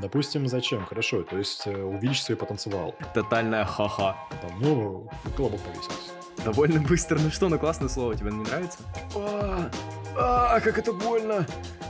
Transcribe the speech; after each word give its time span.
Допустим, 0.00 0.48
зачем? 0.48 0.86
Хорошо, 0.86 1.22
то 1.22 1.36
есть 1.36 1.66
э, 1.66 1.82
увеличить 1.82 2.24
свой 2.24 2.36
потанцевал. 2.36 2.94
Тотальная 3.12 3.66
ха-ха. 3.66 4.16
Там, 4.40 4.58
ну, 4.58 5.10
колобок 5.36 5.60
повесился. 5.60 6.12
Довольно 6.42 6.80
быстро. 6.80 7.18
Ну 7.18 7.30
что, 7.30 7.50
ну 7.50 7.58
классное 7.58 7.88
слово, 7.88 8.14
тебе 8.14 8.30
не 8.30 8.42
нравится? 8.42 8.78
А, 9.14 9.70
а, 10.16 10.60
как 10.60 10.78
это 10.78 10.94
больно! 10.94 11.46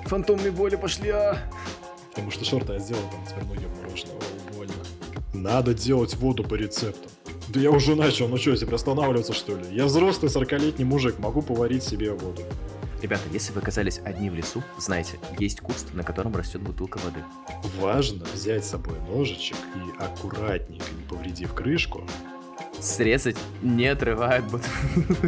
Фантомные 0.06 0.50
боли 0.50 0.74
пошли, 0.74 1.10
а! 1.10 1.38
Потому 2.10 2.32
что 2.32 2.44
шорты 2.44 2.72
я 2.72 2.78
сделал, 2.80 3.02
там 3.12 3.24
теперь 3.28 3.44
ноги 3.44 3.66
мороженое. 3.80 4.16
О, 4.16 4.54
больно. 4.56 4.74
Надо 5.32 5.72
делать 5.72 6.16
воду 6.16 6.42
по 6.42 6.54
рецептам. 6.54 7.12
Да 7.48 7.60
я 7.60 7.70
уже 7.70 7.94
начал, 7.94 8.26
ну 8.26 8.38
что, 8.38 8.56
теперь 8.56 8.74
останавливаться 8.74 9.32
что 9.32 9.56
ли? 9.56 9.64
Я 9.70 9.84
взрослый 9.84 10.30
40-летний 10.32 10.84
мужик, 10.84 11.20
могу 11.20 11.42
поварить 11.42 11.84
себе 11.84 12.12
воду. 12.12 12.42
Ребята, 13.02 13.22
если 13.32 13.52
вы 13.52 13.60
оказались 13.60 14.00
одни 14.04 14.28
в 14.28 14.34
лесу, 14.34 14.62
знайте, 14.78 15.18
есть 15.38 15.60
куст, 15.60 15.94
на 15.94 16.02
котором 16.02 16.36
растет 16.36 16.60
бутылка 16.60 16.98
воды. 16.98 17.24
Важно 17.78 18.24
взять 18.26 18.64
с 18.64 18.70
собой 18.70 18.98
ножичек 19.08 19.56
и 19.74 20.02
аккуратненько, 20.02 20.84
не 20.92 21.02
повредив 21.08 21.54
крышку, 21.54 22.06
Срезать, 22.80 23.36
не 23.62 23.88
отрывая 23.88 24.40
бутылку. 24.40 25.26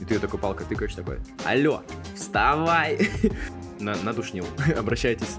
И 0.00 0.04
ты 0.04 0.18
такой 0.18 0.38
палкой 0.38 0.66
тыкаешь 0.66 0.94
такой, 0.94 1.18
алло, 1.46 1.82
вставай! 2.14 3.08
На, 3.78 3.96
надушнил. 4.02 4.46
Обращайтесь. 4.78 5.38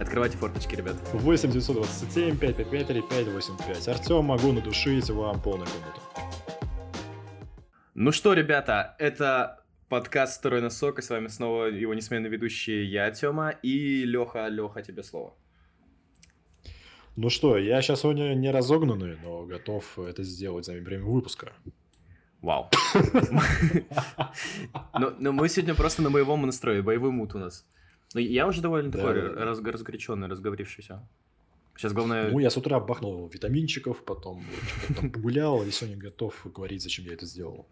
Открывайте 0.00 0.36
форточки, 0.36 0.74
ребят. 0.74 0.96
8 1.12 1.52
927 1.52 2.36
555 2.36 3.08
585. 3.08 3.88
Артем, 3.88 4.24
могу 4.24 4.50
надушить 4.50 5.08
вам 5.08 5.40
полную 5.40 5.68
комнату. 5.68 6.00
Ну 7.94 8.10
что, 8.10 8.32
ребята, 8.32 8.96
это 8.98 9.60
подкаст 9.88 10.38
«Второй 10.38 10.60
носок», 10.60 10.98
и 10.98 11.02
с 11.02 11.10
вами 11.10 11.28
снова 11.28 11.66
его 11.66 11.94
несменный 11.94 12.28
ведущий 12.28 12.84
я, 12.84 13.10
Тёма, 13.10 13.50
и 13.50 14.04
Леха. 14.04 14.48
Леха, 14.48 14.82
тебе 14.82 15.02
слово. 15.02 15.34
Ну 17.16 17.30
что, 17.30 17.56
я 17.56 17.80
сейчас 17.80 18.00
сегодня 18.00 18.34
не 18.34 18.50
разогнанный, 18.50 19.16
но 19.22 19.46
готов 19.46 19.98
это 19.98 20.22
сделать 20.22 20.66
за 20.66 20.72
время 20.72 21.04
выпуска. 21.04 21.52
Вау. 22.42 22.70
Но, 24.98 25.32
мы 25.32 25.48
сегодня 25.48 25.74
просто 25.74 26.02
на 26.02 26.10
боевом 26.10 26.42
настрое, 26.42 26.82
боевой 26.82 27.10
mood 27.10 27.34
у 27.34 27.38
нас. 27.38 27.66
Но 28.14 28.20
я 28.20 28.46
уже 28.46 28.60
довольно 28.60 28.92
такой 28.92 29.14
разгоряченный, 29.14 30.28
разговорившийся. 30.28 31.08
Сейчас 31.76 31.92
главное... 31.92 32.30
Ну, 32.30 32.38
я 32.38 32.50
с 32.50 32.56
утра 32.56 32.80
бахнул 32.80 33.28
витаминчиков, 33.28 34.04
потом 34.04 34.44
погулял, 35.00 35.62
и 35.62 35.70
сегодня 35.70 35.98
готов 35.98 36.34
говорить, 36.54 36.82
зачем 36.82 37.04
я 37.06 37.14
это 37.14 37.26
сделал. 37.26 37.66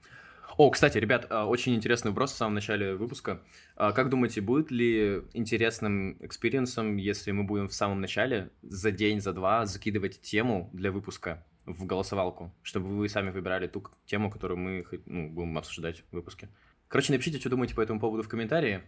О, 0.57 0.71
кстати, 0.71 0.99
ребят, 0.99 1.27
а, 1.31 1.47
очень 1.47 1.75
интересный 1.75 2.11
вопрос 2.11 2.33
в 2.33 2.37
самом 2.37 2.55
начале 2.55 2.95
выпуска. 2.95 3.43
А, 3.75 3.91
Как 3.93 4.09
думаете, 4.09 4.41
будет 4.41 4.71
ли 4.71 5.23
интересным 5.33 6.17
experience 6.21 6.79
ом, 6.79 6.97
если 6.97 7.33
мы 7.33 7.43
будем 7.43 7.69
в 7.69 7.75
самом 7.75 8.01
начале 8.01 8.51
за 8.63 8.93
день, 8.93 9.21
за 9.21 9.33
два 9.33 9.67
закидывать 9.67 10.21
тему 10.21 10.71
для 10.73 10.93
выпуска 10.93 11.45
в 11.67 11.87
голосовалку, 11.87 12.55
чтобы 12.63 12.87
вы 12.89 13.09
сами 13.09 13.31
выбирали 13.31 13.67
ту 13.67 13.85
тему, 14.07 14.31
которую 14.31 14.59
мы 14.59 14.87
ну, 15.07 15.29
будем 15.29 15.59
обсуждать 15.59 16.05
в 16.11 16.15
выпуске? 16.15 16.49
Короче, 16.87 17.13
напишите, 17.13 17.41
что 17.41 17.51
думаете 17.51 17.75
по 17.75 17.81
этому 17.81 17.99
поводу 17.99 18.23
в 18.23 18.29
комментарии. 18.29 18.83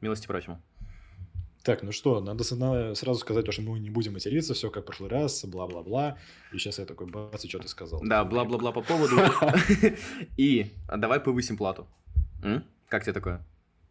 Милости 0.00 0.26
просим. 0.26 0.62
Так, 1.62 1.82
ну 1.82 1.92
что, 1.92 2.20
надо 2.20 2.42
сразу 2.44 3.14
сказать, 3.20 3.44
то, 3.44 3.52
что 3.52 3.60
мы 3.62 3.78
не 3.78 3.90
будем 3.90 4.14
материться, 4.14 4.54
все 4.54 4.70
как 4.70 4.84
в 4.84 4.86
прошлый 4.86 5.10
раз, 5.10 5.44
бла-бла-бла. 5.44 6.16
И 6.52 6.58
сейчас 6.58 6.78
я 6.78 6.86
такой, 6.86 7.06
бац, 7.06 7.44
и 7.44 7.48
что 7.48 7.58
ты 7.58 7.68
сказал? 7.68 8.00
Да, 8.02 8.24
бла-бла-бла 8.24 8.72
по 8.72 8.80
поводу. 8.80 9.16
И 10.38 10.72
давай 10.88 11.20
повысим 11.20 11.56
плату. 11.58 11.86
Как 12.88 13.02
тебе 13.04 13.12
такое? 13.12 13.44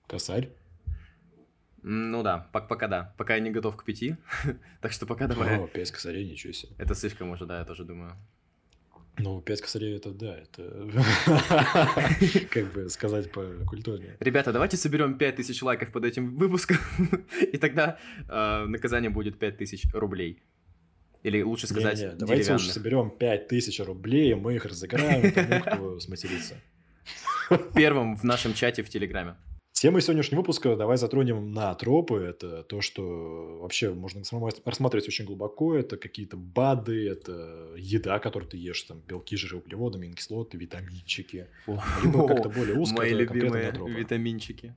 Косарь? 0.07 0.49
Ну 1.83 2.23
да, 2.23 2.49
пок- 2.51 2.67
пока 2.67 2.87
да. 2.87 3.13
Пока 3.17 3.35
я 3.35 3.39
не 3.39 3.51
готов 3.51 3.75
к 3.77 3.83
пяти. 3.85 4.15
Так 4.81 4.91
что 4.91 5.05
пока 5.05 5.27
давай. 5.27 5.57
О, 5.59 5.67
5 5.67 5.91
косарей, 5.91 6.29
ничего 6.29 6.53
себе. 6.53 6.73
Это 6.77 6.95
слишком 6.95 7.29
уже, 7.29 7.45
да, 7.45 7.59
я 7.59 7.65
тоже 7.65 7.83
думаю. 7.85 8.15
Ну, 9.19 9.41
5 9.41 9.61
косарей 9.61 9.97
это 9.97 10.11
да, 10.11 10.37
это 10.37 10.63
как 12.49 12.73
бы 12.73 12.89
сказать 12.89 13.31
по 13.31 13.43
культуре. 13.67 14.15
Ребята, 14.19 14.53
давайте 14.53 14.77
соберем 14.77 15.17
5000 15.17 15.61
лайков 15.61 15.91
под 15.91 16.05
этим 16.05 16.35
выпуском, 16.37 16.77
и 17.41 17.57
тогда 17.57 17.97
э, 18.29 18.65
наказание 18.65 19.09
будет 19.09 19.37
5000 19.37 19.93
рублей. 19.93 20.41
Или 21.23 21.41
лучше 21.41 21.67
сказать, 21.67 21.99
Не-не, 21.99 22.15
давайте 22.15 22.53
лучше 22.53 22.71
соберем 22.71 23.11
5000 23.11 23.79
рублей, 23.81 24.31
и 24.31 24.35
мы 24.35 24.55
их 24.55 24.65
разыграем 24.65 25.31
тому, 25.31 25.61
кто 25.61 25.99
сматерится. 25.99 26.55
Первым 27.75 28.15
в 28.15 28.23
нашем 28.23 28.53
чате 28.53 28.83
в 28.83 28.89
Телеграме. 28.89 29.35
Тема 29.79 30.01
сегодняшнего 30.01 30.41
выпуска 30.41 30.75
давай 30.75 30.97
затронем 30.97 31.53
на 31.53 31.73
тропы. 31.73 32.15
Это 32.15 32.63
то, 32.63 32.81
что 32.81 33.59
вообще 33.61 33.93
можно 33.93 34.19
рассма- 34.19 34.61
рассматривать 34.65 35.07
очень 35.07 35.23
глубоко. 35.23 35.73
Это 35.73 35.95
какие-то 35.95 36.35
БАДы, 36.35 37.07
это 37.07 37.69
еда, 37.77 38.19
которую 38.19 38.49
ты 38.49 38.57
ешь, 38.57 38.83
там 38.83 38.99
белки, 39.07 39.37
жиры, 39.37 39.55
углеводы, 39.55 39.97
аминокислоты, 39.97 40.57
витаминчики. 40.57 41.47
Либо 42.03 42.27
как-то 42.27 42.49
более 42.59 42.77
узко, 42.77 42.97
Мои 42.97 43.13
любимые 43.13 43.71
витаминчики. 43.71 44.75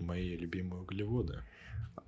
Мои 0.00 0.36
любимые 0.36 0.82
углеводы. 0.82 1.44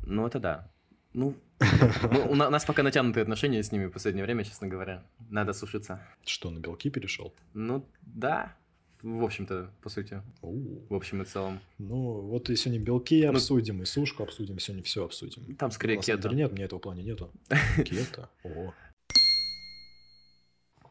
Ну, 0.05 0.27
это 0.27 0.41
да. 0.41 0.73
Ну, 1.15 1.37
ну, 2.11 2.31
у 2.31 2.35
нас 2.35 2.65
пока 2.65 2.83
натянутые 2.83 3.23
отношения 3.23 3.63
с 3.63 3.71
ними 3.71 3.87
в 3.87 3.93
последнее 3.93 4.25
время, 4.25 4.43
честно 4.43 4.67
говоря. 4.67 5.05
Надо 5.31 5.53
сушиться. 5.53 6.05
Что, 6.25 6.51
на 6.51 6.59
белки 6.59 6.91
перешел? 6.91 7.33
Ну, 7.55 7.87
да. 8.03 8.57
В 9.03 9.25
общем-то, 9.25 9.71
по 9.83 9.89
сути. 9.89 10.23
У, 10.43 10.87
В 10.89 10.95
общем 10.95 11.23
и 11.23 11.25
целом. 11.25 11.61
Ну, 11.79 12.21
вот 12.23 12.51
и 12.51 12.57
сегодня 12.57 12.83
белки 12.83 13.25
Ну, 13.25 13.31
обсудим, 13.31 13.83
и 13.83 13.85
сушку 13.85 14.23
обсудим, 14.23 14.59
сегодня 14.59 14.83
все 14.83 15.05
обсудим. 15.05 15.55
Там 15.57 15.71
скорее 15.71 16.01
кето. 16.01 16.29
нет, 16.31 16.53
меня 16.53 16.65
этого 16.65 16.81
плана 16.81 17.01
нету. 17.01 17.31
Кето? 17.85 18.31
Ого. 18.43 18.75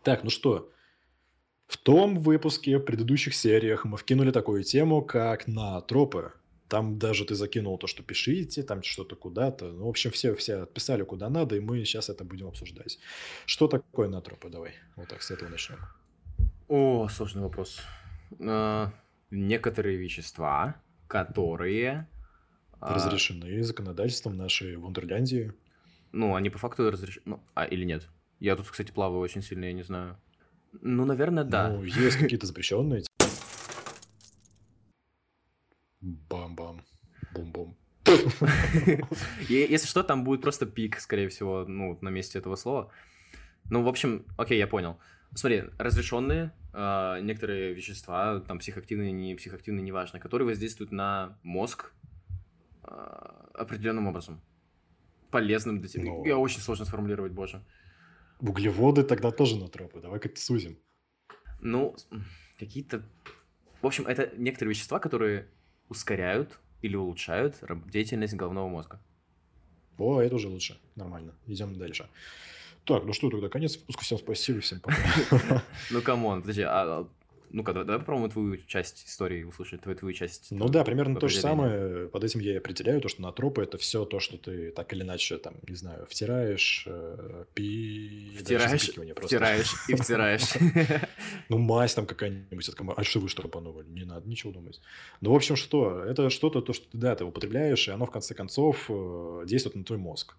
Так, 0.03 0.23
ну 0.23 0.29
что, 0.29 0.71
в 1.67 1.77
том 1.77 2.19
выпуске, 2.19 2.77
в 2.77 2.81
предыдущих 2.81 3.33
сериях 3.33 3.85
мы 3.85 3.97
вкинули 3.97 4.31
такую 4.31 4.63
тему, 4.63 5.01
как 5.01 5.47
на 5.47 5.81
тропы. 5.81 6.31
Там 6.67 6.97
даже 6.99 7.25
ты 7.25 7.35
закинул 7.35 7.77
то, 7.77 7.87
что 7.87 8.03
пишите, 8.03 8.63
там 8.63 8.83
что-то 8.83 9.15
куда-то. 9.15 9.71
Ну, 9.71 9.85
в 9.85 9.89
общем, 9.89 10.11
все, 10.11 10.35
все 10.35 10.57
отписали 10.63 11.03
куда 11.03 11.29
надо, 11.29 11.55
и 11.55 11.59
мы 11.59 11.83
сейчас 11.85 12.09
это 12.09 12.23
будем 12.23 12.47
обсуждать. 12.47 12.99
Что 13.45 13.67
такое 13.67 14.07
на 14.09 14.21
тропы? 14.21 14.49
Давай, 14.49 14.73
вот 14.95 15.07
так 15.07 15.21
с 15.21 15.31
этого 15.31 15.49
начнем. 15.49 15.79
О, 16.67 17.07
сложный 17.09 17.43
вопрос. 17.43 17.81
Э, 18.39 18.87
Некоторые 19.31 19.97
вещества, 19.97 20.75
которые... 21.07 22.07
а, 22.79 22.95
Разрешены 22.95 23.63
законодательством 23.63 24.37
нашей 24.37 24.75
Вундерляндии. 24.77 25.53
Ну, 26.11 26.35
они 26.35 26.49
по 26.49 26.57
факту 26.57 26.89
разрешены. 26.89 27.23
Ну, 27.25 27.43
а, 27.53 27.65
или 27.65 27.85
нет? 27.85 28.07
Я 28.39 28.55
тут, 28.55 28.69
кстати, 28.69 28.91
плаваю 28.91 29.19
очень 29.19 29.41
сильно, 29.41 29.65
я 29.65 29.73
не 29.73 29.83
знаю. 29.83 30.17
Ну, 30.81 31.05
наверное, 31.05 31.43
да. 31.43 31.69
Ну, 31.69 31.83
есть 31.83 32.17
какие-то 32.17 32.47
запрещенные. 32.47 33.03
Бам-бам. 36.01 36.81
Бум-бум. 37.33 37.77
Если 39.49 39.87
что, 39.87 40.03
там 40.03 40.23
будет 40.23 40.41
просто 40.41 40.65
пик, 40.65 40.99
скорее 40.99 41.29
всего, 41.29 41.65
ну, 41.67 41.97
на 42.01 42.09
месте 42.09 42.39
этого 42.39 42.55
слова. 42.55 42.91
Ну, 43.69 43.83
в 43.83 43.87
общем, 43.87 44.25
окей, 44.37 44.57
я 44.57 44.67
понял. 44.67 44.99
Смотри, 45.35 45.65
разрешенные 45.77 46.53
э, 46.71 47.19
некоторые 47.21 47.73
вещества, 47.73 48.39
там 48.39 48.59
психоактивные, 48.59 49.11
не 49.11 49.35
психоактивные, 49.35 49.83
неважно, 49.83 50.17
которые 50.17 50.47
воздействуют 50.47 50.93
на 50.93 51.37
мозг 51.43 51.91
э, 52.83 52.87
определенным 53.53 54.07
образом. 54.07 54.41
Полезным 55.31 55.81
для 55.81 55.89
тебя. 55.89 56.05
Ну. 56.05 56.25
Я 56.25 56.37
очень 56.37 56.61
сложно 56.61 56.85
сформулировать, 56.85 57.33
боже. 57.33 57.61
Углеводы 58.39 59.03
тогда 59.03 59.29
тоже 59.31 59.57
ноотропы. 59.57 59.99
Давай 59.99 60.21
как-то 60.21 60.39
сузим. 60.39 60.77
Ну, 61.59 61.97
какие-то... 62.57 63.03
В 63.81 63.87
общем, 63.87 64.07
это 64.07 64.31
некоторые 64.37 64.73
вещества, 64.73 64.99
которые 64.99 65.49
ускоряют 65.89 66.59
или 66.81 66.95
улучшают 66.95 67.61
деятельность 67.87 68.35
головного 68.35 68.69
мозга. 68.69 69.01
О, 69.97 70.21
это 70.21 70.35
уже 70.35 70.47
лучше. 70.47 70.79
Нормально. 70.95 71.33
Идем 71.45 71.77
дальше. 71.77 72.07
Так, 72.85 73.03
ну 73.03 73.13
что 73.13 73.29
тогда, 73.29 73.49
конец 73.49 73.77
выпуска. 73.77 74.03
Всем 74.03 74.17
спасибо, 74.17 74.61
всем 74.61 74.79
пока. 74.79 74.97
Ну, 75.89 76.01
come 76.01 76.24
on, 76.24 76.41
подожди, 76.41 76.61
а, 76.61 76.99
а, 76.99 77.07
ну-ка, 77.55 77.73
давай, 77.73 77.87
давай 77.87 77.99
попробуем 77.99 78.29
твою 78.29 78.57
часть 78.67 79.07
истории 79.07 79.43
услышать, 79.43 79.81
твою, 79.81 79.97
твою 79.97 80.13
часть. 80.13 80.51
Ну 80.51 80.67
да, 80.67 80.83
примерно 80.83 81.19
то 81.19 81.27
же 81.27 81.39
самое. 81.39 82.07
Под 82.09 82.23
этим 82.23 82.41
я 82.41 82.53
и 82.53 82.57
определяю 82.57 83.01
то, 83.01 83.07
что 83.07 83.21
на 83.21 83.31
тропы 83.31 83.63
это 83.63 83.77
все 83.77 84.05
то, 84.05 84.19
что 84.19 84.37
ты 84.37 84.71
так 84.71 84.93
или 84.93 85.03
иначе, 85.03 85.37
там, 85.37 85.55
не 85.67 85.75
знаю, 85.75 86.05
втираешь, 86.07 86.83
э, 86.85 87.45
пи... 87.53 88.35
Втираешь, 88.37 88.91
втираешь 89.23 89.73
и 89.87 89.95
втираешь. 89.95 90.53
Ну, 91.49 91.57
мазь 91.57 91.93
там 91.93 92.05
какая-нибудь, 92.05 92.69
а 92.97 93.03
что 93.03 93.19
вы 93.19 93.29
что 93.29 93.41
пропанули? 93.41 93.85
Не 93.87 94.03
надо 94.03 94.27
ничего 94.27 94.51
думать. 94.51 94.81
Ну, 95.21 95.31
в 95.31 95.35
общем, 95.35 95.55
что? 95.55 96.03
Это 96.03 96.29
что-то, 96.29 96.61
то, 96.61 96.73
что 96.73 96.85
ты, 96.89 96.97
да, 96.97 97.15
ты 97.15 97.23
употребляешь, 97.23 97.87
и 97.87 97.91
оно, 97.91 98.05
в 98.05 98.11
конце 98.11 98.33
концов, 98.33 98.85
э, 98.89 99.43
действует 99.45 99.75
на 99.75 99.83
твой 99.83 99.99
мозг. 99.99 100.35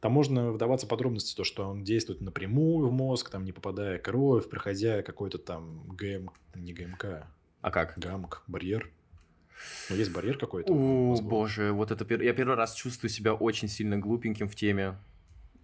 Там 0.00 0.12
можно 0.12 0.52
вдаваться 0.52 0.86
в 0.86 0.88
подробности, 0.90 1.34
то, 1.34 1.42
что 1.44 1.68
он 1.68 1.82
действует 1.82 2.20
напрямую 2.20 2.88
в 2.88 2.92
мозг, 2.92 3.30
там, 3.30 3.44
не 3.44 3.52
попадая 3.52 3.98
кровь, 3.98 4.48
проходя 4.48 5.02
какой-то 5.02 5.38
там 5.38 5.82
ГМ... 5.88 6.30
Не 6.54 6.72
ГМК, 6.72 7.26
А 7.62 7.70
как? 7.70 7.94
ГАМК, 7.98 8.42
барьер. 8.46 8.90
Ну, 9.88 9.96
есть 9.96 10.12
барьер 10.12 10.36
какой-то. 10.38 10.72
О, 10.72 11.16
боже, 11.22 11.72
вот 11.72 11.90
это 11.90 12.04
пер- 12.04 12.22
я 12.22 12.34
первый 12.34 12.56
раз 12.56 12.74
чувствую 12.74 13.10
себя 13.10 13.32
очень 13.34 13.68
сильно 13.68 13.96
глупеньким 13.98 14.48
в 14.48 14.54
теме. 14.54 14.96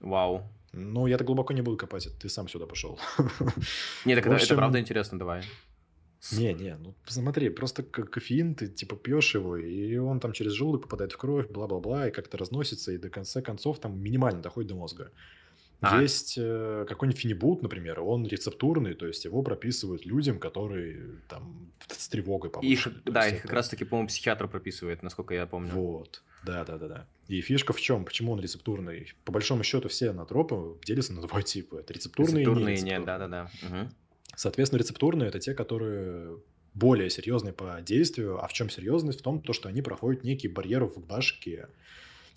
Вау. 0.00 0.42
Ну, 0.72 1.06
я 1.06 1.18
так 1.18 1.26
глубоко 1.26 1.52
не 1.52 1.60
буду 1.60 1.76
копать, 1.76 2.08
ты 2.18 2.30
сам 2.30 2.48
сюда 2.48 2.64
пошел. 2.66 2.98
Не, 4.06 4.14
так 4.14 4.24
В 4.24 4.28
это, 4.28 4.36
это 4.36 4.44
общем- 4.44 4.56
правда 4.56 4.80
интересно, 4.80 5.18
давай. 5.18 5.42
Не, 6.30 6.54
не, 6.54 6.76
ну 6.76 6.94
посмотри, 7.04 7.48
просто 7.50 7.82
ко- 7.82 8.04
кофеин, 8.04 8.54
ты 8.54 8.68
типа 8.68 8.94
пьешь 8.96 9.34
его, 9.34 9.56
и 9.56 9.96
он 9.96 10.20
там 10.20 10.32
через 10.32 10.52
желудок 10.52 10.82
попадает 10.82 11.12
в 11.12 11.16
кровь, 11.16 11.48
бла-бла-бла, 11.50 12.08
и 12.08 12.10
как-то 12.12 12.38
разносится, 12.38 12.92
и 12.92 12.98
до 12.98 13.10
конца 13.10 13.42
концов 13.42 13.80
там 13.80 13.98
минимально 14.00 14.40
доходит 14.40 14.68
до 14.68 14.76
мозга. 14.76 15.10
Ага. 15.80 16.00
Есть 16.00 16.36
э, 16.38 16.86
какой-нибудь 16.88 17.20
фенибут, 17.20 17.62
например, 17.62 18.00
он 18.02 18.24
рецептурный, 18.24 18.94
то 18.94 19.04
есть 19.04 19.24
его 19.24 19.42
прописывают 19.42 20.06
людям, 20.06 20.38
которые 20.38 21.16
там 21.28 21.72
с 21.88 22.08
тревогой 22.08 22.50
Их, 22.50 22.52
повышены. 22.54 22.94
То 23.04 23.10
да, 23.12 23.26
их 23.26 23.32
это- 23.34 23.42
как 23.42 23.52
раз-таки, 23.54 23.84
по-моему, 23.84 24.06
психиатр 24.06 24.46
прописывает, 24.46 25.02
насколько 25.02 25.34
я 25.34 25.44
помню. 25.44 25.72
Вот, 25.72 26.22
да, 26.44 26.64
да, 26.64 26.78
да, 26.78 26.86
да. 26.86 27.06
И 27.26 27.40
фишка 27.40 27.72
в 27.72 27.80
чем? 27.80 28.04
Почему 28.04 28.30
он 28.30 28.40
рецептурный? 28.40 29.12
По 29.24 29.32
большому 29.32 29.64
счету 29.64 29.88
все 29.88 30.10
анатропы 30.10 30.78
делятся 30.84 31.14
на 31.14 31.22
два 31.22 31.42
типа. 31.42 31.78
Это 31.80 31.92
рецептурные, 31.94 32.44
Рецептурные, 32.44 32.76
и 32.76 32.82
нет, 32.82 32.84
нерецептурные. 32.84 33.18
да-да-да. 33.18 33.50
Мгм. 33.68 33.94
Соответственно, 34.36 34.80
рецептурные 34.80 35.28
это 35.28 35.38
те, 35.38 35.54
которые 35.54 36.38
более 36.74 37.10
серьезные 37.10 37.52
по 37.52 37.80
действию. 37.82 38.42
А 38.42 38.48
в 38.48 38.52
чем 38.52 38.70
серьезность? 38.70 39.20
В 39.20 39.22
том, 39.22 39.40
то, 39.40 39.52
что 39.52 39.68
они 39.68 39.82
проходят 39.82 40.24
некий 40.24 40.48
барьер 40.48 40.84
в 40.84 40.98
башке. 40.98 41.68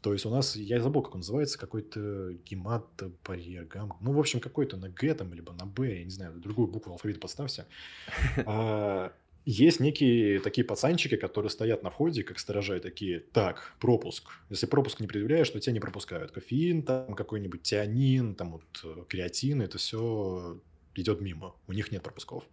То 0.02 0.14
есть 0.14 0.26
у 0.26 0.30
нас, 0.30 0.56
я 0.56 0.80
забыл, 0.82 1.02
как 1.02 1.16
он 1.16 1.22
называется, 1.22 1.58
какой-то 1.58 2.34
гематобарьер, 2.46 3.66
гам... 3.66 3.98
ну, 4.02 4.12
в 4.12 4.20
общем, 4.20 4.40
какой-то 4.40 4.78
на 4.78 4.88
Г 4.90 5.16
там, 5.16 5.34
либо 5.34 5.52
на 5.54 5.66
Б, 5.66 5.98
я 5.98 6.04
не 6.04 6.12
знаю, 6.12 6.34
другую 6.36 6.68
букву 6.68 6.92
алфавита 6.92 7.20
подставьте. 7.20 7.66
А, 8.46 9.14
Есть 9.46 9.80
некие 9.80 10.40
такие 10.42 10.64
пацанчики, 10.64 11.16
которые 11.16 11.50
стоят 11.50 11.82
на 11.82 11.90
входе, 11.90 12.22
как 12.22 12.38
сторожа, 12.38 12.76
и 12.76 12.80
такие, 12.80 13.20
так, 13.20 13.74
пропуск. 13.80 14.30
Если 14.52 14.68
пропуск 14.68 15.00
не 15.00 15.08
предъявляешь, 15.08 15.50
то 15.50 15.60
тебя 15.60 15.74
не 15.74 15.80
пропускают. 15.80 16.32
Кофеин, 16.32 16.84
там 16.84 17.16
какой-нибудь 17.16 17.64
тианин, 17.64 18.36
там 18.36 18.52
вот 18.52 18.64
э, 18.84 19.06
креатин, 19.08 19.64
это 19.64 19.80
все 19.80 20.60
идет 20.96 21.22
мимо. 21.22 21.56
У 21.68 21.74
них 21.74 21.92
нет 21.92 22.04
пропусков. 22.04 22.44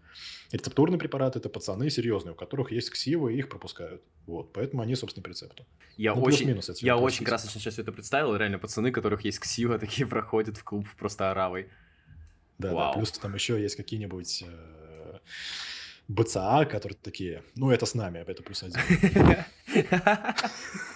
Рецептурные 0.50 0.98
препараты– 0.98 1.38
это 1.40 1.48
пацаны 1.48 1.90
серьезные, 1.90 2.32
у 2.32 2.36
которых 2.36 2.72
есть 2.72 2.90
ксивы, 2.90 3.34
и 3.34 3.38
их 3.38 3.48
пропускают. 3.48 4.02
Вот, 4.26 4.52
поэтому 4.52 4.82
они, 4.82 4.94
собственно, 4.94 5.22
по 5.22 5.28
рецепту. 5.28 5.66
Я 5.96 6.14
Ну, 6.14 6.22
очень, 6.22 6.48
если 6.48 6.86
я 6.86 6.96
очень 6.96 7.24
красочно 7.24 7.60
сейчас 7.60 7.78
это 7.78 7.92
представил. 7.92 8.36
Реально, 8.36 8.58
пацаны, 8.58 8.90
у 8.90 8.92
которых 8.92 9.24
есть 9.24 9.40
ксива, 9.40 9.78
такие 9.80 10.06
проходят 10.06 10.56
в 10.56 10.64
клуб 10.64 10.86
просто 10.98 11.30
оравой. 11.30 11.68
Да, 12.58 12.72
Вау. 12.72 12.92
да, 12.92 12.98
плюс 12.98 13.12
там 13.12 13.34
еще 13.34 13.60
есть 13.60 13.76
какие-нибудь 13.76 14.44
э, 14.46 15.18
БЦА, 16.08 16.66
которые 16.66 16.96
такие, 17.00 17.42
ну, 17.56 17.70
это 17.70 17.86
с 17.86 17.94
нами, 17.94 18.18
это 18.18 18.42
плюс 18.42 18.62
один. 18.62 18.80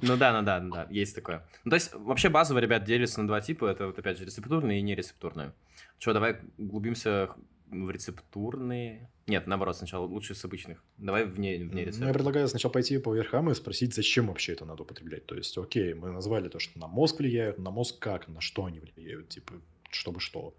Ну 0.00 0.16
да, 0.16 0.32
ну 0.32 0.44
да, 0.44 0.60
ну 0.60 0.74
да, 0.74 0.86
есть 0.90 1.14
такое. 1.14 1.46
Ну, 1.64 1.70
то 1.70 1.76
есть, 1.76 1.92
вообще 1.94 2.28
базово, 2.28 2.58
ребят, 2.58 2.84
делятся 2.84 3.20
на 3.20 3.26
два 3.26 3.40
типа. 3.40 3.66
Это, 3.66 3.86
вот, 3.86 3.98
опять 3.98 4.18
же, 4.18 4.24
рецептурные 4.24 4.78
и 4.78 4.82
нерецептурные. 4.82 5.52
Че, 5.98 6.12
давай 6.12 6.38
углубимся 6.58 7.30
в 7.70 7.90
рецептурные. 7.90 9.10
Нет, 9.26 9.46
наоборот, 9.46 9.76
сначала 9.76 10.06
лучше 10.06 10.34
с 10.34 10.44
обычных. 10.44 10.82
Давай 10.98 11.24
вне, 11.24 11.58
вне 11.58 11.90
Ну, 11.96 12.06
я 12.06 12.12
предлагаю 12.12 12.48
сначала 12.48 12.72
пойти 12.72 12.98
по 12.98 13.14
верхам 13.14 13.50
и 13.50 13.54
спросить, 13.54 13.94
зачем 13.94 14.26
вообще 14.26 14.52
это 14.52 14.64
надо 14.64 14.82
употреблять. 14.82 15.26
То 15.26 15.34
есть, 15.34 15.56
окей, 15.56 15.94
мы 15.94 16.10
назвали 16.10 16.48
то, 16.48 16.58
что 16.58 16.78
на 16.78 16.86
мозг 16.86 17.18
влияют, 17.18 17.58
на 17.58 17.70
мозг 17.70 17.98
как, 17.98 18.28
на 18.28 18.40
что 18.40 18.66
они 18.66 18.80
влияют, 18.80 19.30
типа, 19.30 19.54
чтобы 19.90 20.20
что. 20.20 20.54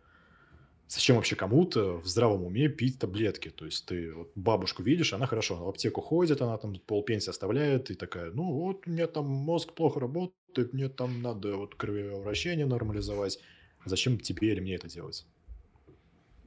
Зачем 0.94 1.16
вообще 1.16 1.36
кому-то 1.36 2.00
в 2.02 2.06
здравом 2.06 2.44
уме 2.44 2.70
пить 2.70 3.00
таблетки? 3.00 3.50
То 3.50 3.66
есть, 3.66 3.88
ты 3.88 4.14
вот 4.14 4.32
бабушку 4.36 4.84
видишь, 4.84 5.12
она 5.12 5.26
хорошо, 5.26 5.56
она 5.56 5.66
в 5.66 5.70
аптеку 5.70 6.02
ходит, 6.02 6.40
она 6.44 6.56
там 6.60 6.76
полпенсии 6.76 7.32
оставляет, 7.32 7.90
и 7.90 7.96
такая, 7.96 8.30
ну 8.30 8.52
вот, 8.52 8.86
у 8.86 8.92
меня 8.92 9.08
там 9.08 9.26
мозг 9.26 9.74
плохо 9.74 10.00
работает, 10.00 10.72
мне 10.72 10.90
там 10.90 11.24
надо 11.24 11.56
вот 11.56 11.74
кровообращение 11.74 12.68
нормализовать. 12.68 13.40
Зачем 13.86 14.20
тебе 14.20 14.52
или 14.52 14.60
мне 14.60 14.76
это 14.76 14.88
делать? 14.88 15.26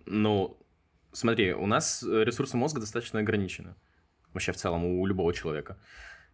Ну, 0.05 0.57
смотри, 1.11 1.53
у 1.53 1.67
нас 1.67 2.05
ресурсы 2.05 2.57
мозга 2.57 2.79
достаточно 2.79 3.19
ограничены. 3.19 3.75
Вообще, 4.33 4.53
в 4.53 4.57
целом, 4.57 4.85
у 4.85 5.05
любого 5.07 5.35
человека. 5.35 5.77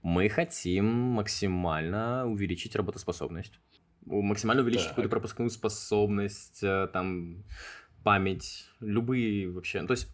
Мы 0.03 0.29
хотим 0.29 0.85
максимально 0.85 2.26
увеличить 2.26 2.76
работоспособность. 2.76 3.58
Максимально 4.05 4.62
увеличить 4.62 4.87
Так. 4.87 4.97
какую-то 4.97 5.11
пропускную 5.11 5.49
способность, 5.49 6.62
э, 6.62 6.88
там, 6.93 7.44
память, 8.03 8.69
любые 8.81 9.51
вообще. 9.51 9.81
Ну, 9.81 9.87
То 9.87 9.93
есть, 9.93 10.09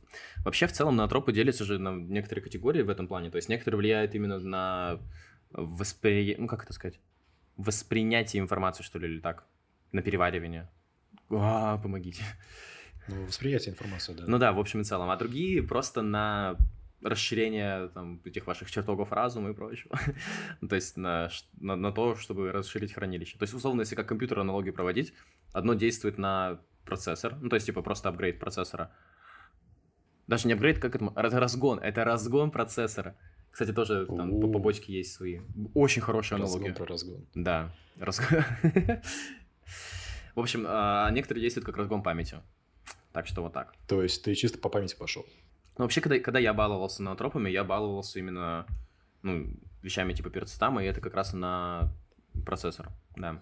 вообще, 0.44 0.67
в 0.67 0.73
целом, 0.73 0.96
ноотропы 0.96 1.32
делятся 1.32 1.64
же 1.64 1.79
на 1.79 1.96
некоторые 1.96 2.43
категории 2.43 2.82
в 2.82 2.90
этом 2.90 3.08
плане. 3.08 3.31
То 3.31 3.37
есть, 3.37 3.49
некоторые 3.49 3.79
влияют 3.79 4.14
именно 4.14 4.38
на 4.38 5.00
воспри... 5.50 6.37
Ну, 6.38 6.46
как 6.46 6.64
это 6.64 6.73
сказать? 6.73 7.00
Воспринятие 7.56 8.43
информации, 8.43 8.82
что 8.82 8.99
ли, 8.99 9.08
или 9.08 9.20
так? 9.20 9.44
На 9.93 10.02
переваривание. 10.02 10.69
А, 11.31 11.79
помогите. 11.79 12.23
Ну, 13.08 13.25
восприятие 13.25 13.73
информации, 13.73 14.12
да. 14.14 14.25
Ну 14.26 14.38
да, 14.38 14.52
в 14.52 14.58
общем 14.58 14.82
и 14.82 14.85
целом. 14.85 15.11
А 15.11 15.17
другие 15.17 15.62
просто 15.62 16.02
на 16.02 16.56
расширение 17.02 17.88
там, 17.88 18.20
этих 18.25 18.46
ваших 18.46 18.70
чертогов 18.70 19.12
разума 19.12 19.50
и 19.50 19.55
прочего. 19.55 19.99
То 20.69 20.75
есть 20.75 20.96
на, 20.96 21.31
на, 21.61 21.76
на 21.76 21.93
то, 21.93 22.17
чтобы 22.17 22.52
расширить 22.52 22.93
хранилище. 22.93 23.38
То 23.38 23.44
есть, 23.44 23.55
условно, 23.55 23.81
если 23.81 23.94
как 23.94 24.08
компьютер 24.08 24.40
аналогии 24.40 24.70
проводить, 24.70 25.14
одно 25.52 25.75
действует 25.75 26.19
на 26.19 26.61
процессор, 26.88 27.37
ну, 27.40 27.49
то 27.49 27.55
есть, 27.56 27.67
типа, 27.67 27.82
просто 27.82 28.08
апгрейд 28.08 28.40
процессора. 28.40 28.90
Даже 30.26 30.49
не 30.49 30.55
апгрейд, 30.55 30.79
как 30.79 30.94
это? 30.96 31.12
раз- 31.14 31.32
Разгон. 31.32 31.79
Это 31.79 32.05
разгон 32.05 32.50
процессора. 32.50 33.14
Кстати, 33.50 33.73
тоже 33.73 34.06
там 34.06 34.40
по 34.40 34.49
побочке 34.49 34.93
есть 34.93 35.12
свои. 35.14 35.40
Очень 35.75 36.02
хорошая 36.02 36.38
Разгон 36.40 36.58
аналогия. 36.61 36.76
про 36.76 36.87
разгон. 36.87 37.26
Да. 37.35 37.70
разгон. 37.99 38.44
В 40.35 40.40
общем, 40.40 40.64
а 40.69 41.11
некоторые 41.11 41.43
действуют 41.43 41.67
как 41.67 41.76
разгон 41.76 42.02
памяти. 42.02 42.37
Так 43.12 43.26
что 43.26 43.43
вот 43.43 43.52
так. 43.52 43.75
То 43.88 44.02
есть, 44.02 44.23
ты 44.25 44.35
чисто 44.35 44.58
по 44.58 44.69
памяти 44.69 44.96
пошел. 44.96 45.25
Ну, 45.76 45.85
вообще, 45.85 46.00
когда, 46.00 46.19
когда 46.20 46.38
я 46.38 46.52
баловался 46.55 47.02
ноотропами, 47.02 47.50
я 47.50 47.64
баловался 47.64 48.19
именно 48.19 48.67
ну, 49.23 49.46
вещами 49.82 50.12
типа 50.12 50.31
перцетама, 50.31 50.82
и 50.85 50.87
это 50.87 51.00
как 51.00 51.14
раз 51.14 51.32
на 51.32 51.90
процессор, 52.44 52.88
да. 53.17 53.40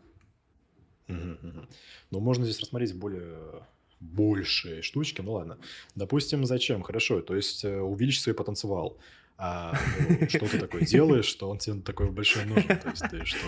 Но 1.08 2.20
можно 2.20 2.44
здесь 2.44 2.60
рассмотреть 2.60 2.94
более 2.94 3.62
большие 4.00 4.82
штучки. 4.82 5.20
Ну 5.22 5.32
ладно. 5.32 5.58
Допустим, 5.94 6.44
зачем? 6.44 6.82
Хорошо. 6.82 7.22
То 7.22 7.34
есть 7.34 7.64
э, 7.64 7.80
увеличить 7.80 8.22
свой 8.22 8.34
потенциал. 8.34 8.98
А 9.38 9.78
ну, 10.08 10.28
что 10.28 10.46
ты 10.48 10.58
такое 10.58 10.82
делаешь, 10.82 11.26
что 11.26 11.50
он 11.50 11.58
тебе 11.58 11.80
такой 11.80 12.10
большой 12.10 12.44
нужен? 12.46 12.78
То 12.78 12.90
есть 12.90 13.04
ты 13.10 13.24
что? 13.24 13.38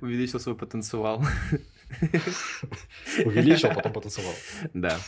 Увеличил 0.00 0.40
свой 0.40 0.54
потенциал. 0.54 1.22
Увеличил, 3.24 3.68
потом 3.74 3.92
потанцевал. 3.92 4.34
Да. 4.74 4.98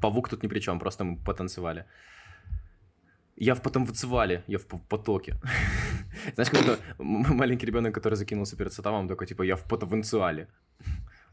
Павук 0.00 0.28
тут 0.28 0.42
ни 0.42 0.48
при 0.48 0.60
чем, 0.60 0.78
просто 0.78 1.04
мы 1.04 1.16
потанцевали. 1.16 1.86
Я 3.36 3.54
в 3.54 3.62
потанцевале, 3.62 4.44
я 4.46 4.58
в 4.58 4.66
потоке. 4.66 5.36
Знаешь, 6.34 6.50
как 6.50 6.78
маленький 6.98 7.66
ребенок, 7.66 7.94
который 7.94 8.14
закинулся 8.14 8.56
перед 8.56 8.72
сатамом, 8.72 9.08
такой, 9.08 9.26
типа, 9.26 9.42
я 9.42 9.56
в 9.56 9.64
потенциале. 9.64 10.48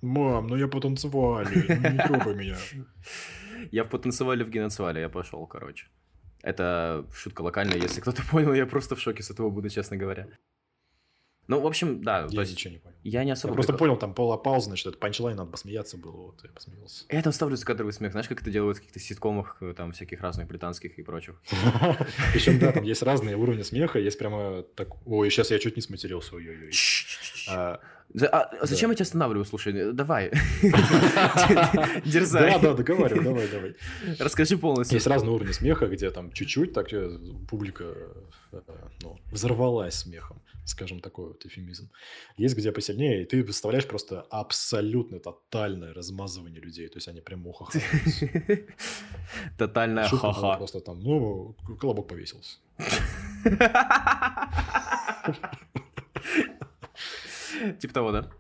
Мам, 0.02 0.48
ну 0.48 0.58
я 0.58 0.68
потанцевали, 0.68 1.66
ну 1.68 1.90
не 1.92 2.08
трогай 2.08 2.36
меня. 2.36 2.58
Я 3.72 3.84
в 3.84 3.90
потанцевале 3.90 4.44
в 4.44 4.50
геноцвале, 4.50 5.02
я 5.02 5.10
пошел, 5.10 5.48
короче. 5.48 5.86
Это 6.42 7.06
шутка 7.14 7.44
локальная, 7.44 7.78
если 7.78 8.02
кто-то 8.02 8.24
понял, 8.32 8.54
я 8.54 8.66
просто 8.66 8.96
в 8.96 9.00
шоке 9.00 9.22
с 9.22 9.30
этого 9.30 9.52
буду, 9.52 9.70
честно 9.70 9.98
говоря. 9.98 10.28
Ну, 11.51 11.60
в 11.60 11.67
общем, 11.67 12.01
да, 12.01 12.29
то 12.29 12.34
Я 12.34 12.39
есть 12.43 12.53
ничего 12.53 12.72
не 12.72 12.79
понял. 12.79 12.96
я 13.03 13.24
не 13.25 13.27
Я 13.27 13.34
особо... 13.34 13.55
просто 13.55 13.74
прикол- 13.74 13.77
понял, 13.79 13.98
там 13.98 14.13
пола 14.13 14.38
пауза, 14.38 14.67
значит, 14.67 14.88
это 14.88 14.98
панчлайн, 14.98 15.36
надо 15.36 15.51
посмеяться 15.51 15.98
было, 15.98 16.15
вот, 16.27 16.39
я 16.43 16.50
посмеялся. 16.50 17.03
Я 17.10 17.22
там 17.22 17.34
ставлю 17.34 17.58
закадровый 17.58 17.91
смех, 17.91 18.13
знаешь, 18.13 18.29
как 18.29 18.41
это 18.41 18.50
делают 18.50 18.77
в 18.77 18.79
каких-то 18.79 19.00
ситкомах, 19.01 19.58
э, 19.60 19.74
там, 19.75 19.91
всяких 19.91 20.22
разных 20.22 20.48
британских 20.48 20.98
и 20.98 21.03
прочих. 21.03 21.41
Причем, 22.34 22.58
да, 22.58 22.72
там 22.72 22.86
есть 22.86 23.03
разные 23.03 23.36
уровни 23.36 23.63
смеха, 23.63 24.00
есть 24.00 24.17
прямо 24.17 24.63
так... 24.63 25.05
Ой, 25.05 25.29
сейчас 25.29 25.51
я 25.51 25.60
чуть 25.60 25.75
не 25.75 25.81
сматерился, 25.81 26.36
ой-ой-ой. 26.36 26.72
А, 28.32 28.50
А, 28.62 28.65
зачем 28.65 28.89
я 28.89 28.96
тебя 28.96 29.03
останавливаю? 29.03 29.46
Слушай, 29.46 29.94
давай. 29.94 30.32
Да, 30.62 32.01
Дерзай. 32.06 32.60
да, 32.62 32.74
договаривай, 32.74 33.24
давай, 33.24 33.48
давай. 33.48 33.75
Расскажи 34.20 34.58
полностью. 34.58 34.98
Есть 34.98 35.08
разные 35.08 35.32
уровни 35.32 35.51
смеха, 35.53 35.88
где 35.88 36.12
там 36.12 36.32
чуть-чуть 36.32 36.74
так 36.74 36.91
э, 36.94 37.18
публика 37.50 37.84
э, 38.51 38.62
ну, 39.01 39.18
взорвалась 39.32 39.96
смехом, 39.96 40.41
скажем, 40.65 41.00
такой 41.00 41.27
вот 41.27 41.46
эфемизм. 41.46 41.89
Есть 42.38 42.58
где 42.58 42.72
посильнее, 42.72 43.22
и 43.22 43.25
ты 43.25 43.44
представляешь 43.44 43.88
просто 43.88 44.22
абсолютно 44.30 45.20
тотальное 45.20 45.94
размазывание 45.94 46.62
людей, 46.62 46.88
то 46.88 46.98
есть 46.98 47.08
они 47.08 47.22
прям 47.22 47.48
ухахаются. 47.48 48.27
Тотальная 49.58 50.08
ха-ха. 50.08 50.58
просто 50.58 50.80
там, 50.82 51.00
ну, 51.01 51.56
колобок 51.80 52.08
повесился. 52.08 52.58
Типа 57.80 57.94
того, 57.94 58.12
да? 58.12 58.32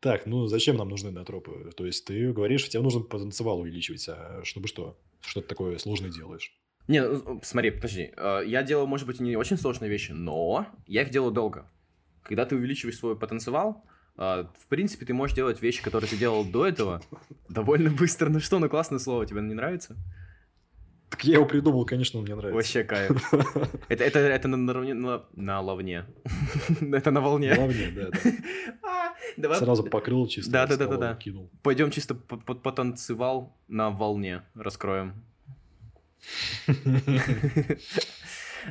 Так, 0.00 0.26
ну 0.26 0.46
зачем 0.46 0.76
нам 0.76 0.88
нужны 0.88 1.10
натропы? 1.10 1.70
То 1.76 1.86
есть 1.86 2.04
ты 2.04 2.32
говоришь, 2.32 2.68
тебе 2.68 2.82
нужно 2.82 3.00
потенциал 3.02 3.60
увеличивать, 3.60 4.08
а 4.08 4.40
чтобы 4.44 4.66
что? 4.68 4.98
Что 5.20 5.40
ты 5.40 5.46
такое 5.48 5.78
сложное 5.78 6.10
делаешь? 6.10 6.52
Не, 6.88 7.06
ну, 7.06 7.40
смотри, 7.44 7.70
подожди. 7.70 8.12
э, 8.16 8.42
Я 8.46 8.64
делаю, 8.64 8.88
может 8.88 9.06
быть, 9.06 9.20
не 9.20 9.36
очень 9.36 9.56
сложные 9.56 9.88
вещи, 9.88 10.10
но 10.10 10.66
я 10.86 11.02
их 11.02 11.10
делаю 11.10 11.30
долго. 11.32 11.70
Когда 12.24 12.44
ты 12.44 12.56
увеличиваешь 12.56 12.98
свой 12.98 13.16
потенциал, 13.16 13.84
А, 14.16 14.50
в 14.60 14.66
принципе, 14.66 15.06
ты 15.06 15.14
можешь 15.14 15.34
делать 15.36 15.62
вещи, 15.62 15.82
которые 15.82 16.10
ты 16.10 16.16
делал 16.18 16.44
до 16.44 16.66
этого, 16.66 17.00
довольно 17.48 17.88
быстро. 17.90 18.28
Ну 18.28 18.40
что, 18.40 18.58
ну 18.58 18.68
классное 18.68 18.98
слово, 18.98 19.24
тебе 19.24 19.40
не 19.40 19.54
нравится? 19.54 19.96
Так 21.12 21.24
я 21.24 21.34
его 21.34 21.44
придумал, 21.44 21.84
конечно, 21.84 22.18
он 22.18 22.24
мне 22.24 22.34
нравится. 22.34 22.54
Вообще 22.56 22.84
кайф. 22.84 23.32
Это, 23.90 24.02
это, 24.04 24.18
это 24.18 24.48
на, 24.48 24.56
на, 24.56 24.72
на, 24.94 25.24
на 25.34 25.60
ловне. 25.60 26.06
это 26.80 27.10
на 27.10 27.20
волне. 27.20 27.50
На 27.54 27.60
волне, 27.60 27.92
да, 27.94 28.08
да. 28.10 28.18
А, 28.82 29.14
давай 29.36 29.58
Сразу 29.58 29.84
покрыл 29.84 30.26
чисто. 30.26 30.50
Да, 30.50 30.66
да, 30.66 30.76
да, 30.78 30.86
да, 30.86 30.96
да. 30.96 31.14
Кинул. 31.16 31.50
пойдем 31.62 31.90
чисто 31.90 32.14
по- 32.14 32.38
по- 32.38 32.54
потанцевал 32.54 33.54
на 33.68 33.90
волне, 33.90 34.42
раскроем. 34.54 35.22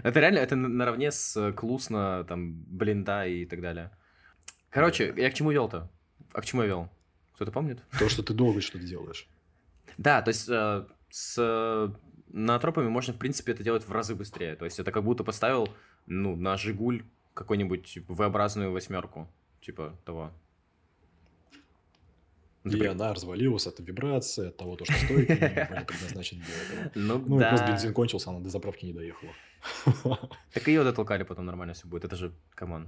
Это 0.04 0.20
реально, 0.20 0.40
это 0.40 0.56
на- 0.56 0.70
наравне 0.70 1.12
с 1.12 1.36
э, 1.38 1.52
Клусно, 1.54 2.26
там, 2.28 2.54
Блинда 2.64 3.28
и 3.28 3.46
так 3.46 3.62
далее. 3.62 3.92
Короче, 4.70 5.14
я 5.18 5.30
к 5.30 5.34
чему 5.34 5.52
вел-то? 5.52 5.92
А 6.34 6.42
к 6.42 6.46
чему 6.46 6.62
я 6.64 6.68
вел? 6.70 6.90
Кто-то 7.36 7.52
помнит? 7.52 7.84
То, 8.00 8.08
что 8.10 8.24
ты 8.24 8.34
долго 8.34 8.62
что-то 8.62 8.86
делаешь. 8.86 9.28
Да, 9.98 10.22
то 10.22 10.30
есть 10.30 10.48
э, 10.50 10.86
с 11.10 11.94
э, 12.34 12.38
наотропами 12.38 12.88
можно, 12.88 13.14
в 13.14 13.18
принципе, 13.18 13.52
это 13.52 13.64
делать 13.64 13.88
в 13.88 13.92
разы 13.92 14.16
быстрее. 14.16 14.56
То 14.56 14.66
есть 14.66 14.80
это 14.80 14.92
как 14.92 15.04
будто 15.04 15.24
поставил, 15.24 15.68
ну, 16.08 16.36
на 16.36 16.58
Жигуль 16.58 17.04
какую-нибудь 17.34 18.00
V-образную 18.08 18.72
восьмерку. 18.72 19.28
Типа 19.62 19.96
того. 20.06 20.32
Ну, 22.64 22.72
И 22.74 22.78
при- 22.80 22.88
она 22.88 23.12
развалилась 23.14 23.66
от 23.66 23.80
вибрации, 23.80 24.50
от 24.50 24.58
того, 24.58 24.76
то, 24.76 24.86
что 24.86 24.94
стойки 24.94 25.32
не 25.32 25.68
были 25.70 25.84
предназначены 25.86 26.44
для 26.44 26.56
этого. 26.56 26.92
Ну, 26.96 27.18
Ну, 27.28 27.38
и 27.38 27.44
просто 27.44 27.66
да. 27.66 27.72
бензин 27.72 27.94
кончился, 27.94 28.30
она 28.30 28.40
до 28.40 28.50
заправки 28.50 28.86
не 28.86 28.94
доехала. 28.94 29.32
Так 30.54 30.68
ее 30.68 30.84
дотолкали, 30.84 31.24
потом 31.24 31.46
нормально 31.46 31.74
все 31.74 31.88
будет. 31.88 32.06
Это 32.06 32.16
же, 32.16 32.34
come 32.54 32.73
on. 32.73 32.88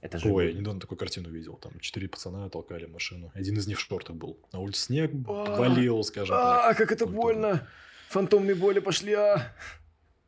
Это 0.00 0.18
же... 0.18 0.28
Ой, 0.28 0.48
я 0.48 0.52
недавно 0.58 0.80
такую 0.80 0.98
картину 0.98 1.28
видел. 1.30 1.54
Там 1.54 1.78
четыре 1.78 2.08
пацана 2.08 2.48
толкали 2.48 2.86
машину. 2.86 3.30
Один 3.34 3.56
из 3.56 3.68
них 3.68 3.78
в 3.78 3.80
шортах 3.80 4.16
был. 4.16 4.36
На 4.52 4.58
улице 4.58 4.80
снег 4.86 5.12
А, 5.28 5.56
валил, 5.56 6.02
скажем 6.02 6.34
так. 6.34 6.70
А, 6.70 6.74
как 6.74 6.90
это 6.90 7.06
больно! 7.06 7.68
Фантомные 8.12 8.54
боли 8.54 8.78
пошли, 8.78 9.14
а! 9.14 9.54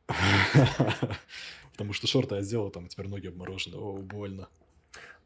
Потому 1.72 1.92
что 1.92 2.06
шорты 2.06 2.36
я 2.36 2.40
сделал, 2.40 2.70
там 2.70 2.88
теперь 2.88 3.08
ноги 3.08 3.26
обморожены. 3.26 3.76
О, 3.76 3.98
больно. 3.98 4.48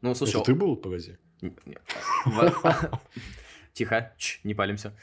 Ну, 0.01 0.13
слушай... 0.13 0.35
Это 0.35 0.43
ты 0.43 0.55
был? 0.55 0.75
Погоди. 0.75 1.15
Тихо, 3.73 4.13
Ч, 4.17 4.41
не 4.43 4.53
палимся. 4.55 4.93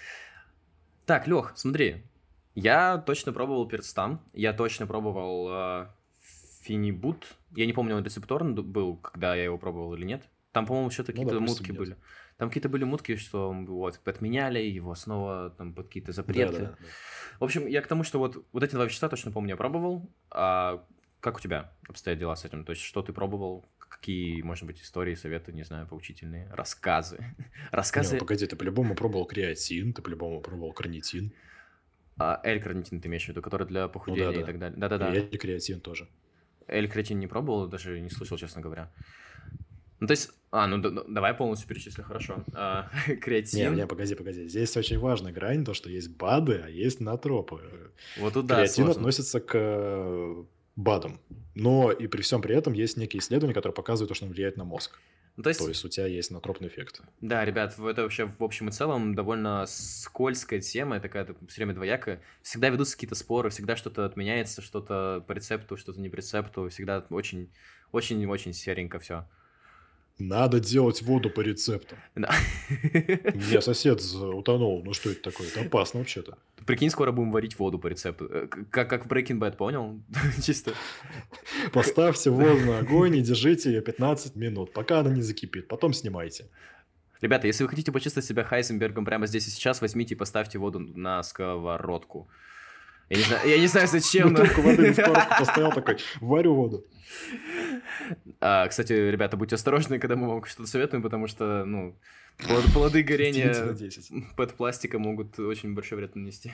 Так, 1.06 1.26
Лех, 1.26 1.54
смотри. 1.56 2.04
Я 2.54 2.98
точно 2.98 3.32
пробовал 3.32 3.66
перстам. 3.66 4.22
Я 4.34 4.52
точно 4.52 4.86
пробовал 4.86 5.48
э, 5.50 5.86
финибут. 6.60 7.36
Я 7.52 7.64
не 7.64 7.72
помню, 7.72 7.96
он 7.96 8.04
рецепторный 8.04 8.62
был, 8.62 8.98
когда 8.98 9.34
я 9.34 9.44
его 9.44 9.56
пробовал 9.56 9.94
или 9.94 10.04
нет. 10.04 10.28
Там, 10.52 10.66
по-моему, 10.66 10.90
что-то 10.90 11.12
Ну, 11.12 11.22
какие-то 11.22 11.40
мутки 11.40 11.70
нет. 11.70 11.78
были. 11.78 11.96
Там 12.38 12.48
какие-то 12.48 12.68
были 12.68 12.84
мутки, 12.84 13.16
что 13.16 13.50
вот 13.52 14.00
отменяли 14.06 14.58
его 14.58 14.94
снова 14.94 15.50
там 15.56 15.72
под 15.72 15.86
какие-то 15.86 16.08
Да, 16.08 16.12
запреты. 16.12 16.52
да, 16.52 16.58
да. 16.58 16.76
В 17.40 17.44
общем, 17.44 17.66
я 17.66 17.80
к 17.80 17.86
тому, 17.86 18.02
что 18.04 18.18
вот, 18.18 18.46
вот 18.52 18.62
эти 18.62 18.72
два 18.74 18.84
вещества 18.84 19.08
точно 19.08 19.32
помню, 19.32 19.50
я 19.50 19.56
пробовал. 19.56 20.10
А 20.30 20.84
как 21.20 21.36
у 21.38 21.40
тебя 21.40 21.72
обстоят 21.88 22.18
дела 22.18 22.36
с 22.36 22.44
этим? 22.44 22.64
То 22.64 22.70
есть, 22.70 22.82
что 22.82 23.02
ты 23.02 23.12
пробовал? 23.12 23.64
Какие, 23.78 24.42
может 24.42 24.64
быть, 24.66 24.80
истории, 24.82 25.14
советы, 25.14 25.52
не 25.52 25.62
знаю, 25.64 25.86
поучительные, 25.86 26.48
рассказы? 26.52 27.16
Не, 27.38 27.46
Рассказы 27.72 28.14
ну, 28.14 28.20
погоди, 28.20 28.46
ты 28.46 28.54
по-любому 28.54 28.94
пробовал 28.94 29.24
креатин, 29.24 29.94
ты 29.94 30.02
по-любому 30.02 30.40
пробовал 30.42 30.72
карнитин. 30.74 31.32
А 32.18 32.40
L-карнитин 32.44 33.00
ты 33.00 33.08
имеешь 33.08 33.24
в 33.24 33.28
виду, 33.28 33.42
который 33.42 33.66
для 33.66 33.88
похудения 33.88 34.30
и 34.30 34.34
Ну 34.34 34.40
да. 34.40 34.46
так 34.46 34.58
далее. 34.58 34.78
Да-да-да. 34.78 35.14
И 35.14 35.28
я 35.32 35.38
креатин 35.38 35.80
тоже. 35.80 36.08
L-карнитин 36.68 37.18
не 37.18 37.26
пробовал, 37.26 37.66
даже 37.68 37.98
не 38.00 38.10
слышал, 38.10 38.36
честно 38.36 38.60
говоря. 38.60 38.92
Ну, 40.00 40.06
то 40.06 40.12
есть... 40.12 40.30
А, 40.50 40.66
ну, 40.66 40.78
давай 40.80 41.34
полностью 41.34 41.68
перечислю, 41.68 42.04
хорошо. 42.04 42.44
А, 42.54 42.88
Не, 43.08 43.16
Креатин. 43.16 43.74
не, 43.74 43.86
погоди, 43.86 44.14
погоди. 44.14 44.48
Здесь 44.48 44.76
очень 44.76 44.98
важная 44.98 45.32
грань, 45.32 45.64
то, 45.64 45.74
что 45.74 45.90
есть 45.90 46.16
БАДы, 46.16 46.62
а 46.64 46.68
есть 46.68 47.00
натропы. 47.00 47.60
Вот 48.18 48.34
тут, 48.34 48.46
да, 48.46 48.56
Креатин 48.56 48.84
сложно. 48.84 48.92
относится 48.92 49.40
к 49.40 49.50
э, 49.54 50.44
БАДам. 50.76 51.20
Но 51.54 51.90
и 51.92 52.06
при 52.06 52.22
всем 52.22 52.42
при 52.42 52.54
этом 52.54 52.72
есть 52.74 52.96
некие 52.96 53.20
исследования, 53.20 53.54
которые 53.54 53.74
показывают, 53.74 54.08
то, 54.08 54.14
что 54.14 54.26
он 54.26 54.32
влияет 54.32 54.56
на 54.56 54.64
мозг. 54.64 54.98
Ну, 55.36 55.42
то 55.42 55.50
есть, 55.50 55.60
То 55.60 55.68
есть 55.68 55.84
у 55.84 55.88
тебя 55.88 56.06
есть 56.06 56.30
натропный 56.30 56.68
эффект. 56.68 57.02
да, 57.20 57.44
ребят, 57.44 57.78
это 57.78 58.02
вообще 58.02 58.24
в 58.38 58.42
общем 58.42 58.70
и 58.70 58.72
целом 58.72 59.14
довольно 59.14 59.66
скользкая 59.66 60.60
тема, 60.62 60.98
такая 60.98 61.26
все 61.48 61.56
время 61.58 61.74
двоякая. 61.74 62.22
Всегда 62.40 62.70
ведутся 62.70 62.94
какие-то 62.94 63.16
споры, 63.16 63.50
всегда 63.50 63.76
что-то 63.76 64.06
отменяется, 64.06 64.62
что-то 64.62 65.22
по 65.26 65.32
рецепту, 65.32 65.76
что-то 65.76 66.00
не 66.00 66.08
по 66.08 66.16
рецепту. 66.16 66.70
Всегда 66.70 67.04
очень, 67.10 67.50
очень-очень 67.92 68.54
серенько 68.54 68.98
все. 68.98 69.28
Надо 70.18 70.60
делать 70.60 71.02
воду 71.02 71.28
по 71.28 71.40
рецептам. 71.42 71.98
Да. 72.14 72.32
У 72.70 73.38
меня 73.38 73.60
сосед 73.60 74.00
утонул. 74.14 74.82
Ну 74.82 74.94
что 74.94 75.10
это 75.10 75.30
такое? 75.30 75.48
Это 75.48 75.60
опасно 75.60 76.00
вообще-то. 76.00 76.38
Прикинь, 76.64 76.88
скоро 76.90 77.12
будем 77.12 77.32
варить 77.32 77.58
воду 77.58 77.78
по 77.78 77.86
рецепту. 77.86 78.26
Э, 78.30 78.46
Как, 78.70 78.88
как 78.88 79.04
в 79.04 79.08
Breaking 79.08 79.38
Bad, 79.38 79.56
понял? 79.56 80.00
Чисто. 80.42 80.72
Поставьте 81.72 82.30
воду 82.30 82.58
на 82.64 82.78
огонь 82.78 83.16
и 83.16 83.20
держите 83.20 83.70
ее 83.70 83.82
15 83.82 84.36
минут, 84.36 84.72
пока 84.72 85.00
она 85.00 85.10
не 85.10 85.20
закипит. 85.22 85.68
Потом 85.68 85.92
снимайте. 85.92 86.46
Ребята, 87.20 87.46
если 87.46 87.64
вы 87.64 87.68
хотите 87.70 87.92
почувствовать 87.92 88.26
себя 88.26 88.42
Хайзенбергом 88.42 89.04
прямо 89.04 89.26
здесь 89.26 89.46
и 89.46 89.50
сейчас, 89.50 89.80
возьмите 89.80 90.14
и 90.14 90.18
поставьте 90.18 90.58
воду 90.58 90.78
на 90.80 91.22
сковородку. 91.22 92.28
Я 93.08 93.16
не 93.18 93.22
знаю, 93.22 93.48
я 93.48 93.58
не 93.58 93.66
знаю 93.68 93.86
зачем, 93.88 94.32
но... 94.32 94.40
Бутылку 94.40 94.62
воды 94.62 94.92
сковородку 94.92 95.34
поставил 95.38 95.72
такой, 95.72 95.98
варю 96.20 96.54
воду. 96.54 96.84
А, 98.40 98.66
кстати, 98.68 98.92
ребята, 98.92 99.36
будьте 99.36 99.54
осторожны, 99.54 99.98
когда 99.98 100.16
мы 100.16 100.28
вам 100.28 100.44
что-то 100.44 100.68
советуем, 100.68 101.02
потому 101.02 101.28
что, 101.28 101.64
ну, 101.64 101.96
плод- 102.38 102.72
плоды 102.72 103.02
горения 103.02 103.72
10. 103.72 104.34
под 104.36 104.54
пластиком 104.54 105.02
могут 105.02 105.38
очень 105.38 105.74
большой 105.74 105.98
вред 105.98 106.16
нанести. 106.16 106.52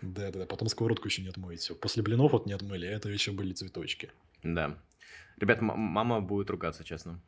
Да, 0.00 0.30
да, 0.30 0.40
да. 0.40 0.46
Потом 0.46 0.68
сковородку 0.68 1.06
еще 1.08 1.22
не 1.22 1.28
отмоете. 1.28 1.74
После 1.74 2.02
блинов 2.02 2.32
вот 2.32 2.46
не 2.46 2.54
отмыли, 2.54 2.86
а 2.86 2.90
это 2.90 3.08
еще 3.08 3.30
были 3.32 3.52
цветочки. 3.52 4.10
Да. 4.42 4.76
Ребят, 5.38 5.60
мама 5.60 6.20
будет 6.20 6.50
ругаться, 6.50 6.82
честно. 6.82 7.20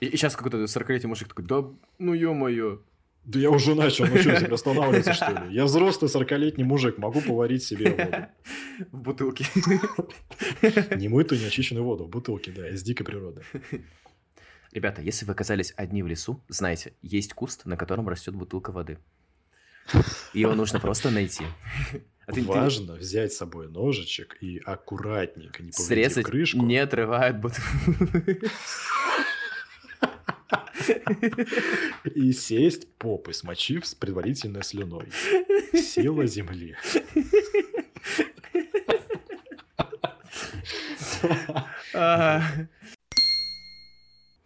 И, 0.00 0.10
сейчас 0.10 0.36
какой-то 0.36 0.58
40-летний 0.62 1.08
мужик 1.08 1.28
такой, 1.28 1.44
да 1.44 1.64
ну 1.98 2.12
ё-моё. 2.12 2.82
Да 3.26 3.40
я 3.40 3.50
уже 3.50 3.74
начал, 3.74 4.06
ну 4.06 4.16
что, 4.18 4.36
теперь 4.36 4.52
останавливаться, 4.54 5.12
что 5.12 5.32
ли? 5.32 5.52
Я 5.54 5.64
взрослый 5.64 6.08
40-летний 6.08 6.62
мужик, 6.64 6.96
могу 6.96 7.20
поварить 7.20 7.64
себе 7.64 7.90
воду. 7.90 8.26
В 8.92 9.00
бутылке. 9.02 9.44
Не 10.96 11.08
мытую, 11.08 11.40
не 11.40 11.46
очищенную 11.46 11.84
воду, 11.84 12.04
в 12.04 12.08
бутылке, 12.08 12.52
да, 12.52 12.68
из 12.68 12.82
дикой 12.82 13.04
природы. 13.04 13.42
Ребята, 14.72 15.02
если 15.02 15.24
вы 15.24 15.32
оказались 15.32 15.72
одни 15.76 16.02
в 16.02 16.06
лесу, 16.06 16.40
знайте, 16.48 16.92
есть 17.02 17.32
куст, 17.32 17.64
на 17.64 17.76
котором 17.76 18.08
растет 18.08 18.34
бутылка 18.34 18.70
воды. 18.70 18.98
Его 20.34 20.54
нужно 20.54 20.78
просто 20.78 21.10
найти. 21.10 21.44
А 22.26 22.32
ты- 22.32 22.42
ты 22.42 22.46
Важно 22.46 22.94
взять 22.94 23.32
с 23.32 23.36
собой 23.38 23.68
ножичек 23.68 24.36
и 24.40 24.58
аккуратненько, 24.64 25.62
не 25.62 25.72
Срезать, 25.72 26.26
крышку. 26.26 26.58
не 26.62 26.76
отрывая 26.78 27.30
от 27.30 27.40
бутылки. 27.40 28.50
И 32.14 32.32
сесть 32.32 32.88
попой, 32.98 33.34
смочив 33.34 33.86
с 33.86 33.94
предварительной 33.94 34.62
слюной. 34.62 35.08
Сила 35.72 36.26
земли. 36.26 36.76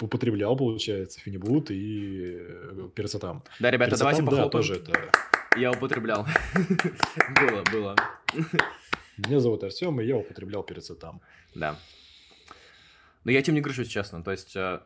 Употреблял, 0.00 0.56
получается, 0.56 1.20
фенибут 1.20 1.70
и 1.70 2.38
э, 2.40 2.88
перцетам. 2.94 3.44
Да, 3.58 3.70
ребята, 3.70 3.98
давайте 3.98 4.22
похлопаем. 4.22 4.50
тоже 4.50 4.76
это... 4.76 5.10
Я 5.56 5.72
употреблял. 5.72 6.26
Было, 7.40 7.64
было. 7.70 7.96
Меня 9.18 9.40
зовут 9.40 9.64
Артем, 9.64 10.00
и 10.00 10.06
я 10.06 10.16
употреблял 10.16 10.62
перцетам. 10.62 11.20
Да. 11.54 11.76
Но 13.24 13.32
я 13.32 13.40
этим 13.40 13.54
не 13.54 13.60
грешусь, 13.60 13.88
честно. 13.88 14.22
То 14.22 14.30
есть, 14.30 14.56
э, 14.56 14.80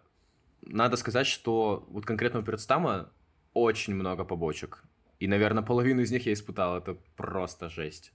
надо 0.66 0.96
сказать, 0.96 1.26
что 1.26 1.84
вот 1.88 2.06
конкретно 2.06 2.40
у 2.40 2.42
перцтама 2.42 3.10
очень 3.52 3.94
много 3.94 4.24
побочек. 4.24 4.84
И, 5.20 5.26
наверное, 5.28 5.62
половину 5.62 6.02
из 6.02 6.10
них 6.10 6.26
я 6.26 6.32
испытал. 6.32 6.76
Это 6.76 6.96
просто 7.16 7.68
жесть. 7.68 8.12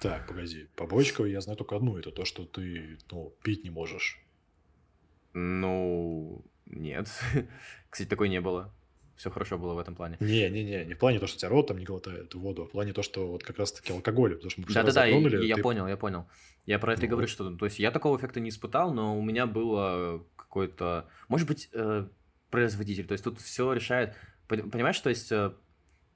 Так, 0.00 0.26
погоди. 0.26 0.66
Побочку 0.76 1.24
я 1.24 1.40
знаю 1.40 1.56
только 1.56 1.76
одну. 1.76 1.96
Это 1.98 2.10
то, 2.10 2.24
что 2.24 2.44
ты 2.44 2.98
ну, 3.10 3.32
пить 3.42 3.64
не 3.64 3.70
можешь. 3.70 4.20
Ну, 5.34 6.44
нет. 6.66 7.08
Кстати, 7.90 8.08
такой 8.08 8.28
не 8.28 8.40
было. 8.40 8.72
Все 9.16 9.30
хорошо 9.30 9.56
было 9.56 9.72
в 9.72 9.78
этом 9.78 9.94
плане. 9.94 10.18
Не-не-не, 10.20 10.84
не 10.84 10.94
в 10.94 10.98
плане 10.98 11.18
то, 11.18 11.26
что 11.26 11.36
у 11.36 11.38
тебя 11.40 11.48
рот 11.48 11.68
там 11.68 11.78
не 11.78 11.86
глотает 11.86 12.34
воду, 12.34 12.62
а 12.62 12.66
в 12.66 12.70
плане 12.70 12.92
то, 12.92 13.02
что 13.02 13.26
вот 13.26 13.42
как 13.42 13.58
раз-таки 13.58 13.92
алкоголь. 13.92 14.34
Потому 14.34 14.50
что 14.50 14.60
мы 14.60 14.66
Да-да-да, 14.66 15.06
я, 15.06 15.14
затронули, 15.14 15.46
я 15.46 15.56
ты- 15.56 15.62
понял, 15.62 15.86
я 15.86 15.96
понял. 15.96 16.26
Я 16.66 16.78
про 16.78 16.92
это 16.92 17.02
и 17.02 17.04
Ну 17.06 17.12
говорю, 17.12 17.26
вот. 17.26 17.30
что... 17.32 17.50
То 17.56 17.64
есть 17.64 17.78
я 17.78 17.90
такого 17.90 18.18
эффекта 18.18 18.40
не 18.40 18.50
испытал, 18.50 18.92
но 18.92 19.18
у 19.18 19.22
меня 19.22 19.46
было 19.46 20.22
какой-то... 20.56 21.08
Может 21.28 21.46
быть, 21.46 21.68
э, 21.72 22.06
производитель. 22.50 23.06
То 23.06 23.12
есть 23.12 23.24
тут 23.24 23.40
все 23.40 23.72
решает... 23.72 24.14
Пон- 24.48 24.70
Понимаешь, 24.70 24.98
то 25.00 25.10
есть... 25.10 25.30
э, 25.30 25.52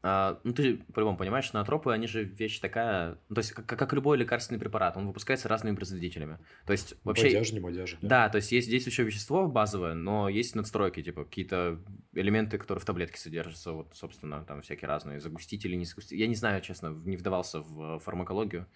А, 0.02 0.40
ну, 0.44 0.54
ты 0.54 0.78
по-любому 0.94 1.18
понимаешь, 1.18 1.44
что 1.44 1.58
натропы, 1.58 1.92
они 1.92 2.06
же 2.06 2.24
вещь 2.24 2.58
такая... 2.58 3.18
Ну, 3.28 3.34
то 3.34 3.40
есть, 3.40 3.52
как, 3.52 3.66
как 3.66 3.92
любой 3.92 4.16
лекарственный 4.16 4.58
препарат, 4.58 4.96
он 4.96 5.06
выпускается 5.06 5.46
разными 5.46 5.76
производителями. 5.76 6.38
То 6.64 6.72
есть, 6.72 6.94
вообще... 7.04 7.24
Бодяжи, 7.24 7.52
не 7.52 7.60
бодяжи. 7.60 7.98
Да. 8.00 8.30
то 8.30 8.36
есть, 8.36 8.50
есть 8.50 8.70
действующее 8.70 9.06
вещество 9.06 9.46
базовое, 9.46 9.92
но 9.92 10.30
есть 10.30 10.56
надстройки, 10.56 11.02
типа, 11.02 11.24
какие-то 11.24 11.78
элементы, 12.14 12.56
которые 12.56 12.80
в 12.80 12.86
таблетке 12.86 13.18
содержатся, 13.18 13.72
вот, 13.72 13.94
собственно, 13.94 14.42
там 14.46 14.62
всякие 14.62 14.88
разные 14.88 15.20
загустители, 15.20 15.76
не 15.76 15.84
загустители. 15.84 16.20
Я 16.20 16.28
не 16.28 16.34
знаю, 16.34 16.62
честно, 16.62 16.98
не 17.04 17.18
вдавался 17.18 17.60
в 17.60 17.98
фармакологию. 17.98 18.66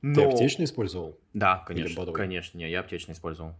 Но... 0.00 0.14
Ты 0.14 0.22
аптечный 0.22 0.66
использовал? 0.66 1.18
Да, 1.34 1.64
конечно, 1.66 2.12
конечно, 2.12 2.56
не, 2.56 2.70
я 2.70 2.80
аптечный 2.80 3.14
использовал. 3.14 3.56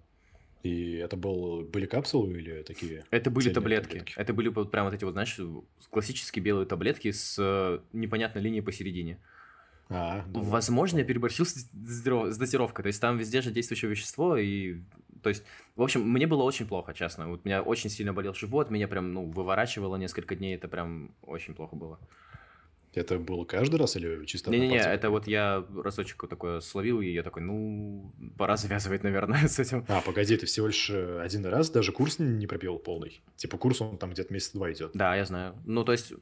И 0.62 0.94
это 0.94 1.16
был, 1.16 1.62
были 1.62 1.86
капсулы 1.86 2.32
или 2.32 2.62
такие? 2.62 3.04
Это 3.10 3.30
были 3.30 3.50
таблетки. 3.50 3.88
таблетки. 3.88 4.14
Это 4.16 4.32
были 4.32 4.48
вот 4.48 4.70
прям 4.70 4.86
вот 4.86 4.94
эти 4.94 5.04
вот, 5.04 5.12
знаешь, 5.12 5.38
классические 5.90 6.42
белые 6.42 6.66
таблетки 6.66 7.10
с 7.12 7.36
э, 7.38 7.78
непонятной 7.92 8.42
линией 8.42 8.62
посередине. 8.62 9.18
А, 9.88 10.24
да, 10.26 10.40
Возможно, 10.40 10.98
я 10.98 11.04
переборщил 11.04 11.46
с, 11.46 11.54
с 11.54 12.36
дозировкой. 12.38 12.82
То 12.82 12.88
есть 12.88 13.00
там 13.00 13.16
везде 13.18 13.40
же 13.40 13.50
действующее 13.50 13.90
вещество, 13.90 14.36
и 14.36 14.80
то 15.22 15.28
есть, 15.28 15.44
в 15.76 15.82
общем, 15.82 16.08
мне 16.08 16.26
было 16.26 16.42
очень 16.42 16.66
плохо, 16.66 16.94
честно. 16.94 17.28
Вот 17.28 17.44
меня 17.44 17.62
очень 17.62 17.90
сильно 17.90 18.12
болел 18.12 18.34
живот, 18.34 18.70
меня 18.70 18.88
прям, 18.88 19.12
ну, 19.12 19.24
выворачивало 19.24 19.96
несколько 19.96 20.36
дней, 20.36 20.54
это 20.54 20.68
прям 20.68 21.14
очень 21.22 21.54
плохо 21.54 21.76
было. 21.76 21.98
Это 22.95 23.18
было 23.18 23.45
каждый 23.45 23.76
раз 23.76 23.97
или 23.97 24.25
чисто 24.25 24.50
Не-не-не, 24.50 24.78
это 24.78 25.11
вот 25.11 25.26
я 25.26 25.64
разочек 25.76 26.23
вот 26.23 26.30
такое 26.30 26.61
словил, 26.61 27.00
и 27.00 27.11
я 27.11 27.23
такой, 27.23 27.42
ну, 27.42 28.12
пора 28.37 28.57
завязывать, 28.57 29.02
наверное, 29.02 29.47
с 29.49 29.59
этим. 29.59 29.85
А, 29.88 30.00
погоди, 30.00 30.37
ты 30.37 30.47
всего 30.47 30.68
лишь 30.68 30.90
э, 30.90 31.21
один 31.21 31.45
раз 31.47 31.71
даже 31.71 31.92
курс 31.92 32.18
не 32.18 32.47
пропил 32.47 32.78
полный? 32.78 33.21
Типа 33.37 33.59
курс, 33.59 33.80
он 33.80 33.99
там 33.99 34.11
где-то 34.11 34.33
месяц-два 34.33 34.73
идет. 34.73 34.92
Да, 34.95 35.14
я 35.14 35.25
знаю. 35.25 35.54
Ну, 35.66 35.85
то 35.85 35.92
есть, 35.92 36.12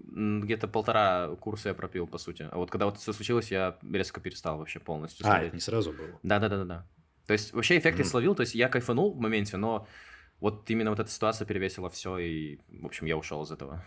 где-то 0.00 0.66
полтора 0.68 1.28
курса 1.40 1.68
я 1.68 1.74
пропил, 1.74 2.06
по 2.06 2.18
сути. 2.18 2.48
А 2.50 2.56
вот 2.56 2.70
когда 2.70 2.86
вот 2.86 2.94
это 2.94 3.02
все 3.02 3.12
случилось, 3.12 3.50
я 3.50 3.78
резко 3.90 4.20
перестал 4.20 4.58
вообще 4.58 4.80
полностью. 4.80 5.26
А, 5.26 5.42
это 5.42 5.54
не 5.54 5.60
сразу 5.60 5.92
было? 5.92 6.18
Да-да-да-да. 6.22 6.86
То 7.26 7.32
есть, 7.32 7.52
вообще 7.52 7.78
эффект 7.78 7.98
mm. 7.98 8.02
я 8.02 8.04
словил, 8.04 8.34
то 8.34 8.42
есть 8.42 8.54
я 8.54 8.68
кайфанул 8.68 9.12
в 9.12 9.20
моменте, 9.20 9.56
но 9.56 9.86
вот 10.40 10.68
именно 10.70 10.90
вот 10.90 11.00
эта 11.00 11.10
ситуация 11.10 11.46
перевесила 11.46 11.88
все, 11.88 12.18
и, 12.18 12.58
в 12.68 12.86
общем, 12.86 13.06
я 13.06 13.16
ушел 13.16 13.42
из 13.42 13.50
этого. 13.50 13.84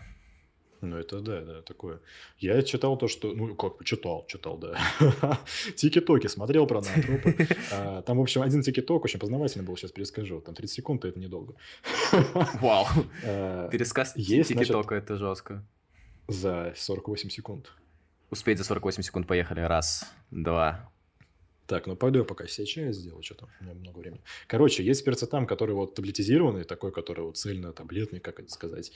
Ну, 0.80 0.96
это 0.96 1.20
да, 1.20 1.42
да, 1.42 1.62
такое. 1.62 2.00
Я 2.38 2.62
читал 2.62 2.96
то, 2.96 3.06
что... 3.06 3.32
Ну, 3.32 3.54
как 3.54 3.84
читал, 3.84 4.24
читал, 4.28 4.56
да. 4.56 4.78
Тики-токи, 5.76 6.26
смотрел 6.26 6.66
про 6.66 6.80
натропы. 6.80 7.48
А, 7.72 8.02
там, 8.02 8.18
в 8.18 8.20
общем, 8.20 8.42
один 8.42 8.62
тики-ток 8.62 9.04
очень 9.04 9.20
познавательный 9.20 9.64
был, 9.64 9.76
сейчас 9.76 9.92
перескажу. 9.92 10.40
Там 10.40 10.54
30 10.54 10.74
секунд, 10.74 11.04
это 11.04 11.18
недолго. 11.20 11.54
Вау. 12.60 12.86
А, 13.24 13.68
Пересказ 13.68 14.14
тики-тока, 14.14 14.94
это 14.94 15.16
жестко. 15.16 15.64
За 16.28 16.72
48 16.76 17.28
секунд. 17.30 17.72
Успеть 18.30 18.58
за 18.58 18.64
48 18.64 19.02
секунд 19.02 19.26
поехали. 19.26 19.60
Раз, 19.60 20.10
два, 20.30 20.89
так, 21.70 21.86
ну 21.86 21.94
пойду 21.94 22.18
я 22.18 22.24
пока 22.24 22.48
себе 22.48 22.66
чай 22.66 22.92
сделаю, 22.92 23.22
что-то 23.22 23.48
у 23.60 23.64
меня 23.64 23.74
много 23.74 23.98
времени. 23.98 24.20
Короче, 24.48 24.82
есть 24.82 25.04
перцетам, 25.04 25.46
который 25.46 25.72
вот 25.72 25.94
таблетизированный, 25.94 26.64
такой, 26.64 26.90
который 26.90 27.20
вот 27.20 27.36
цельно 27.36 27.72
таблетный, 27.72 28.18
как 28.18 28.40
это 28.40 28.50
сказать. 28.50 28.90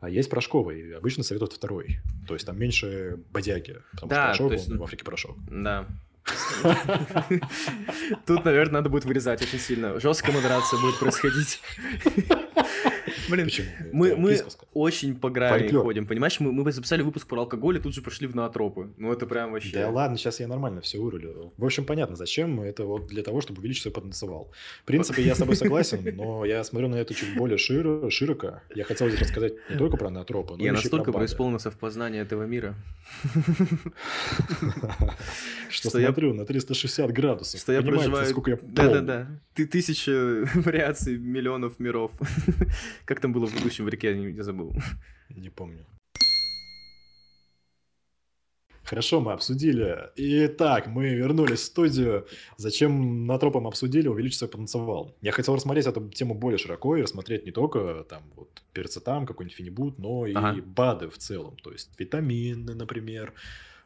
А 0.00 0.10
есть 0.10 0.28
порошковый, 0.28 0.94
обычно 0.94 1.24
советуют 1.24 1.54
второй. 1.54 2.00
То 2.26 2.34
есть 2.34 2.44
там 2.44 2.58
меньше 2.58 3.18
бодяги, 3.32 3.78
потому 3.92 4.10
да, 4.10 4.34
что 4.34 4.44
порошок, 4.44 4.52
есть... 4.52 4.70
он 4.70 4.76
в 4.76 4.82
Африке 4.82 5.04
порошок. 5.06 5.38
Да. 5.50 5.88
Тут, 8.26 8.44
наверное, 8.44 8.74
надо 8.74 8.90
будет 8.90 9.06
вырезать 9.06 9.40
очень 9.40 9.58
сильно. 9.58 9.98
Жесткая 9.98 10.36
модерация 10.36 10.78
будет 10.78 10.98
происходить. 10.98 11.62
Блин, 13.28 13.46
Почему? 13.46 13.68
мы, 13.92 14.16
мы 14.16 14.40
очень 14.74 15.14
по 15.14 15.30
грани 15.30 15.62
Фольклор. 15.62 15.84
ходим, 15.84 16.06
понимаешь? 16.06 16.40
Мы, 16.40 16.52
мы 16.52 16.72
записали 16.72 17.02
выпуск 17.02 17.26
про 17.26 17.40
алкоголь 17.40 17.76
и 17.76 17.80
тут 17.80 17.94
же 17.94 18.02
пошли 18.02 18.26
в 18.26 18.34
наотропы. 18.34 18.90
Ну, 18.96 19.12
это 19.12 19.26
прям 19.26 19.52
вообще... 19.52 19.72
Да 19.72 19.90
ладно, 19.90 20.16
сейчас 20.16 20.40
я 20.40 20.48
нормально 20.48 20.80
все 20.80 20.98
вырулю. 20.98 21.52
В 21.56 21.64
общем, 21.64 21.84
понятно, 21.84 22.16
зачем. 22.16 22.60
Это 22.60 22.84
вот 22.84 23.06
для 23.06 23.22
того, 23.22 23.40
чтобы 23.40 23.60
увеличить 23.60 23.82
свой 23.82 23.92
потенциал. 23.92 24.50
В 24.82 24.86
принципе, 24.86 25.22
я 25.22 25.34
с 25.34 25.38
тобой 25.38 25.56
согласен, 25.56 26.00
но 26.16 26.44
я 26.44 26.64
смотрю 26.64 26.88
на 26.88 26.96
это 26.96 27.14
чуть 27.14 27.36
более 27.36 27.58
широ, 27.58 28.10
широко. 28.10 28.60
Я 28.74 28.84
хотел 28.84 29.08
здесь 29.08 29.20
рассказать 29.20 29.54
не 29.70 29.76
только 29.76 29.96
про 29.96 30.10
наотропы, 30.10 30.56
но 30.56 30.64
Я 30.64 30.72
настолько 30.72 31.12
преисполнился 31.12 31.70
в 31.70 31.76
познании 31.78 32.20
этого 32.20 32.44
мира. 32.44 32.74
Что 35.70 35.90
смотрю 35.90 36.34
на 36.34 36.44
360 36.44 37.12
градусов. 37.12 37.60
Что 37.60 37.72
я 37.72 37.82
проживаю... 37.82 38.26
сколько 38.26 38.50
я 38.52 38.58
Да-да-да. 38.62 39.26
Ты 39.54 39.66
тысяча 39.66 40.10
вариаций 40.54 41.18
миллионов 41.18 41.78
миров. 41.78 42.12
Как 43.04 43.17
там 43.20 43.32
было 43.32 43.46
в 43.46 43.54
«Бегущем 43.54 43.84
в 43.84 43.88
реке», 43.88 44.10
я 44.10 44.16
не 44.16 44.42
забыл. 44.42 44.72
Не 45.30 45.50
помню. 45.50 45.84
Хорошо, 48.88 49.20
мы 49.20 49.32
обсудили. 49.32 50.10
Итак, 50.16 50.86
мы 50.86 51.10
вернулись 51.10 51.60
в 51.60 51.64
студию. 51.64 52.26
Зачем 52.56 53.26
на 53.26 53.38
тропом 53.38 53.66
обсудили, 53.66 54.08
увеличить 54.08 54.38
свой 54.38 54.48
потенциал? 54.48 55.14
Я 55.20 55.32
хотел 55.32 55.54
рассмотреть 55.54 55.86
эту 55.86 56.08
тему 56.08 56.34
более 56.34 56.56
широко 56.56 56.96
и 56.96 57.02
рассмотреть 57.02 57.44
не 57.44 57.52
только 57.52 58.06
там 58.08 58.22
вот 58.34 58.62
перцетам, 58.72 59.26
какой-нибудь 59.26 59.56
фенибут, 59.56 59.98
но 59.98 60.26
и 60.26 60.32
ага. 60.32 60.62
БАДы 60.62 61.10
в 61.10 61.18
целом. 61.18 61.56
То 61.62 61.70
есть 61.70 61.90
витамины, 62.00 62.74
например. 62.74 63.34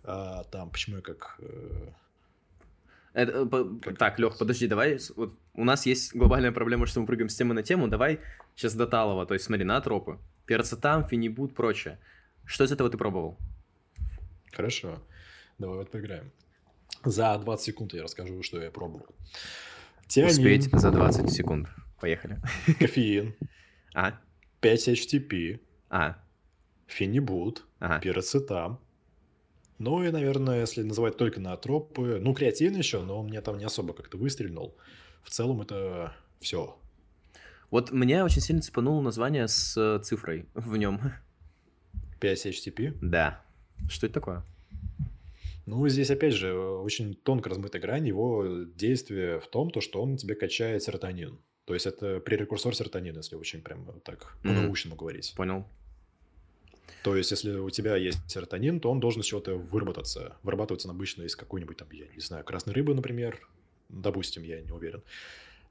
А, 0.04 0.44
там, 0.44 0.70
почему 0.70 0.96
я 0.96 1.02
как... 1.02 1.36
Э... 1.40 1.88
Это, 3.14 3.32
э, 3.32 3.46
по, 3.46 3.64
как 3.80 3.98
так, 3.98 4.18
Лех, 4.18 4.38
подожди, 4.38 4.66
давай. 4.66 4.98
Вот 5.16 5.34
у 5.54 5.64
нас 5.64 5.86
есть 5.86 6.14
глобальная 6.14 6.52
проблема, 6.52 6.86
что 6.86 7.00
мы 7.00 7.06
прыгаем 7.06 7.28
с 7.28 7.36
темы 7.36 7.54
на 7.54 7.62
тему. 7.62 7.88
Давай 7.88 8.20
сейчас 8.56 8.74
до 8.74 8.86
Талова. 8.86 9.26
То 9.26 9.34
есть 9.34 9.46
смотри, 9.46 9.64
на 9.64 9.80
тропы. 9.80 10.18
Перцетам, 10.46 11.06
фенибут, 11.06 11.54
прочее. 11.54 11.98
Что 12.44 12.64
из 12.64 12.72
этого 12.72 12.90
ты 12.90 12.98
пробовал? 12.98 13.38
Хорошо. 14.52 15.02
Давай 15.58 15.78
вот 15.78 15.90
поиграем. 15.90 16.32
За 17.04 17.38
20 17.38 17.64
секунд 17.64 17.94
я 17.94 18.02
расскажу, 18.02 18.42
что 18.42 18.60
я 18.60 18.70
пробовал. 18.70 19.06
Тианин. 20.06 20.30
Успеть 20.30 20.70
за 20.72 20.90
20 20.90 21.30
секунд. 21.30 21.68
Поехали. 22.00 22.38
Кофеин. 22.78 23.34
А. 23.94 24.18
5-HTP. 24.60 25.60
А. 25.90 26.16
Фенибут. 26.86 27.64
Ага. 27.78 28.00
Пироцетам. 28.00 28.78
Ну 29.82 30.00
и, 30.04 30.12
наверное, 30.12 30.60
если 30.60 30.84
называть 30.84 31.16
только 31.16 31.40
на 31.40 31.56
тропы, 31.56 32.20
ну, 32.22 32.34
креативный 32.34 32.78
еще, 32.78 33.02
но 33.02 33.18
он 33.18 33.26
мне 33.26 33.40
там 33.40 33.58
не 33.58 33.64
особо 33.64 33.94
как-то 33.94 34.16
выстрелил. 34.16 34.76
В 35.24 35.30
целом 35.30 35.60
это 35.60 36.14
все. 36.38 36.78
Вот 37.68 37.90
меня 37.90 38.24
очень 38.24 38.40
сильно 38.40 38.62
цепануло 38.62 39.00
название 39.00 39.48
с 39.48 39.76
э, 39.76 40.00
цифрой 40.04 40.46
в 40.54 40.76
нем. 40.76 41.00
5-HTP? 42.20 42.96
Да. 43.02 43.44
Что 43.88 44.06
это 44.06 44.14
такое? 44.14 44.44
Ну, 45.66 45.88
здесь, 45.88 46.12
опять 46.12 46.34
же, 46.34 46.54
очень 46.54 47.16
тонко 47.16 47.50
размытая 47.50 47.82
грань 47.82 48.06
его 48.06 48.62
действия 48.76 49.40
в 49.40 49.48
том, 49.48 49.72
то, 49.72 49.80
что 49.80 50.00
он 50.00 50.16
тебе 50.16 50.36
качает 50.36 50.84
серотонин. 50.84 51.40
То 51.64 51.74
есть, 51.74 51.86
это 51.86 52.20
пререкурсор 52.20 52.76
серотонина, 52.76 53.18
если 53.18 53.34
очень 53.34 53.62
прям 53.62 54.00
так 54.04 54.36
по-научному 54.44 54.94
mm-hmm. 54.94 54.98
говорить. 54.98 55.34
Понял. 55.36 55.66
То 57.02 57.16
есть, 57.16 57.30
если 57.30 57.56
у 57.56 57.70
тебя 57.70 57.96
есть 57.96 58.18
серотонин, 58.28 58.80
то 58.80 58.90
он 58.90 59.00
должен 59.00 59.22
с 59.22 59.26
чего-то 59.26 59.54
выработаться. 59.56 60.36
Вырабатывается 60.42 60.88
он 60.88 60.94
обычно 60.94 61.22
из 61.22 61.34
какой-нибудь 61.34 61.76
там, 61.76 61.88
я 61.90 62.06
не 62.14 62.20
знаю, 62.20 62.44
красной 62.44 62.74
рыбы, 62.74 62.94
например. 62.94 63.40
Допустим, 63.88 64.42
я 64.42 64.60
не 64.60 64.70
уверен. 64.70 65.02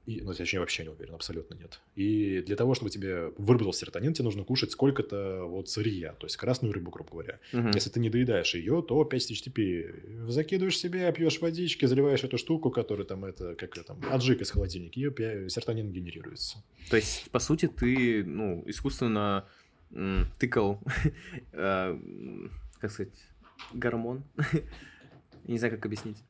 И, 0.04 0.20
ну, 0.20 0.34
точнее, 0.34 0.58
вообще 0.58 0.82
не 0.82 0.88
уверен, 0.88 1.14
абсолютно 1.14 1.54
нет. 1.54 1.80
И 1.94 2.42
для 2.44 2.56
того, 2.56 2.74
чтобы 2.74 2.90
тебе 2.90 3.32
выработал 3.38 3.72
серотонин, 3.72 4.12
тебе 4.12 4.24
нужно 4.24 4.42
кушать 4.42 4.72
сколько-то 4.72 5.44
вот 5.44 5.68
сырья, 5.68 6.12
то 6.14 6.26
есть 6.26 6.36
красную 6.36 6.72
рыбу, 6.74 6.90
грубо 6.90 7.10
говоря. 7.12 7.38
Угу. 7.52 7.68
Если 7.68 7.88
ты 7.88 8.00
не 8.00 8.10
доедаешь 8.10 8.54
ее, 8.54 8.82
то 8.82 9.04
5000 9.04 9.46
TP 9.46 10.28
закидываешь 10.28 10.76
себе, 10.76 11.12
пьешь 11.12 11.40
водички, 11.40 11.86
заливаешь 11.86 12.24
эту 12.24 12.36
штуку, 12.36 12.70
которая 12.70 13.06
там, 13.06 13.24
это, 13.24 13.54
как 13.54 13.72
там, 13.84 14.00
аджик 14.10 14.40
из 14.40 14.50
холодильника, 14.50 14.98
и 14.98 15.48
серотонин 15.48 15.92
генерируется. 15.92 16.64
То 16.90 16.96
есть, 16.96 17.30
по 17.30 17.38
сути, 17.38 17.68
ты, 17.68 18.24
ну, 18.24 18.64
искусственно 18.66 19.46
тыкал, 20.38 20.80
э, 21.52 21.98
как 22.80 22.90
сказать, 22.90 23.14
гормон. 23.72 24.24
Не 25.44 25.58
знаю, 25.58 25.74
как 25.74 25.86
объяснить. 25.86 26.22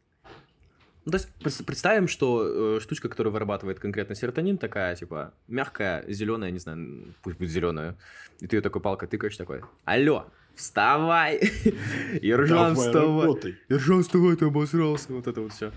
Ну, 1.04 1.10
то 1.10 1.18
есть 1.44 1.66
представим, 1.66 2.06
что 2.06 2.76
э, 2.76 2.80
штучка, 2.80 3.08
которая 3.08 3.32
вырабатывает 3.32 3.80
конкретно 3.80 4.14
серотонин, 4.14 4.56
такая, 4.56 4.94
типа, 4.94 5.34
мягкая, 5.48 6.04
зеленая, 6.08 6.52
не 6.52 6.60
знаю, 6.60 7.14
пусть 7.22 7.38
будет 7.38 7.50
зеленая. 7.50 7.96
И 8.38 8.46
ты 8.46 8.56
ее 8.56 8.62
такой 8.62 8.80
палкой 8.80 9.08
тыкаешь, 9.08 9.36
такой, 9.36 9.62
алло, 9.84 10.26
вставай! 10.54 11.40
Ержан, 12.22 12.76
вставай! 12.76 13.58
Ержан, 13.68 14.04
вставай, 14.04 14.36
ты 14.36 14.44
обосрался! 14.44 15.12
Вот 15.12 15.26
это 15.26 15.40
вот 15.40 15.52
все. 15.52 15.72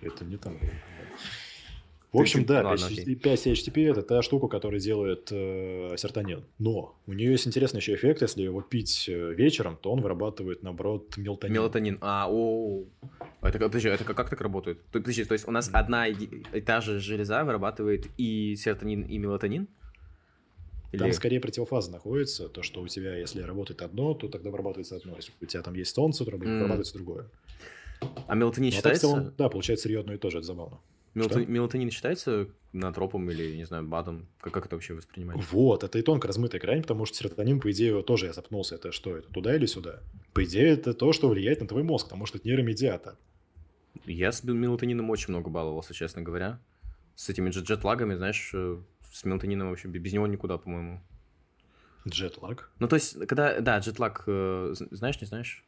Это 0.00 0.24
не 0.24 0.36
так. 0.36 0.54
В 2.14 2.20
общем, 2.20 2.44
да, 2.44 2.62
Ладно, 2.62 2.88
5 2.88 3.46
HTP 3.48 3.90
это 3.90 4.02
та 4.02 4.22
штука, 4.22 4.46
которая 4.46 4.80
делает 4.80 5.28
э, 5.32 5.96
серотонин. 5.96 6.44
Но 6.60 6.96
у 7.08 7.12
нее 7.12 7.32
есть 7.32 7.44
интересный 7.46 7.78
еще 7.78 7.94
эффект, 7.96 8.22
если 8.22 8.42
его 8.42 8.62
пить 8.62 9.08
э, 9.08 9.34
вечером, 9.34 9.76
то 9.76 9.90
он 9.90 10.00
вырабатывает, 10.00 10.62
наоборот, 10.62 11.16
мелатонин. 11.16 11.54
Мелатонин. 11.54 11.98
А, 12.00 12.28
о, 12.30 12.84
это, 13.42 13.58
подожди, 13.58 13.88
это 13.88 14.04
как, 14.04 14.16
как 14.16 14.30
так 14.30 14.40
работает? 14.40 14.80
Подожди, 14.92 15.24
то 15.24 15.32
есть 15.32 15.48
у 15.48 15.50
нас 15.50 15.68
одна 15.72 16.06
и, 16.06 16.14
и 16.14 16.60
та 16.60 16.80
же 16.80 17.00
железа 17.00 17.42
вырабатывает 17.42 18.06
и 18.16 18.54
серотонин, 18.54 19.02
и 19.02 19.18
мелатонин? 19.18 19.66
Там 20.96 21.12
скорее 21.12 21.40
противофаза 21.40 21.90
находится, 21.90 22.48
то, 22.48 22.62
что 22.62 22.80
у 22.80 22.86
тебя, 22.86 23.16
если 23.16 23.42
работает 23.42 23.82
одно, 23.82 24.14
то 24.14 24.28
тогда 24.28 24.50
вырабатывается 24.50 24.94
одно. 24.94 25.16
Если 25.16 25.32
у 25.40 25.46
тебя 25.46 25.62
там 25.62 25.74
есть 25.74 25.92
солнце, 25.92 26.24
то 26.24 26.30
вырабатывается 26.30 26.94
другое. 26.94 27.28
А 28.28 28.34
мелатонин 28.36 28.72
Ну, 28.72 28.78
а 28.78 28.82
так 28.82 28.94
считается? 28.94 29.00
целом, 29.00 29.34
да, 29.36 29.48
получается 29.48 29.88
серьезно 29.88 30.12
и 30.12 30.16
тоже, 30.16 30.38
это 30.38 30.46
забавно. 30.46 30.78
Мелато- 31.14 31.42
Что? 31.42 31.50
Мелатонин 31.50 31.90
считается 31.90 32.48
натропом 32.72 33.30
или, 33.30 33.56
не 33.56 33.64
знаю, 33.64 33.84
БАДом? 33.86 34.26
Как, 34.40 34.52
как 34.52 34.66
это 34.66 34.74
вообще 34.76 34.94
воспринимать? 34.94 35.36
Вот, 35.52 35.84
это 35.84 35.98
и 35.98 36.02
тонко 36.02 36.26
размытая 36.28 36.60
грань, 36.60 36.82
потому 36.82 37.06
что 37.06 37.16
серотонин, 37.16 37.60
по 37.60 37.70
идее, 37.70 38.02
тоже 38.02 38.26
я 38.26 38.32
запнулся. 38.32 38.74
Это 38.74 38.90
что, 38.92 39.16
это 39.16 39.28
туда 39.32 39.54
или 39.54 39.66
сюда? 39.66 40.00
По 40.32 40.42
идее, 40.44 40.68
это 40.70 40.92
то, 40.92 41.12
что 41.12 41.28
влияет 41.28 41.60
на 41.60 41.68
твой 41.68 41.82
мозг, 41.84 42.06
потому 42.06 42.26
что 42.26 42.38
это 42.38 42.48
нейромедиатор. 42.48 43.16
Я 44.06 44.32
с 44.32 44.42
мел- 44.42 44.54
мелатонином 44.56 45.08
очень 45.10 45.28
много 45.30 45.50
баловался, 45.50 45.94
честно 45.94 46.22
говоря. 46.22 46.58
С 47.14 47.28
этими 47.28 47.50
джет- 47.50 47.64
джетлагами, 47.64 48.14
знаешь, 48.16 48.50
э, 48.52 48.78
с 49.12 49.24
мелатонином 49.24 49.70
вообще 49.70 49.86
бе- 49.86 50.00
без 50.00 50.12
него 50.12 50.26
никуда, 50.26 50.58
по-моему. 50.58 51.00
Джетлаг. 52.08 52.70
Ну, 52.80 52.88
то 52.88 52.96
есть, 52.96 53.18
когда, 53.26 53.60
да, 53.60 53.78
джетлаг, 53.78 54.24
э, 54.26 54.74
знаешь, 54.90 55.20
не 55.20 55.26
знаешь? 55.26 55.64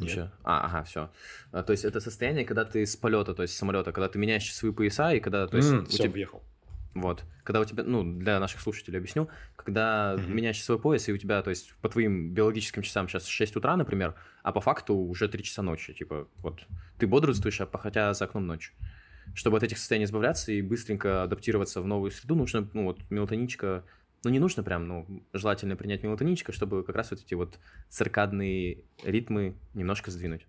Нет. 0.00 0.16
Вообще? 0.16 0.32
А, 0.44 0.66
ага, 0.66 0.82
все. 0.84 1.10
То 1.52 1.70
есть, 1.72 1.84
это 1.84 2.00
состояние, 2.00 2.44
когда 2.44 2.64
ты 2.64 2.84
с 2.86 2.96
полета, 2.96 3.34
то 3.34 3.42
есть 3.42 3.54
с 3.54 3.58
самолета, 3.58 3.92
когда 3.92 4.08
ты 4.08 4.18
меняешь 4.18 4.42
часовые 4.42 4.74
пояса, 4.74 5.12
и 5.12 5.20
когда, 5.20 5.46
то 5.46 5.56
есть, 5.56 5.70
у 5.72 5.84
все, 5.86 5.98
тебя- 6.04 6.12
въехал. 6.12 6.42
Вот. 6.94 7.24
Когда 7.44 7.60
у 7.60 7.64
тебя, 7.64 7.84
ну, 7.84 8.02
для 8.02 8.40
наших 8.40 8.60
слушателей 8.60 8.98
объясню, 8.98 9.28
когда 9.56 10.16
Мгм. 10.18 10.34
меняешь 10.34 10.56
часовой 10.56 10.82
пояс, 10.82 11.08
и 11.08 11.12
у 11.12 11.18
тебя, 11.18 11.40
то 11.42 11.50
есть, 11.50 11.74
по 11.80 11.88
твоим 11.88 12.34
биологическим 12.34 12.82
часам 12.82 13.08
сейчас 13.08 13.26
6 13.26 13.54
утра, 13.56 13.76
например, 13.76 14.14
а 14.42 14.50
по 14.52 14.60
факту 14.60 14.94
уже 14.96 15.28
3 15.28 15.44
часа 15.44 15.62
ночи. 15.62 15.92
Типа, 15.92 16.26
вот, 16.38 16.66
ты 16.98 17.06
бодрствуешь, 17.06 17.60
а 17.60 17.68
хотя 17.78 18.12
за 18.14 18.24
окном 18.24 18.46
ночь. 18.46 18.74
Чтобы 19.34 19.58
от 19.58 19.62
этих 19.62 19.78
состояний 19.78 20.06
избавляться 20.06 20.50
и 20.50 20.60
быстренько 20.62 21.22
адаптироваться 21.22 21.80
в 21.80 21.86
новую 21.86 22.10
среду, 22.10 22.34
нужно, 22.34 22.68
ну, 22.72 22.84
вот, 22.84 22.98
мелатоничка, 23.10 23.84
ну, 24.24 24.30
не 24.30 24.38
нужно 24.38 24.62
прям, 24.62 24.86
ну, 24.86 25.06
желательно 25.32 25.76
принять 25.76 26.02
мелатоничка, 26.02 26.52
чтобы 26.52 26.84
как 26.84 26.96
раз 26.96 27.10
вот 27.10 27.20
эти 27.20 27.34
вот 27.34 27.58
циркадные 27.88 28.84
ритмы 29.02 29.56
немножко 29.74 30.10
сдвинуть. 30.10 30.46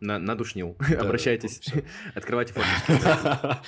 На, 0.00 0.18
надушнил. 0.18 0.76
Да, 0.90 1.00
Обращайтесь. 1.02 1.60
Открывайте 2.14 2.52
форточки. 2.52 3.62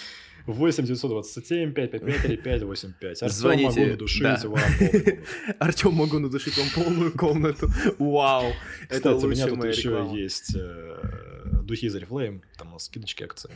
8 0.47 0.85
927 0.85 1.73
555 1.73 2.43
585. 2.43 3.23
Артем 3.23 3.35
Звоните, 3.35 3.81
могу 3.81 3.91
надушить 3.93 4.23
да. 4.23 4.41
вам. 4.45 4.61
Артем, 5.59 5.93
могу 5.93 6.19
надушить 6.19 6.59
вам 6.59 6.67
полную 6.75 7.13
комнату. 7.13 7.71
Вау! 7.99 8.53
Это 8.91 9.17
у 9.17 9.27
меня 9.29 9.47
тут 9.47 9.65
еще 9.65 9.91
реклама. 9.91 10.17
есть 10.17 10.55
э, 10.55 11.61
духи 11.63 11.87
из 11.87 11.97
Oriflame, 11.97 12.43
там 12.59 12.69
у 12.69 12.73
нас 12.73 12.85
скидочки 12.85 13.23
акции. 13.23 13.51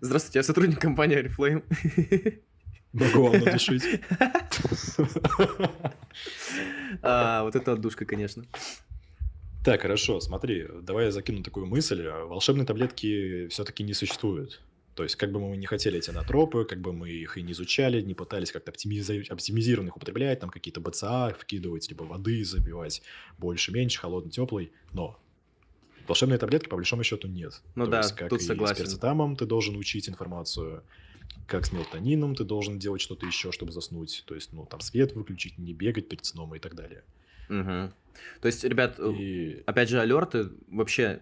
Здравствуйте, 0.00 0.40
я 0.40 0.42
сотрудник 0.42 0.80
компании 0.80 1.18
Oriflame. 1.18 1.62
Могу 2.96 3.28
вам 3.28 3.44
надушить. 3.44 3.82
А, 7.02 7.42
Вот 7.44 7.54
это 7.56 7.72
отдушка, 7.72 8.04
конечно. 8.04 8.44
Так, 9.64 9.82
хорошо, 9.82 10.20
смотри, 10.20 10.66
давай 10.82 11.06
я 11.06 11.10
закину 11.10 11.42
такую 11.42 11.66
мысль. 11.66 12.06
Волшебные 12.08 12.64
таблетки 12.66 13.48
все-таки 13.48 13.82
не 13.82 13.94
существуют. 13.94 14.60
То 14.94 15.02
есть, 15.02 15.16
как 15.16 15.30
бы 15.30 15.40
мы 15.40 15.56
не 15.56 15.66
хотели 15.66 15.98
эти 15.98 16.10
натропы, 16.10 16.64
как 16.64 16.80
бы 16.80 16.92
мы 16.92 17.10
их 17.10 17.36
и 17.36 17.42
не 17.42 17.52
изучали, 17.52 18.00
не 18.00 18.14
пытались 18.14 18.50
как-то 18.50 18.70
оптимизировать, 18.70 19.28
оптимизированно 19.28 19.88
их 19.88 19.96
употреблять, 19.96 20.40
там 20.40 20.48
какие-то 20.48 20.80
БЦА 20.80 21.36
вкидывать, 21.38 21.88
либо 21.90 22.04
воды 22.04 22.42
забивать, 22.44 23.02
больше-меньше, 23.36 23.98
холодный, 24.00 24.30
теплый, 24.30 24.72
но 24.94 25.18
волшебные 26.08 26.38
таблетки, 26.38 26.68
по 26.70 26.76
большому 26.76 27.02
счету, 27.02 27.28
нет. 27.28 27.60
Ну 27.74 27.84
То 27.84 27.90
да, 27.90 27.98
есть, 27.98 28.14
как 28.14 28.30
тут 28.30 28.40
и 28.40 28.44
согласен. 28.44 28.76
с 28.76 28.78
перцетамом 28.78 29.36
ты 29.36 29.44
должен 29.44 29.76
учить 29.76 30.08
информацию, 30.08 30.82
как 31.46 31.66
с 31.66 31.72
мелатонином 31.72 32.34
ты 32.34 32.44
должен 32.44 32.78
делать 32.78 33.00
что-то 33.00 33.26
еще, 33.26 33.52
чтобы 33.52 33.72
заснуть. 33.72 34.24
То 34.26 34.34
есть, 34.34 34.52
ну, 34.52 34.66
там 34.66 34.80
свет 34.80 35.14
выключить, 35.14 35.58
не 35.58 35.72
бегать 35.72 36.08
перед 36.08 36.24
сном 36.24 36.54
и 36.54 36.58
так 36.58 36.74
далее. 36.74 37.04
Мгм. 37.48 37.92
То 38.40 38.46
есть, 38.46 38.64
ребят, 38.64 38.98
И 38.98 39.62
опять 39.66 39.88
же, 39.88 40.00
алерты 40.00 40.50
вообще 40.68 41.20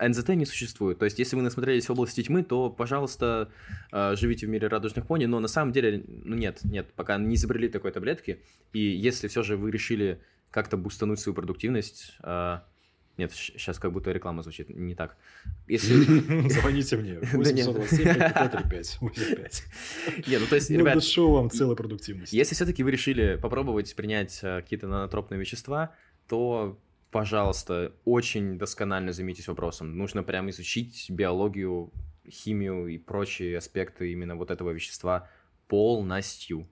НЗТ 0.00 0.30
не 0.30 0.46
существует. 0.46 0.98
То 0.98 1.04
есть, 1.04 1.18
если 1.18 1.36
вы 1.36 1.42
насмотрелись 1.42 1.88
в 1.88 1.92
области 1.92 2.22
тьмы, 2.22 2.44
то, 2.44 2.70
пожалуйста, 2.70 3.50
э, 3.92 4.14
живите 4.16 4.46
в 4.46 4.48
мире 4.48 4.68
радужных 4.68 5.06
пони. 5.06 5.26
Но 5.26 5.40
на 5.40 5.48
самом 5.48 5.72
деле, 5.72 6.04
ну 6.06 6.36
нет, 6.36 6.60
нет, 6.64 6.92
пока 6.94 7.18
не 7.18 7.34
изобрели 7.34 7.68
такой 7.68 7.90
таблетки. 7.90 8.40
И 8.72 8.80
если 8.80 9.28
все 9.28 9.42
же 9.42 9.56
вы 9.56 9.70
решили 9.70 10.20
как-то 10.50 10.76
бустануть 10.76 11.20
свою 11.20 11.34
продуктивность, 11.34 12.16
э, 12.22 12.60
нет, 13.18 13.32
сейчас 13.32 13.80
как 13.80 13.92
будто 13.92 14.12
реклама 14.12 14.42
звучит 14.42 14.70
не 14.70 14.94
так. 14.94 15.16
Если... 15.66 16.48
Звоните 16.48 16.96
мне. 16.96 17.14
Да 17.14 17.52
нет. 17.52 17.66
827 17.66 18.14
535 18.14 18.98
85. 19.00 19.64
Не, 20.28 20.38
ну 20.38 20.46
то 20.46 20.54
есть, 20.54 20.70
Ну, 20.70 20.78
ребят, 20.78 20.94
душу 20.94 21.30
вам 21.32 21.50
целой 21.50 21.74
продуктивности. 21.74 22.36
Если 22.36 22.54
все-таки 22.54 22.84
вы 22.84 22.92
решили 22.92 23.36
попробовать 23.36 23.94
принять 23.96 24.38
э, 24.42 24.62
какие-то 24.62 24.86
нанотропные 24.86 25.40
вещества, 25.40 25.92
то, 26.28 26.78
пожалуйста, 27.10 27.92
очень 28.04 28.56
досконально 28.56 29.12
займитесь 29.12 29.48
вопросом. 29.48 29.98
Нужно 29.98 30.22
прям 30.22 30.48
изучить 30.50 31.10
биологию, 31.10 31.92
химию 32.30 32.86
и 32.86 32.98
прочие 32.98 33.58
аспекты 33.58 34.12
именно 34.12 34.36
вот 34.36 34.52
этого 34.52 34.70
вещества 34.70 35.28
полностью. 35.66 36.68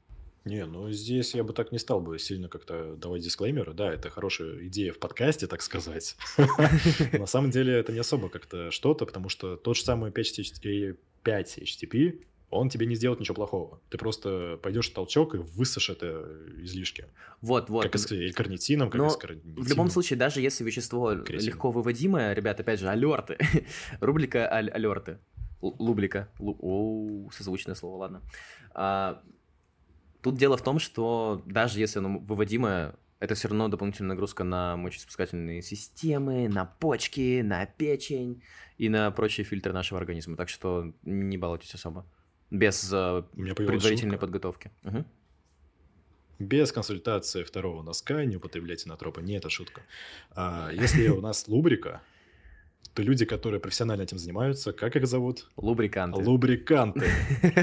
Не, 0.47 0.65
ну 0.65 0.91
здесь 0.93 1.35
я 1.35 1.43
бы 1.43 1.53
так 1.53 1.73
не 1.73 1.79
стал 1.79 2.01
бы 2.01 2.19
сильно 2.21 2.49
как-то 2.49 2.95
давать 2.97 3.23
дисклеймеры. 3.23 3.75
Да, 3.75 3.93
это 3.93 4.11
хорошая 4.11 4.67
идея 4.69 4.93
в 4.93 4.99
подкасте, 4.99 5.49
так 5.49 5.61
сказать. 5.61 6.17
На 7.13 7.27
самом 7.27 7.51
деле 7.51 7.75
это 7.75 7.93
не 7.93 7.99
особо 7.99 8.29
как-то 8.29 8.71
что-то, 8.71 9.07
потому 9.07 9.29
что 9.29 9.57
тот 9.57 9.77
же 9.77 9.83
самый 9.83 10.13
5 10.13 10.39
HT- 10.39 10.97
5 11.25 11.59
HTTP, 11.59 12.21
он 12.49 12.69
тебе 12.69 12.87
не 12.87 12.95
сделает 12.95 13.19
ничего 13.19 13.35
плохого. 13.35 13.81
Ты 13.91 13.99
просто 13.99 14.57
пойдешь 14.63 14.89
в 14.89 14.95
толчок 14.95 15.35
и 15.35 15.39
высышь 15.39 15.91
это 15.91 16.25
излишки. 16.59 17.07
Вот, 17.41 17.69
вот. 17.69 17.83
Как 17.83 17.97
и 17.97 17.99
с 17.99 18.33
карнитином, 18.35 18.89
как 18.89 19.01
Но 19.01 19.09
и 19.09 19.11
с 19.11 19.17
карнитином. 19.17 19.65
В 19.65 19.69
любом 19.69 19.91
случае, 19.91 20.17
даже 20.17 20.41
если 20.41 20.63
вещество 20.63 21.13
Кретин. 21.17 21.49
легко 21.49 21.73
выводимое, 21.73 22.33
ребят, 22.35 22.61
опять 22.61 22.79
же, 22.79 22.89
алерты. 22.89 23.37
Рубрика 24.01 24.49
аль- 24.49 24.71
алерты. 24.71 25.19
Лублика. 25.61 26.29
Лу- 26.39 26.57
Оу, 26.61 27.31
созвучное 27.33 27.75
слово, 27.75 27.97
ладно. 27.97 28.23
А, 28.75 29.23
Тут 30.27 30.35
дело 30.35 30.57
в 30.57 30.63
том, 30.63 30.81
что 30.81 31.41
даже 31.47 31.79
если 31.79 32.01
оно 32.01 32.19
выводимое, 32.19 32.97
это 33.21 33.37
все 33.37 33.47
равно 33.47 33.69
дополнительная 33.69 34.09
нагрузка 34.09 34.43
на 34.43 34.77
мочеиспускательные 34.77 35.63
системы, 35.63 36.49
на 36.49 36.65
почки, 36.65 37.43
на 37.43 37.65
печень 37.65 38.43
и 38.77 38.89
на 38.89 39.09
прочие 39.13 39.45
фильтры 39.45 39.73
нашего 39.73 40.01
организма. 40.01 40.37
Так 40.37 40.49
что 40.49 40.93
не 41.05 41.39
балуйтесь 41.39 41.73
особо. 41.75 42.05
Без 42.51 42.93
э, 42.93 43.23
предварительной 43.37 44.15
шутка. 44.15 44.27
подготовки. 44.27 44.73
Мгм. 44.83 45.07
Без 46.41 46.73
консультации 46.73 47.45
второго 47.45 47.85
носка 47.85 48.25
не 48.25 48.35
употребляйте 48.35 48.89
натропы. 48.89 49.23
Не, 49.23 49.37
это 49.37 49.49
шутка. 49.49 49.83
А, 50.33 50.71
если 50.73 51.07
у 51.07 51.21
нас 51.21 51.47
лубрика, 51.47 52.03
то 52.95 53.03
люди, 53.03 53.27
которые 53.27 53.61
профессионально 53.61 54.03
этим 54.03 54.19
занимаются, 54.19 54.73
как 54.73 54.97
их 54.97 55.07
зовут? 55.07 55.49
Лубриканты. 55.57 56.21
Лубриканты. 56.21 57.13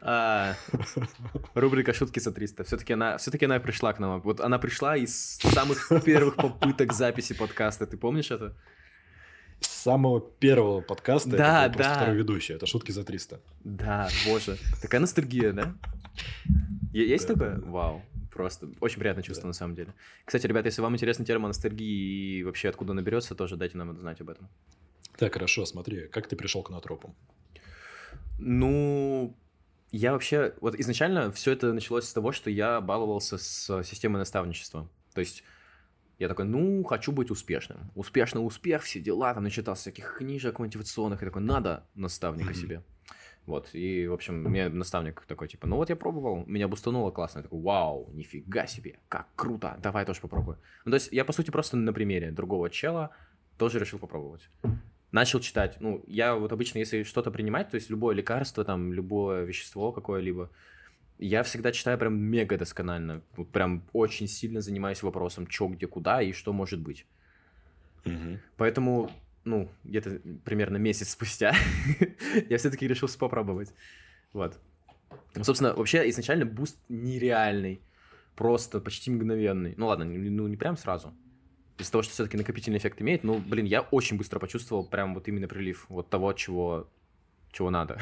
А, 0.00 0.54
Рубрика 1.54 1.92
«Шутки 1.92 2.18
за 2.20 2.30
300». 2.30 2.64
Все-таки 2.64 2.92
она, 2.92 3.16
все-таки 3.18 3.44
она 3.44 3.58
пришла 3.60 3.92
к 3.92 3.98
нам. 3.98 4.20
Вот 4.20 4.40
она 4.40 4.58
пришла 4.58 4.96
из 4.96 5.36
самых 5.38 5.90
первых 6.04 6.36
попыток 6.36 6.92
записи 6.92 7.34
подкаста. 7.34 7.86
Ты 7.86 7.96
помнишь 7.96 8.30
это? 8.30 8.56
С 9.60 9.68
самого 9.68 10.20
первого 10.20 10.80
подкаста 10.80 11.30
Да, 11.36 11.66
это 11.66 11.78
да. 11.78 11.94
второй 11.94 12.16
ведущий. 12.16 12.54
Это 12.54 12.66
шутки 12.66 12.92
за 12.92 13.04
300. 13.04 13.40
Да, 13.64 14.08
боже. 14.26 14.56
Такая 14.80 15.00
ностальгия, 15.00 15.52
да? 15.52 15.74
Есть 16.92 17.26
Да, 17.28 17.34
такое? 17.34 17.50
да, 17.56 17.60
да. 17.60 17.70
Вау. 17.70 18.02
Просто 18.32 18.68
очень 18.80 18.98
приятное 19.00 19.22
чувство 19.22 19.42
Да. 19.42 19.48
на 19.48 19.52
самом 19.54 19.74
деле. 19.74 19.92
Кстати, 20.24 20.46
ребята, 20.46 20.68
если 20.68 20.80
вам 20.80 20.94
интересна 20.94 21.24
тема 21.26 21.48
ностальгии 21.48 22.38
и 22.38 22.42
вообще 22.44 22.68
откуда 22.70 22.92
она 22.92 23.02
берется, 23.02 23.34
тоже 23.34 23.56
дайте 23.56 23.76
нам 23.76 23.98
знать 23.98 24.20
об 24.22 24.30
этом. 24.30 24.48
Так, 25.18 25.34
хорошо, 25.34 25.66
смотри, 25.66 26.06
как 26.08 26.26
ты 26.26 26.36
пришел 26.36 26.62
к 26.62 26.70
натропам? 26.70 27.14
Ну, 28.38 29.36
я 29.92 30.12
вообще... 30.12 30.54
Вот 30.60 30.74
изначально 30.76 31.32
все 31.32 31.52
это 31.52 31.72
началось 31.72 32.06
с 32.06 32.12
того, 32.12 32.32
что 32.32 32.50
я 32.50 32.80
баловался 32.80 33.38
с 33.38 33.82
системой 33.82 34.18
наставничества. 34.18 34.88
То 35.14 35.20
есть 35.20 35.44
я 36.18 36.28
такой, 36.28 36.44
ну, 36.44 36.84
хочу 36.84 37.12
быть 37.12 37.30
успешным. 37.30 37.90
Успешный 37.94 38.40
успех, 38.40 38.82
все 38.82 39.00
дела, 39.00 39.32
там 39.32 39.42
начитал 39.42 39.74
всяких 39.74 40.18
книжек 40.18 40.58
мотивационных, 40.58 41.22
и 41.22 41.24
такой, 41.24 41.42
надо 41.42 41.86
наставника 41.94 42.52
себе. 42.54 42.82
Вот, 43.46 43.70
и, 43.72 44.06
в 44.06 44.12
общем, 44.12 44.42
мне 44.42 44.68
наставник 44.68 45.24
такой, 45.26 45.48
типа, 45.48 45.66
ну 45.66 45.76
вот 45.76 45.88
я 45.88 45.96
пробовал, 45.96 46.44
меня 46.46 46.68
бустануло 46.68 47.10
классно. 47.10 47.38
Я 47.38 47.42
такой, 47.44 47.60
вау, 47.62 48.10
нифига 48.12 48.66
себе, 48.66 49.00
как 49.08 49.28
круто, 49.34 49.78
давай 49.82 50.04
тоже 50.04 50.20
попробую. 50.20 50.58
Ну, 50.84 50.90
то 50.90 50.96
есть 50.96 51.10
я, 51.10 51.24
по 51.24 51.32
сути, 51.32 51.50
просто 51.50 51.78
на 51.78 51.92
примере 51.92 52.30
другого 52.30 52.68
чела 52.68 53.10
тоже 53.56 53.78
решил 53.78 53.98
попробовать. 53.98 54.50
Начал 55.12 55.40
читать. 55.40 55.76
Ну, 55.80 56.04
я 56.06 56.36
вот 56.36 56.52
обычно, 56.52 56.78
если 56.78 57.02
что-то 57.02 57.30
принимать, 57.30 57.70
то 57.70 57.74
есть 57.74 57.90
любое 57.90 58.14
лекарство, 58.14 58.64
там, 58.64 58.92
любое 58.92 59.44
вещество 59.44 59.90
какое-либо, 59.92 60.50
я 61.18 61.42
всегда 61.42 61.72
читаю 61.72 61.98
прям 61.98 62.18
мега 62.18 62.56
досконально. 62.56 63.22
Вот 63.36 63.50
прям 63.50 63.82
очень 63.92 64.28
сильно 64.28 64.60
занимаюсь 64.60 65.02
вопросом, 65.02 65.48
что, 65.50 65.68
где, 65.68 65.86
куда 65.86 66.22
и 66.22 66.32
что 66.32 66.52
может 66.52 66.80
быть. 66.80 67.06
Поэтому, 68.56 69.10
ну, 69.44 69.70
где-то 69.84 70.20
примерно 70.44 70.78
месяц 70.78 71.10
спустя 71.10 71.54
я 72.48 72.56
все-таки 72.56 72.88
решил 72.88 73.08
попробовать. 73.18 73.74
Вот. 74.32 74.58
Собственно, 75.42 75.74
вообще 75.74 76.08
изначально 76.10 76.46
boost 76.46 76.78
нереальный, 76.88 77.80
просто 78.36 78.80
почти 78.80 79.10
мгновенный. 79.10 79.74
Ну 79.76 79.86
ладно, 79.86 80.04
ну 80.04 80.46
не 80.46 80.56
прям 80.56 80.76
сразу. 80.76 81.12
Из-за 81.80 81.92
того, 81.92 82.02
что 82.02 82.12
все-таки 82.12 82.36
накопительный 82.36 82.78
эффект 82.78 83.00
имеет, 83.00 83.24
ну, 83.24 83.38
блин, 83.38 83.64
я 83.64 83.80
очень 83.82 84.16
быстро 84.16 84.38
почувствовал 84.38 84.84
прям 84.84 85.14
вот 85.14 85.26
именно 85.28 85.48
прилив 85.48 85.86
вот 85.88 86.08
того, 86.10 86.32
чего, 86.32 86.88
чего 87.52 87.70
надо. 87.70 87.98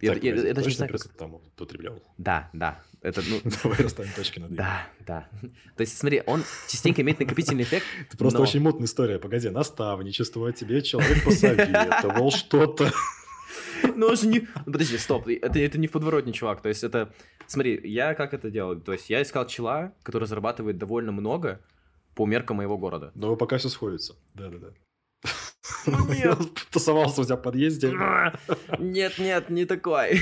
Так, 0.00 0.18
это- 0.22 0.42
не 0.48 0.52
точно 0.54 0.70
знаю, 0.72 0.92
как- 0.92 1.08
там 1.14 1.34
употреблял? 1.34 2.02
Да, 2.18 2.50
да. 2.52 2.82
Это, 3.00 3.22
ну, 3.28 3.40
Давай 3.62 3.78
расставим 3.78 4.12
точки 4.14 4.38
над 4.40 4.54
да, 4.54 4.86
да. 5.06 5.28
То 5.76 5.80
есть, 5.80 5.96
смотри, 5.96 6.22
он 6.26 6.42
частенько 6.68 7.00
имеет 7.02 7.18
накопительный 7.20 7.62
эффект. 7.62 7.86
Это 8.08 8.16
просто 8.18 8.38
но- 8.38 8.44
очень 8.44 8.60
мутная 8.60 8.86
история. 8.86 9.18
Погоди, 9.18 9.48
наставничество, 9.48 10.52
тебе 10.52 10.82
человек 10.82 11.24
посоветовал 11.24 12.30
что-то. 12.30 12.90
Ну, 13.96 14.06
он 14.06 14.16
же 14.16 14.26
не... 14.26 14.40
Подожди, 14.64 14.98
стоп, 14.98 15.28
это, 15.28 15.58
это 15.58 15.78
не 15.78 15.86
в 15.86 15.92
подворотне, 15.92 16.32
чувак. 16.32 16.60
То 16.60 16.68
есть 16.68 16.84
это... 16.84 17.12
Смотри, 17.46 17.80
я 17.84 18.14
как 18.14 18.34
это 18.34 18.50
делал? 18.50 18.80
То 18.80 18.92
есть 18.92 19.10
я 19.10 19.22
искал 19.22 19.46
чела, 19.46 19.92
который 20.02 20.26
зарабатывает 20.26 20.78
довольно 20.78 21.12
много 21.12 21.60
по 22.14 22.26
меркам 22.26 22.58
моего 22.58 22.78
города. 22.78 23.12
Но 23.14 23.36
пока 23.36 23.58
все 23.58 23.68
сходится. 23.68 24.16
Да-да-да. 24.34 24.68
Ну, 25.86 26.12
Я 26.12 26.36
тусовался 26.70 27.20
у 27.20 27.24
тебя 27.24 27.36
в 27.36 27.42
подъезде. 27.42 27.92
Нет, 28.78 29.18
нет, 29.18 29.50
не 29.50 29.64
такой. 29.64 30.20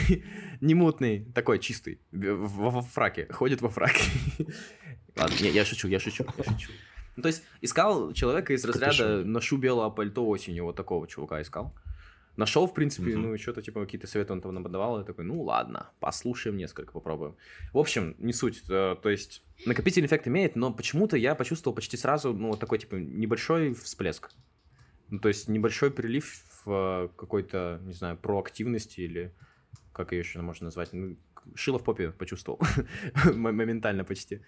Не 0.60 0.74
мутный, 0.74 1.26
такой 1.34 1.58
чистый. 1.58 2.00
Во 2.12 2.82
фраке. 2.82 3.26
Ходит 3.30 3.62
во 3.62 3.68
фраке. 3.68 4.04
Ладно, 5.16 5.34
не, 5.40 5.50
я 5.50 5.64
шучу, 5.64 5.88
я 5.88 6.00
шучу, 6.00 6.24
я 6.36 6.44
шучу. 6.44 6.70
Ну, 7.16 7.22
то 7.22 7.28
есть 7.28 7.44
искал 7.60 8.12
человека 8.12 8.52
из 8.52 8.64
разряда. 8.64 9.24
«ношу 9.24 9.56
белое 9.56 9.88
пальто 9.90 10.26
осенью», 10.26 10.64
вот 10.64 10.76
такого 10.76 11.06
чувака 11.06 11.40
искал. 11.40 11.72
Нашел, 12.36 12.66
в 12.66 12.74
принципе, 12.74 13.10
Мгм. 13.12 13.22
ну, 13.22 13.38
что-то, 13.38 13.62
типа, 13.62 13.80
какие-то 13.80 14.06
советы 14.06 14.32
он 14.32 14.40
там 14.40 14.54
нам 14.54 14.64
подавал, 14.64 14.98
я 14.98 15.04
такой, 15.04 15.24
ну, 15.24 15.40
ладно, 15.42 15.90
послушаем 16.00 16.56
несколько, 16.56 16.92
попробуем. 16.92 17.36
В 17.72 17.78
общем, 17.78 18.16
не 18.18 18.32
суть, 18.32 18.62
э, 18.68 18.96
то 19.00 19.08
есть 19.08 19.42
накопительный 19.66 20.06
эффект 20.06 20.26
имеет, 20.26 20.56
но 20.56 20.72
почему-то 20.72 21.16
я 21.16 21.34
почувствовал 21.34 21.74
почти 21.76 21.96
сразу, 21.96 22.32
ну, 22.32 22.48
вот 22.48 22.60
такой, 22.60 22.78
типа, 22.78 22.96
небольшой 22.96 23.72
всплеск. 23.74 24.30
Ну, 25.10 25.20
то 25.20 25.28
есть 25.28 25.48
небольшой 25.48 25.90
прилив 25.90 26.44
в 26.64 27.10
какой-то, 27.16 27.80
не 27.84 27.92
знаю, 27.92 28.16
проактивности 28.16 29.00
или 29.00 29.32
как 29.92 30.12
ее 30.12 30.18
еще 30.20 30.40
можно 30.40 30.64
назвать, 30.64 30.92
ну, 30.92 31.16
шило 31.54 31.78
в 31.78 31.84
попе 31.84 32.10
почувствовал 32.10 32.60
моментально 33.34 34.04
почти. 34.04 34.40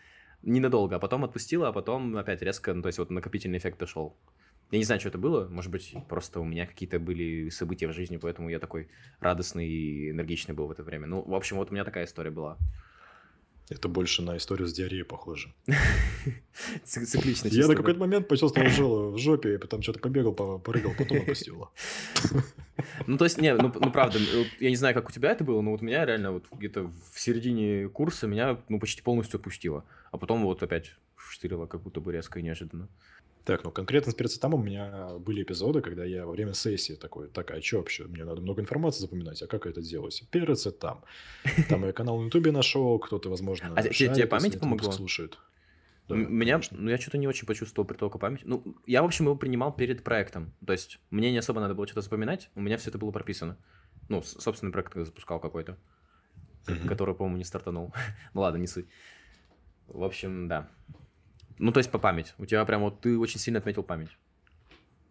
Ненадолго, 0.43 0.97
а 0.97 0.99
потом 0.99 1.25
отпустило, 1.25 1.69
а 1.69 1.73
потом 1.73 2.17
опять 2.17 2.43
резко, 2.43 2.75
ну, 2.75 2.83
то 2.83 2.89
есть 2.89 2.99
вот 2.99 3.11
накопительный 3.11 3.59
эффект 3.59 3.79
дошел. 3.79 4.17
Я 4.71 4.79
не 4.79 4.85
знаю, 4.85 5.01
что 5.01 5.09
это 5.11 5.19
было, 5.19 5.49
может 5.49 5.71
быть, 5.71 5.95
просто 6.09 6.41
у 6.41 6.45
меня 6.45 6.67
какие-то 6.67 6.99
были 6.99 7.51
события 7.51 7.87
в 7.87 7.93
жизни, 7.93 8.17
поэтому 8.17 8.49
я 8.49 8.59
такой 8.59 8.89
радостный 9.21 9.69
и 9.69 10.11
энергичный 10.11 10.55
был 10.55 10.67
в 10.67 10.73
это 10.73 10.83
время. 10.83 11.07
Ну, 11.07 11.23
в 11.23 11.35
общем, 11.35 11.57
вот 11.57 11.71
у 11.71 11.75
меня 11.75 11.85
такая 11.85 12.05
история 12.05 12.31
была. 12.31 12.59
Это 13.69 13.89
больше 13.89 14.23
на 14.23 14.37
историю 14.37 14.69
с 14.69 14.73
диареей 14.73 15.05
похоже. 15.05 15.53
Циклично 16.85 17.49
Я 17.49 17.67
на 17.67 17.75
какой-то 17.75 17.99
момент 17.99 18.29
почувствовал 18.29 18.69
жило 18.69 19.11
в 19.13 19.19
жопе, 19.19 19.55
и 19.55 19.59
потом 19.59 19.83
что-то 19.83 19.99
побегал, 19.99 20.33
по- 20.33 20.59
порыгал, 20.59 20.93
потом 20.97 21.19
опустило. 21.19 21.71
Ну, 23.07 23.17
то 23.17 23.25
есть, 23.25 23.41
не, 23.41 23.55
ну, 23.55 23.73
ну, 23.75 23.91
правда, 23.91 24.19
ну, 24.19 24.45
я 24.61 24.69
не 24.69 24.77
знаю, 24.77 24.95
как 24.95 25.09
у 25.09 25.13
тебя 25.13 25.31
это 25.31 25.43
было, 25.45 25.63
но 25.63 25.71
вот 25.71 25.81
меня 25.81 26.05
реально 26.05 26.33
вот 26.33 26.45
где-то 26.53 26.93
в 27.13 27.19
середине 27.19 27.89
курса 27.89 28.27
меня, 28.27 28.61
ну, 28.69 28.79
почти 28.79 29.01
полностью 29.01 29.39
отпустило. 29.39 29.85
А 30.13 30.19
потом 30.19 30.43
вот 30.45 30.63
опять 30.63 30.95
штырило 31.17 31.67
как 31.67 31.83
будто 31.83 32.01
бы 32.01 32.13
резко 32.13 32.39
и 32.39 32.43
неожиданно. 32.43 32.89
Так, 33.47 33.63
ну 33.63 33.71
конкретно 33.71 34.11
с 34.11 34.15
перцетамом 34.17 34.61
у 34.61 34.65
меня 34.65 35.19
были 35.21 35.45
эпизоды, 35.45 35.81
когда 35.81 36.05
я 36.05 36.27
во 36.27 36.33
время 36.33 36.53
сессии 36.53 36.95
такой, 36.95 37.29
так, 37.29 37.53
а 37.53 37.63
что 37.63 37.77
вообще, 37.77 38.05
мне 38.07 38.25
надо 38.25 38.41
много 38.41 38.61
информации 38.61 39.03
запоминать, 39.03 39.41
а 39.41 39.47
как 39.47 39.67
это 39.67 39.81
делать? 39.81 40.21
Перцетам. 40.33 41.05
Там 41.69 41.85
я 41.87 41.93
канал 41.93 42.19
на 42.19 42.25
ютубе 42.25 42.51
нашел, 42.51 42.99
кто-то, 42.99 43.31
возможно, 43.31 43.73
А 43.77 43.85
тебе 43.85 44.27
память 44.27 44.59
помогла? 44.59 44.91
слушает. 44.91 45.39
Да, 46.09 46.17
меня, 46.17 46.55
конечно. 46.55 46.77
ну, 46.77 46.91
я 46.91 46.99
что-то 46.99 47.19
не 47.19 47.29
очень 47.29 47.47
почувствовал 47.47 47.87
притока 47.87 48.19
памяти. 48.19 48.43
Ну, 48.47 48.77
я, 48.85 49.03
в 49.03 49.05
общем, 49.05 49.27
его 49.27 49.37
принимал 49.37 49.73
перед 49.73 50.03
проектом. 50.03 50.53
То 50.67 50.73
есть, 50.73 50.99
мне 51.11 51.31
не 51.31 51.39
особо 51.39 51.61
надо 51.61 51.75
было 51.75 51.87
что-то 51.87 52.03
запоминать, 52.03 52.51
у 52.57 52.61
меня 52.61 52.77
все 52.79 52.91
это 52.91 52.99
было 52.99 53.13
прописано. 53.13 53.57
Ну, 54.09 54.23
собственный 54.23 54.73
проект 54.73 54.93
запускал 54.95 55.39
какой-то, 55.39 55.79
который, 56.89 57.15
по-моему, 57.15 57.39
не 57.39 57.45
стартанул. 57.45 57.95
ну 58.35 58.41
ладно, 58.41 58.59
не 58.59 58.67
суть. 58.67 58.87
В 59.87 60.03
общем, 60.03 60.49
да. 60.49 60.69
Ну, 61.59 61.73
то 61.73 61.79
есть, 61.79 61.91
по 61.91 61.99
память. 61.99 62.35
У 62.39 62.47
тебя 62.47 62.65
прям 62.65 62.83
вот, 62.83 63.01
ты 63.01 63.19
очень 63.19 63.41
сильно 63.41 63.59
отметил 63.59 63.83
память. 63.83 64.11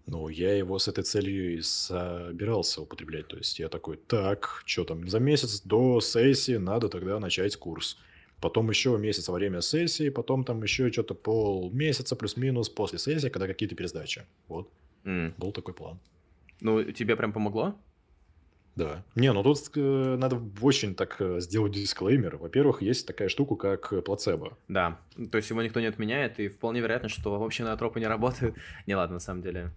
Ну, 0.08 0.30
я 0.30 0.54
его 0.56 0.78
с 0.78 0.88
этой 0.88 1.04
целью 1.04 1.58
и 1.58 1.62
собирался 1.62 2.82
употреблять. 2.82 3.28
То 3.28 3.38
есть 3.38 3.58
я 3.60 3.70
такой, 3.70 3.98
так, 3.98 4.62
что 4.66 4.84
там, 4.84 5.08
за 5.10 5.20
месяц 5.20 5.62
до 5.62 6.00
сессии 6.00 6.58
надо 6.58 6.90
тогда 6.90 7.20
начать 7.20 7.56
курс. 7.56 7.98
Потом 8.40 8.70
еще 8.70 8.96
месяц 8.98 9.28
во 9.30 9.36
время 9.36 9.62
сессии, 9.62 10.10
потом 10.10 10.44
там 10.44 10.62
еще 10.62 10.92
что-то 10.92 11.16
полмесяца 11.16 12.16
плюс-минус 12.16 12.70
после 12.70 13.00
сессии, 13.00 13.30
когда 13.30 13.48
какие-то 13.48 13.76
пересдачи. 13.76 14.24
Вот, 14.48 14.70
М. 15.06 15.34
был 15.38 15.52
такой 15.52 15.74
план. 15.74 16.00
Ну, 16.62 16.84
тебе 16.92 17.16
прям 17.16 17.34
помогло? 17.34 17.76
Да. 18.76 19.04
Не, 19.16 19.32
ну 19.32 19.42
тут 19.42 19.58
э, 19.76 20.16
надо 20.18 20.42
очень 20.62 20.96
так 20.96 21.16
э, 21.20 21.40
сделать 21.40 21.72
дисклеймер. 21.72 22.38
Во-первых, 22.38 22.82
есть 22.82 23.08
такая 23.08 23.30
штука, 23.30 23.56
как 23.56 23.94
э, 23.94 24.02
плацебо. 24.02 24.58
Да. 24.68 25.00
То 25.32 25.38
есть, 25.38 25.50
его 25.50 25.62
никто 25.62 25.80
не 25.80 25.86
отменяет, 25.86 26.40
и 26.40 26.50
вполне 26.50 26.82
вероятно, 26.82 27.08
что 27.08 27.40
вообще 27.40 27.64
на 27.64 27.76
тропы 27.78 28.00
не 28.00 28.08
работают. 28.08 28.56
Не, 28.86 28.96
ладно, 28.96 29.16
на 29.16 29.20
самом 29.20 29.42
деле. 29.42 29.72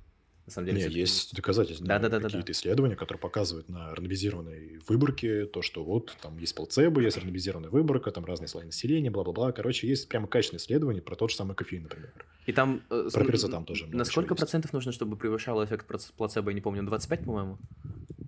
На 0.48 0.52
самом 0.52 0.64
деле, 0.68 0.76
Не, 0.78 0.80
всё-таки- 0.84 1.00
есть 1.00 1.34
доказательства, 1.36 1.86
Да-да-да-да-да. 1.86 2.28
какие-то 2.28 2.52
исследования, 2.52 2.96
которые 2.96 3.20
показывают 3.20 3.68
на 3.68 3.94
рандомизированной 3.94 4.80
выборке 4.88 5.44
то, 5.44 5.60
что 5.60 5.84
вот 5.84 6.16
там 6.22 6.38
есть 6.38 6.54
плацебо, 6.54 7.02
есть 7.02 7.18
рандомизированная 7.18 7.68
выборка, 7.68 8.10
там 8.10 8.24
разные 8.24 8.48
слои 8.48 8.64
населения, 8.64 9.10
бла-бла-бла. 9.10 9.52
Короче, 9.52 9.86
есть 9.86 10.08
прямо 10.08 10.26
качественные 10.26 10.60
исследования 10.60 11.02
про 11.02 11.16
тот 11.16 11.30
же 11.30 11.36
самый 11.36 11.54
кофеин, 11.54 11.82
например. 11.82 12.10
И 12.46 12.54
там... 12.54 12.80
э, 12.88 13.10
Про 13.12 13.24
перцетам 13.26 13.66
тоже 13.66 13.88
На 13.88 14.06
сколько 14.06 14.34
процентов 14.34 14.72
нужно, 14.72 14.90
чтобы 14.90 15.16
превышало 15.16 15.66
эффект 15.66 15.86
плацебо, 16.16 16.48
я 16.50 16.54
не 16.54 16.62
помню, 16.62 16.82
25, 16.82 17.24
по-моему? 17.26 17.58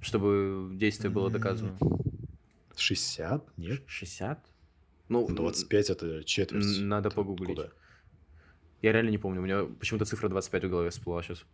Чтобы 0.03 0.73
действие 0.75 1.11
было 1.11 1.31
доказано. 1.31 1.79
60? 2.77 3.43
Нет? 3.57 3.83
60? 3.87 4.45
Ну, 5.09 5.27
25 5.27 5.89
это 5.89 6.23
четверть. 6.25 6.81
надо 6.81 7.11
погуглить. 7.11 7.49
куда? 7.49 7.71
я 8.83 8.93
реально 8.93 9.09
не 9.11 9.19
помню, 9.19 9.41
у 9.41 9.45
меня 9.45 9.65
почему-то 9.79 10.05
цифра 10.05 10.29
25 10.29 10.65
в 10.65 10.69
голове 10.71 10.91
всплыла 10.91 11.23
сейчас. 11.23 11.45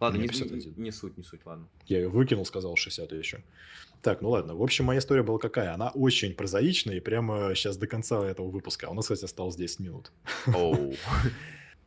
Ладно, 0.00 0.16
не, 0.16 0.22
меня 0.22 0.32
51. 0.32 0.74
не- 0.76 0.82
не 0.84 0.90
суть, 0.90 1.16
не 1.18 1.24
суть, 1.24 1.44
ладно. 1.44 1.68
Я 1.86 1.98
ее 1.98 2.08
выкинул, 2.08 2.46
сказал 2.46 2.74
60 2.74 3.12
еще. 3.12 3.42
Так, 4.02 4.22
ну 4.22 4.30
ладно. 4.30 4.54
В 4.54 4.62
общем, 4.62 4.86
моя 4.86 4.98
история 4.98 5.22
была 5.22 5.38
какая? 5.38 5.74
Она 5.74 5.90
очень 5.90 6.32
прозаичная, 6.34 6.96
и 6.96 7.00
прямо 7.00 7.54
сейчас 7.54 7.76
до 7.76 7.86
конца 7.86 8.26
этого 8.26 8.48
выпуска. 8.48 8.88
У 8.88 8.94
нас, 8.94 9.04
кстати, 9.04 9.24
осталось 9.24 9.56
10 9.56 9.80
минут. 9.80 10.10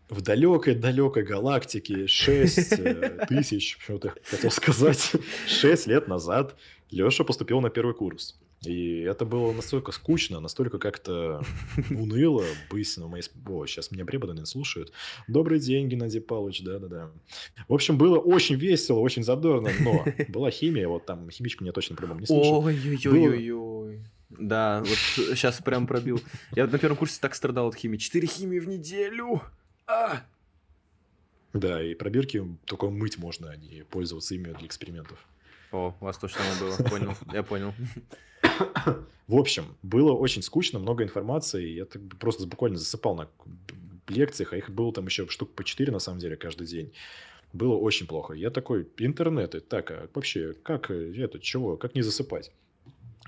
В 0.09 0.21
далекой-далекой 0.21 1.23
галактике 1.23 2.07
6 2.07 2.73
э, 2.73 3.25
тысяч, 3.27 3.77
почему-то 3.79 4.13
хотел 4.25 4.51
сказать, 4.51 5.11
6 5.47 5.87
лет 5.87 6.07
назад 6.07 6.55
Леша 6.91 7.23
поступил 7.23 7.61
на 7.61 7.69
первый 7.69 7.95
курс. 7.95 8.39
И 8.65 9.01
это 9.01 9.25
было 9.25 9.51
настолько 9.51 9.91
скучно, 9.91 10.39
настолько 10.39 10.79
как-то 10.79 11.43
уныло. 11.89 12.45
Быстренно 12.69 13.07
мои... 13.07 13.21
О, 13.47 13.65
сейчас 13.65 13.91
меня 13.91 14.05
преподанные 14.05 14.45
слушают. 14.45 14.91
Добрый 15.27 15.59
день, 15.59 15.89
Геннадий 15.89 16.21
Павлович, 16.21 16.63
да-да-да. 16.63 17.11
В 17.67 17.73
общем, 17.73 17.97
было 17.97 18.17
очень 18.17 18.55
весело, 18.55 18.99
очень 18.99 19.23
задорно, 19.23 19.69
но 19.81 20.05
была 20.29 20.49
химия, 20.51 20.87
вот 20.87 21.05
там 21.05 21.29
химичку 21.29 21.63
меня 21.63 21.73
точно 21.73 21.95
по-моему 21.95 22.21
не 22.21 22.25
слышал. 22.25 22.63
Ой-ой-ой-ой-ой. 22.65 24.01
Да, 24.29 24.79
вот 24.79 24.97
сейчас 25.37 25.61
прям 25.61 25.85
пробил. 25.85 26.21
Я 26.55 26.65
на 26.65 26.79
первом 26.79 26.97
курсе 26.97 27.19
так 27.19 27.35
страдал 27.35 27.67
от 27.67 27.75
химии. 27.75 27.97
Четыре 27.97 28.27
химии 28.27 28.59
в 28.59 28.67
неделю. 28.67 29.41
А! 29.85 30.23
Да, 31.53 31.83
и 31.83 31.93
пробирки 31.93 32.43
только 32.65 32.89
мыть 32.89 33.19
можно, 33.19 33.51
а 33.51 33.55
не 33.55 33.83
пользоваться 33.83 34.33
ими 34.33 34.51
для 34.53 34.65
экспериментов. 34.65 35.19
О, 35.71 35.95
у 35.99 36.05
вас 36.05 36.17
то 36.17 36.27
же 36.27 36.33
самое 36.33 36.59
было. 36.59 36.89
Понял, 36.89 37.17
я 37.31 37.43
понял. 37.43 37.73
В 39.27 39.37
общем, 39.37 39.77
было 39.81 40.11
очень 40.11 40.41
скучно, 40.41 40.79
много 40.79 41.03
информации. 41.03 41.65
Я 41.65 41.85
так 41.85 42.01
просто 42.19 42.45
буквально 42.45 42.77
засыпал 42.77 43.15
на 43.15 43.29
лекциях, 44.07 44.53
а 44.53 44.57
их 44.57 44.69
было 44.69 44.91
там 44.93 45.05
еще 45.05 45.27
штук 45.27 45.53
по 45.53 45.63
4 45.63 45.91
на 45.91 45.99
самом 45.99 46.19
деле 46.19 46.35
каждый 46.35 46.67
день. 46.67 46.91
Было 47.53 47.75
очень 47.75 48.07
плохо. 48.07 48.33
Я 48.33 48.49
такой, 48.49 48.87
интернеты, 48.97 49.59
так, 49.59 49.91
а 49.91 50.09
вообще, 50.13 50.53
как 50.63 50.89
э, 50.89 51.13
это, 51.17 51.39
чего, 51.39 51.77
как 51.77 51.95
не 51.95 52.01
засыпать? 52.01 52.51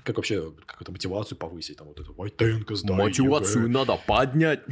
Как 0.02 0.16
вообще, 0.16 0.52
как 0.66 0.82
это, 0.82 0.92
мотивацию 0.92 1.38
повысить, 1.38 1.78
там 1.78 1.88
вот 1.88 2.00
это, 2.00 2.12
Войтенко 2.12 2.74
сдай, 2.74 2.96
Мотивацию 2.96 3.64
ЕГЭ». 3.64 3.72
надо 3.72 3.98
поднять. 4.06 4.60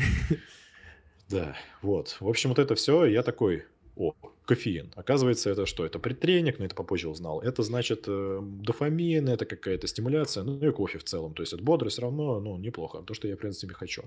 Да, 1.31 1.57
вот. 1.81 2.19
В 2.21 2.29
общем, 2.29 2.51
вот 2.51 2.59
это 2.59 2.75
все, 2.75 3.07
я 3.07 3.23
такой, 3.23 3.65
о, 3.97 4.13
кофеин. 4.47 4.93
Оказывается, 4.97 5.51
это 5.51 5.67
что? 5.67 5.85
Это 5.87 5.99
предтренинг, 5.99 6.59
но 6.59 6.65
это 6.65 6.75
попозже 6.75 7.09
узнал. 7.09 7.41
Это 7.41 7.63
значит 7.63 8.05
э, 8.09 8.41
дофамин, 8.43 9.29
это 9.29 9.45
какая-то 9.47 9.87
стимуляция, 9.87 10.43
ну 10.45 10.59
и 10.59 10.71
кофе 10.73 10.99
в 10.99 11.05
целом. 11.05 11.35
То 11.35 11.43
есть, 11.43 11.53
от 11.53 11.61
бодрость 11.61 11.99
равно, 11.99 12.41
ну, 12.41 12.57
неплохо. 12.59 13.03
То, 13.03 13.15
что 13.15 13.29
я, 13.29 13.37
в 13.37 13.39
принципе, 13.39 13.75
хочу. 13.75 14.03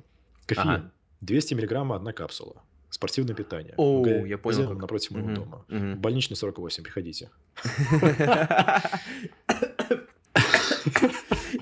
Кофеин. 0.45 0.67
Ага. 0.69 0.91
200 1.21 1.53
миллиграмм 1.55 1.91
одна 1.93 2.13
капсула. 2.13 2.61
Спортивное 2.89 3.35
питание. 3.35 3.73
О, 3.77 4.01
Г- 4.01 4.27
я 4.27 4.37
понял, 4.37 4.59
магазин 4.59 4.67
как. 4.69 4.77
Напротив 4.81 5.11
моего 5.11 5.27
Мгм, 5.27 5.35
дома. 5.35 5.65
мгм. 5.67 5.99
Больничный 5.99 6.37
48, 6.37 6.83
приходите. 6.83 7.29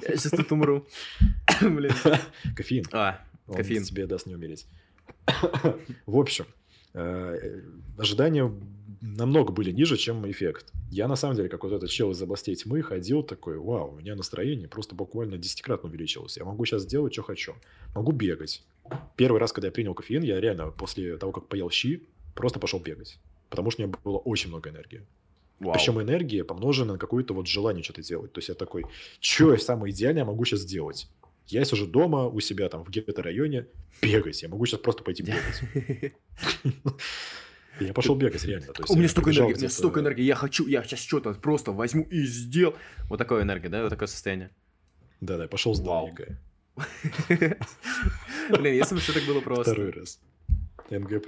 Я 0.01 0.17
сейчас 0.17 0.31
тут 0.31 0.51
умру. 0.51 0.85
Блин. 1.61 1.91
Кофеин. 2.55 2.85
А, 2.91 3.21
кофеин. 3.47 3.83
тебе 3.83 4.05
даст 4.07 4.25
не 4.27 4.35
умереть. 4.35 4.67
В 6.05 6.17
общем, 6.17 6.45
э, 6.95 7.61
ожидания 7.97 8.51
намного 9.01 9.51
были 9.51 9.71
ниже, 9.71 9.97
чем 9.97 10.29
эффект. 10.29 10.71
Я 10.89 11.07
на 11.07 11.15
самом 11.15 11.35
деле, 11.35 11.49
как 11.49 11.63
вот 11.63 11.73
этот 11.73 11.89
чел 11.89 12.11
из 12.11 12.21
областей 12.21 12.55
тьмы, 12.55 12.81
ходил 12.81 13.23
такой, 13.23 13.57
вау, 13.57 13.91
у 13.91 13.95
меня 13.99 14.15
настроение 14.15 14.67
просто 14.67 14.95
буквально 14.95 15.37
десятикратно 15.37 15.89
увеличилось. 15.89 16.37
Я 16.37 16.45
могу 16.45 16.65
сейчас 16.65 16.83
сделать, 16.83 17.13
что 17.13 17.23
хочу. 17.23 17.53
Могу 17.93 18.11
бегать. 18.11 18.63
Первый 19.15 19.39
раз, 19.39 19.51
когда 19.51 19.67
я 19.67 19.71
принял 19.71 19.93
кофеин, 19.93 20.23
я 20.23 20.39
реально 20.39 20.71
после 20.71 21.17
того, 21.17 21.31
как 21.31 21.47
поел 21.47 21.69
щи, 21.69 22.03
просто 22.33 22.59
пошел 22.59 22.79
бегать. 22.79 23.19
Потому 23.49 23.71
что 23.71 23.83
у 23.83 23.87
меня 23.87 23.95
было 24.03 24.17
очень 24.17 24.49
много 24.49 24.69
энергии. 24.69 25.01
Вау. 25.59 25.73
Причем 25.73 26.01
энергия 26.01 26.43
помножена 26.43 26.93
на 26.93 26.99
какое-то 26.99 27.33
вот 27.33 27.47
желание 27.47 27.83
что-то 27.83 28.01
делать. 28.01 28.33
То 28.33 28.39
есть 28.39 28.49
я 28.49 28.55
такой, 28.55 28.85
что 29.19 29.53
я 29.53 29.57
самое 29.57 29.93
идеальное 29.93 30.25
могу 30.25 30.43
сейчас 30.45 30.61
сделать? 30.61 31.07
Я 31.47 31.63
сижу 31.65 31.85
дома 31.85 32.27
у 32.27 32.39
себя 32.39 32.69
там 32.69 32.83
в 32.83 32.89
гетто-районе, 32.89 33.67
бегать. 34.01 34.41
Я 34.41 34.49
могу 34.49 34.65
сейчас 34.65 34.79
просто 34.79 35.03
пойти 35.03 35.23
бегать. 35.23 36.13
Я 37.79 37.93
пошел 37.93 38.15
бегать, 38.15 38.43
реально. 38.45 38.67
То 38.67 38.83
есть 38.83 38.89
У 38.89 38.95
меня 38.95 39.09
столько 39.09 39.31
энергии, 39.31 39.53
у 39.53 39.57
меня 39.57 39.69
столько 39.69 39.99
энергии, 39.99 40.23
я 40.23 40.35
хочу, 40.35 40.65
я 40.65 40.81
сейчас 40.83 41.01
что-то 41.01 41.33
просто 41.33 41.73
возьму 41.73 42.03
и 42.03 42.23
сделал. 42.23 42.73
Вот 43.09 43.17
такая 43.17 43.43
энергия, 43.43 43.67
да, 43.67 43.83
вот 43.83 43.89
такое 43.89 44.07
состояние. 44.07 44.51
Да-да, 45.19 45.43
я 45.43 45.49
пошел 45.49 45.73
Вау. 45.73 46.07
ЕГЭ. 46.07 46.37
Блин, 48.49 48.73
если 48.73 48.95
бы 48.95 49.01
все 49.01 49.11
так 49.13 49.23
было 49.23 49.41
просто. 49.41 49.73
Второй 49.73 49.91
раз. 49.91 50.19
НГ+. 50.89 51.21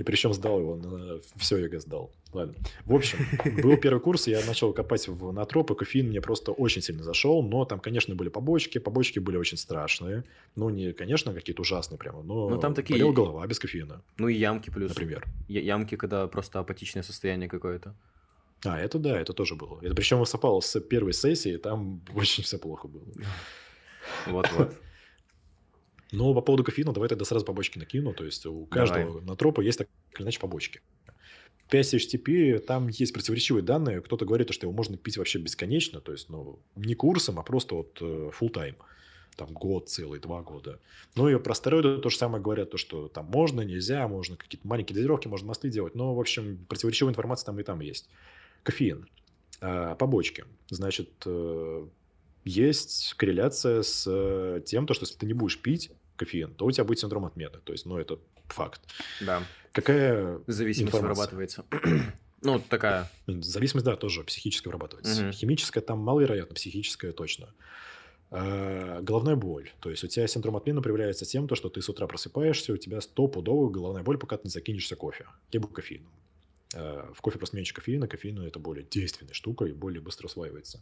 И 0.00 0.02
причем 0.02 0.32
сдал 0.32 0.58
его, 0.60 0.76
на 0.76 1.20
все 1.36 1.58
ЕГЭ 1.58 1.78
сдал. 1.80 2.10
Ладно. 2.32 2.54
В 2.86 2.94
общем, 2.94 3.18
был 3.62 3.76
первый 3.76 4.00
курс, 4.00 4.28
я 4.28 4.42
начал 4.46 4.72
копать 4.72 5.08
в 5.08 5.30
ноотропы, 5.32 5.74
кофеин 5.74 6.08
мне 6.08 6.22
просто 6.22 6.52
очень 6.52 6.80
сильно 6.80 7.02
зашел, 7.02 7.42
но 7.42 7.66
там, 7.66 7.80
конечно, 7.80 8.14
были 8.14 8.30
побочки, 8.30 8.78
побочки 8.78 9.18
были 9.18 9.36
очень 9.36 9.58
страшные. 9.58 10.24
Ну, 10.56 10.70
не, 10.70 10.92
конечно, 10.94 11.34
какие-то 11.34 11.60
ужасные 11.60 11.98
прямо, 11.98 12.22
но 12.22 12.48
Ну, 12.48 12.58
там 12.58 12.72
такие- 12.72 12.94
болела 12.94 13.12
голова 13.12 13.46
без 13.46 13.58
кофеина, 13.58 14.00
Ну 14.16 14.28
и 14.28 14.34
ямки 14.34 14.70
плюс. 14.70 14.88
например. 14.88 15.26
Я- 15.48 15.60
Ямки, 15.60 15.96
когда 15.96 16.26
просто 16.28 16.60
апатичное 16.60 17.02
состояние 17.02 17.48
какое-то. 17.50 17.94
А, 18.64 18.78
это 18.80 18.98
да, 18.98 19.20
это 19.20 19.34
тоже 19.34 19.54
было. 19.54 19.78
Это 19.82 19.94
причем 19.94 20.24
совпало 20.24 20.60
с 20.60 20.80
первой 20.80 21.12
сессией, 21.12 21.58
там 21.58 22.00
очень 22.14 22.42
все 22.42 22.56
плохо 22.58 22.88
было. 22.88 23.04
Вот-вот. 24.26 24.72
Но 26.12 26.34
по 26.34 26.40
поводу 26.40 26.64
кофеина 26.64 26.92
давай 26.92 27.08
тогда 27.08 27.24
сразу 27.24 27.44
побочки 27.44 27.78
накину. 27.78 28.12
То 28.12 28.24
есть 28.24 28.46
у 28.46 28.66
каждого 28.66 29.20
натропа 29.20 29.60
есть 29.60 29.78
так 29.78 29.88
или 30.16 30.24
иначе 30.24 30.40
побочки. 30.40 30.80
5-HTP, 31.70 32.58
там 32.58 32.88
есть 32.88 33.12
противоречивые 33.12 33.62
данные. 33.62 34.00
Кто-то 34.00 34.24
говорит, 34.24 34.52
что 34.52 34.66
его 34.66 34.72
можно 34.72 34.96
пить 34.96 35.16
вообще 35.16 35.38
бесконечно. 35.38 36.00
То 36.00 36.12
есть, 36.12 36.28
ну, 36.28 36.58
не 36.74 36.94
курсом, 36.94 37.38
а 37.38 37.42
просто 37.42 37.76
вот 37.76 37.98
э, 38.00 38.30
full 38.38 38.52
time. 38.52 38.74
Там 39.36 39.52
год 39.52 39.88
целый, 39.88 40.18
два 40.18 40.42
года. 40.42 40.80
Ну 41.14 41.28
и 41.28 41.38
про 41.38 41.54
стероиды 41.54 41.98
то 41.98 42.10
же 42.10 42.16
самое 42.16 42.42
говорят, 42.42 42.70
то, 42.70 42.76
что 42.76 43.08
там 43.08 43.26
можно, 43.26 43.60
нельзя, 43.60 44.06
можно 44.08 44.36
какие-то 44.36 44.66
маленькие 44.66 44.96
дозировки, 44.96 45.28
можно 45.28 45.46
мосты 45.46 45.70
делать. 45.70 45.94
Но, 45.94 46.14
в 46.14 46.20
общем, 46.20 46.66
противоречивая 46.68 47.12
информация 47.12 47.46
там 47.46 47.60
и 47.60 47.62
там 47.62 47.80
есть. 47.80 48.08
Кофеин. 48.64 49.08
А, 49.60 49.94
побочки. 49.94 50.44
Значит, 50.70 51.10
э, 51.24 51.86
есть 52.44 53.14
корреляция 53.14 53.82
с 53.82 54.04
э, 54.08 54.60
тем, 54.66 54.86
то, 54.86 54.94
что 54.94 55.04
если 55.04 55.18
ты 55.18 55.26
не 55.26 55.34
будешь 55.34 55.60
пить 55.60 55.92
кофеин, 56.20 56.54
то 56.54 56.66
у 56.66 56.70
тебя 56.70 56.84
будет 56.84 56.98
синдром 57.00 57.24
отмены. 57.24 57.58
То 57.64 57.72
есть, 57.72 57.86
ну, 57.86 57.98
это 57.98 58.18
факт. 58.48 58.80
Да. 59.20 59.42
Какая 59.72 60.40
Зависимость 60.46 60.94
Информация. 60.94 61.36
вырабатывается. 61.36 61.64
Ну, 62.42 62.58
такая. 62.58 63.06
зависимость, 63.26 63.84
да, 63.84 63.96
тоже 63.96 64.24
психическая 64.24 64.70
вырабатывается. 64.72 65.22
Мгм. 65.24 65.32
Химическая 65.32 65.82
там 65.82 65.98
маловероятно, 65.98 66.54
психическая 66.54 67.12
точно. 67.12 67.52
А, 68.30 69.02
головная 69.02 69.36
боль. 69.36 69.70
То 69.80 69.90
есть 69.90 70.04
у 70.04 70.06
тебя 70.08 70.26
синдром 70.26 70.56
отмены 70.56 70.80
проявляется 70.80 71.26
тем, 71.26 71.46
то, 71.48 71.54
что 71.54 71.68
ты 71.68 71.82
с 71.82 71.88
утра 71.90 72.06
просыпаешься, 72.06 72.72
у 72.72 72.78
тебя 72.78 73.02
стопудовая 73.02 73.68
головная 73.68 74.02
боль, 74.02 74.16
пока 74.16 74.36
ты 74.38 74.42
не 74.44 74.50
закинешься 74.50 74.96
кофе, 74.96 75.26
либо 75.52 75.68
кофеином. 75.68 76.10
А, 76.74 77.12
В 77.12 77.20
кофе 77.20 77.36
просто 77.36 77.56
меньше 77.56 77.74
кофеина, 77.74 78.08
кофеин 78.08 78.40
это 78.40 78.58
более 78.58 78.84
действенная 78.84 79.34
штука 79.34 79.66
и 79.66 79.72
более 79.74 80.00
быстро 80.00 80.26
усваивается. 80.26 80.80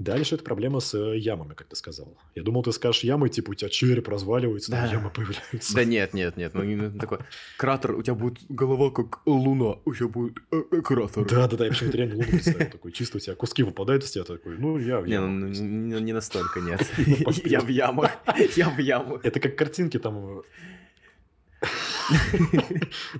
Дальше 0.00 0.36
это 0.36 0.44
проблема 0.44 0.80
с 0.80 0.94
э, 0.94 1.18
ямами, 1.18 1.52
как 1.52 1.68
ты 1.68 1.76
сказал. 1.76 2.16
Я 2.34 2.42
думал, 2.42 2.62
ты 2.62 2.72
скажешь 2.72 3.04
ямы, 3.04 3.28
типа 3.28 3.50
у 3.50 3.54
тебя 3.54 3.68
череп 3.68 4.08
разваливается, 4.08 4.70
там 4.70 4.86
Да. 4.86 4.92
ямы 4.92 5.10
появляются. 5.10 5.74
Да 5.74 5.84
нет, 5.84 6.14
нет, 6.14 6.38
нет. 6.38 6.54
Ну, 6.54 6.98
такой 6.98 7.18
кратер, 7.58 7.94
у 7.94 8.02
тебя 8.02 8.14
будет 8.14 8.38
голова 8.48 8.90
как 8.90 9.20
луна, 9.26 9.76
у 9.84 9.94
тебя 9.94 10.08
будет 10.08 10.38
э, 10.50 10.62
э, 10.72 10.80
кратер. 10.80 11.26
Да, 11.26 11.46
да, 11.48 11.56
да, 11.58 11.64
я 11.66 11.70
почему-то 11.70 11.98
реально 11.98 12.14
луну 12.16 12.28
представил. 12.30 12.70
Такой, 12.70 12.92
чисто 12.92 13.18
у 13.18 13.20
тебя 13.20 13.34
куски 13.34 13.62
выпадают 13.62 14.02
из 14.04 14.10
тебя, 14.10 14.24
такой, 14.24 14.56
ну, 14.56 14.78
я 14.78 15.00
в 15.00 15.06
Не, 15.06 15.20
ну, 15.20 15.48
ямах. 15.48 16.00
не, 16.00 16.12
настолько, 16.14 16.60
нет. 16.60 16.80
Ну, 16.96 17.32
Я 17.44 17.60
в 17.60 17.68
ямах. 17.68 18.10
Я 18.56 18.70
в 18.70 18.78
ямах. 18.78 19.20
Это 19.24 19.38
как 19.38 19.54
картинки 19.54 19.98
там... 19.98 20.42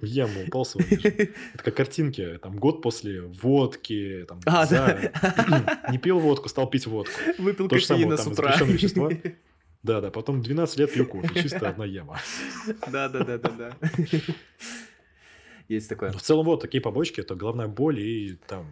В 0.01 0.05
яму 0.05 0.45
упал 0.47 0.65
свой. 0.65 0.85
Это 0.85 1.63
как 1.65 1.75
картинки. 1.77 2.39
Там 2.43 2.57
год 2.57 2.83
после 2.83 3.23
водки. 3.23 4.25
Там, 4.29 4.41
А, 4.47 4.67
Не 5.91 5.99
пил 5.99 6.19
водку, 6.19 6.49
стал 6.49 6.69
пить 6.69 6.87
водку. 6.87 7.13
Выпил 7.39 7.69
То 7.69 7.79
же 7.79 7.85
самое, 7.87 8.07
кофеина 8.09 8.17
там, 8.23 8.35
с 8.35 8.39
утра. 8.39 8.65
вещества. 8.67 9.11
Да, 9.83 10.01
да, 10.01 10.11
потом 10.11 10.43
12 10.43 10.77
лет 10.79 10.93
пью 10.93 11.07
кофе. 11.07 11.43
Чисто 11.43 11.69
одна 11.69 11.87
яма. 11.87 12.19
Да, 12.91 13.09
да, 13.09 13.25
да, 13.25 13.39
да, 13.39 13.49
да. 13.51 13.73
Есть 15.69 15.89
такое. 15.89 16.11
Но 16.13 16.19
в 16.19 16.23
целом 16.23 16.45
вот 16.47 16.61
такие 16.61 16.81
побочки. 16.83 17.21
Это 17.21 17.35
головная 17.35 17.69
боль 17.69 18.01
и 18.01 18.39
там 18.47 18.67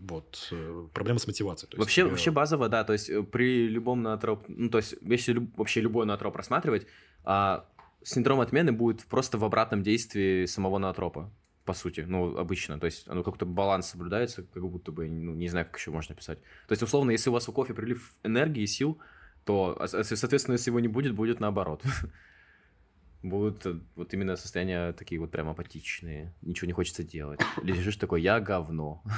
вот 0.00 0.48
э, 0.52 0.86
проблемы 0.94 1.18
с 1.18 1.26
мотивацией. 1.26 1.68
Есть 1.72 1.78
Вообще, 1.78 2.02
тебе- 2.02 2.10
вообще 2.10 2.30
базово, 2.30 2.68
да, 2.68 2.84
то 2.84 2.92
есть 2.92 3.10
э, 3.10 3.22
при 3.24 3.66
любом 3.66 4.02
ноотроп, 4.02 4.44
ну, 4.48 4.70
то 4.70 4.78
есть 4.78 4.94
если 5.02 5.32
люб- 5.32 5.50
вообще 5.56 5.80
любой 5.80 6.06
ноотроп 6.06 6.36
рассматривать, 6.36 6.86
а, 7.24 7.66
синдром 8.02 8.40
отмены 8.40 8.72
будет 8.72 9.04
просто 9.04 9.38
в 9.38 9.44
обратном 9.44 9.82
действии 9.82 10.46
самого 10.46 10.78
ноотропа, 10.78 11.32
по 11.64 11.74
сути, 11.74 12.00
ну, 12.00 12.36
обычно, 12.38 12.78
то 12.78 12.86
есть 12.86 13.08
оно 13.08 13.22
как-то 13.22 13.44
баланс 13.44 13.90
соблюдается, 13.90 14.42
как 14.42 14.62
будто 14.62 14.90
бы, 14.92 15.08
ну, 15.08 15.34
не 15.34 15.48
знаю, 15.48 15.66
как 15.66 15.78
еще 15.78 15.90
можно 15.90 16.14
писать. 16.14 16.38
То 16.66 16.72
есть, 16.72 16.82
условно, 16.82 17.10
если 17.10 17.30
у 17.30 17.32
вас 17.32 17.46
в 17.46 17.52
кофе 17.52 17.74
прилив 17.74 18.14
энергии, 18.22 18.64
сил, 18.66 18.98
то, 19.44 19.76
а, 19.78 19.88
со- 19.88 20.02
соответственно, 20.04 20.54
если 20.54 20.70
его 20.70 20.80
не 20.80 20.88
будет, 20.88 21.14
будет 21.14 21.40
наоборот. 21.40 21.82
Будут 23.22 23.66
э, 23.66 23.80
вот 23.96 24.14
именно 24.14 24.36
состояния 24.36 24.92
такие 24.92 25.20
вот 25.20 25.32
прям 25.32 25.48
апатичные, 25.48 26.32
ничего 26.40 26.68
не 26.68 26.72
хочется 26.72 27.02
делать. 27.02 27.40
Лежишь 27.62 27.96
такой, 27.96 28.22
я 28.22 28.38
говно. 28.40 29.02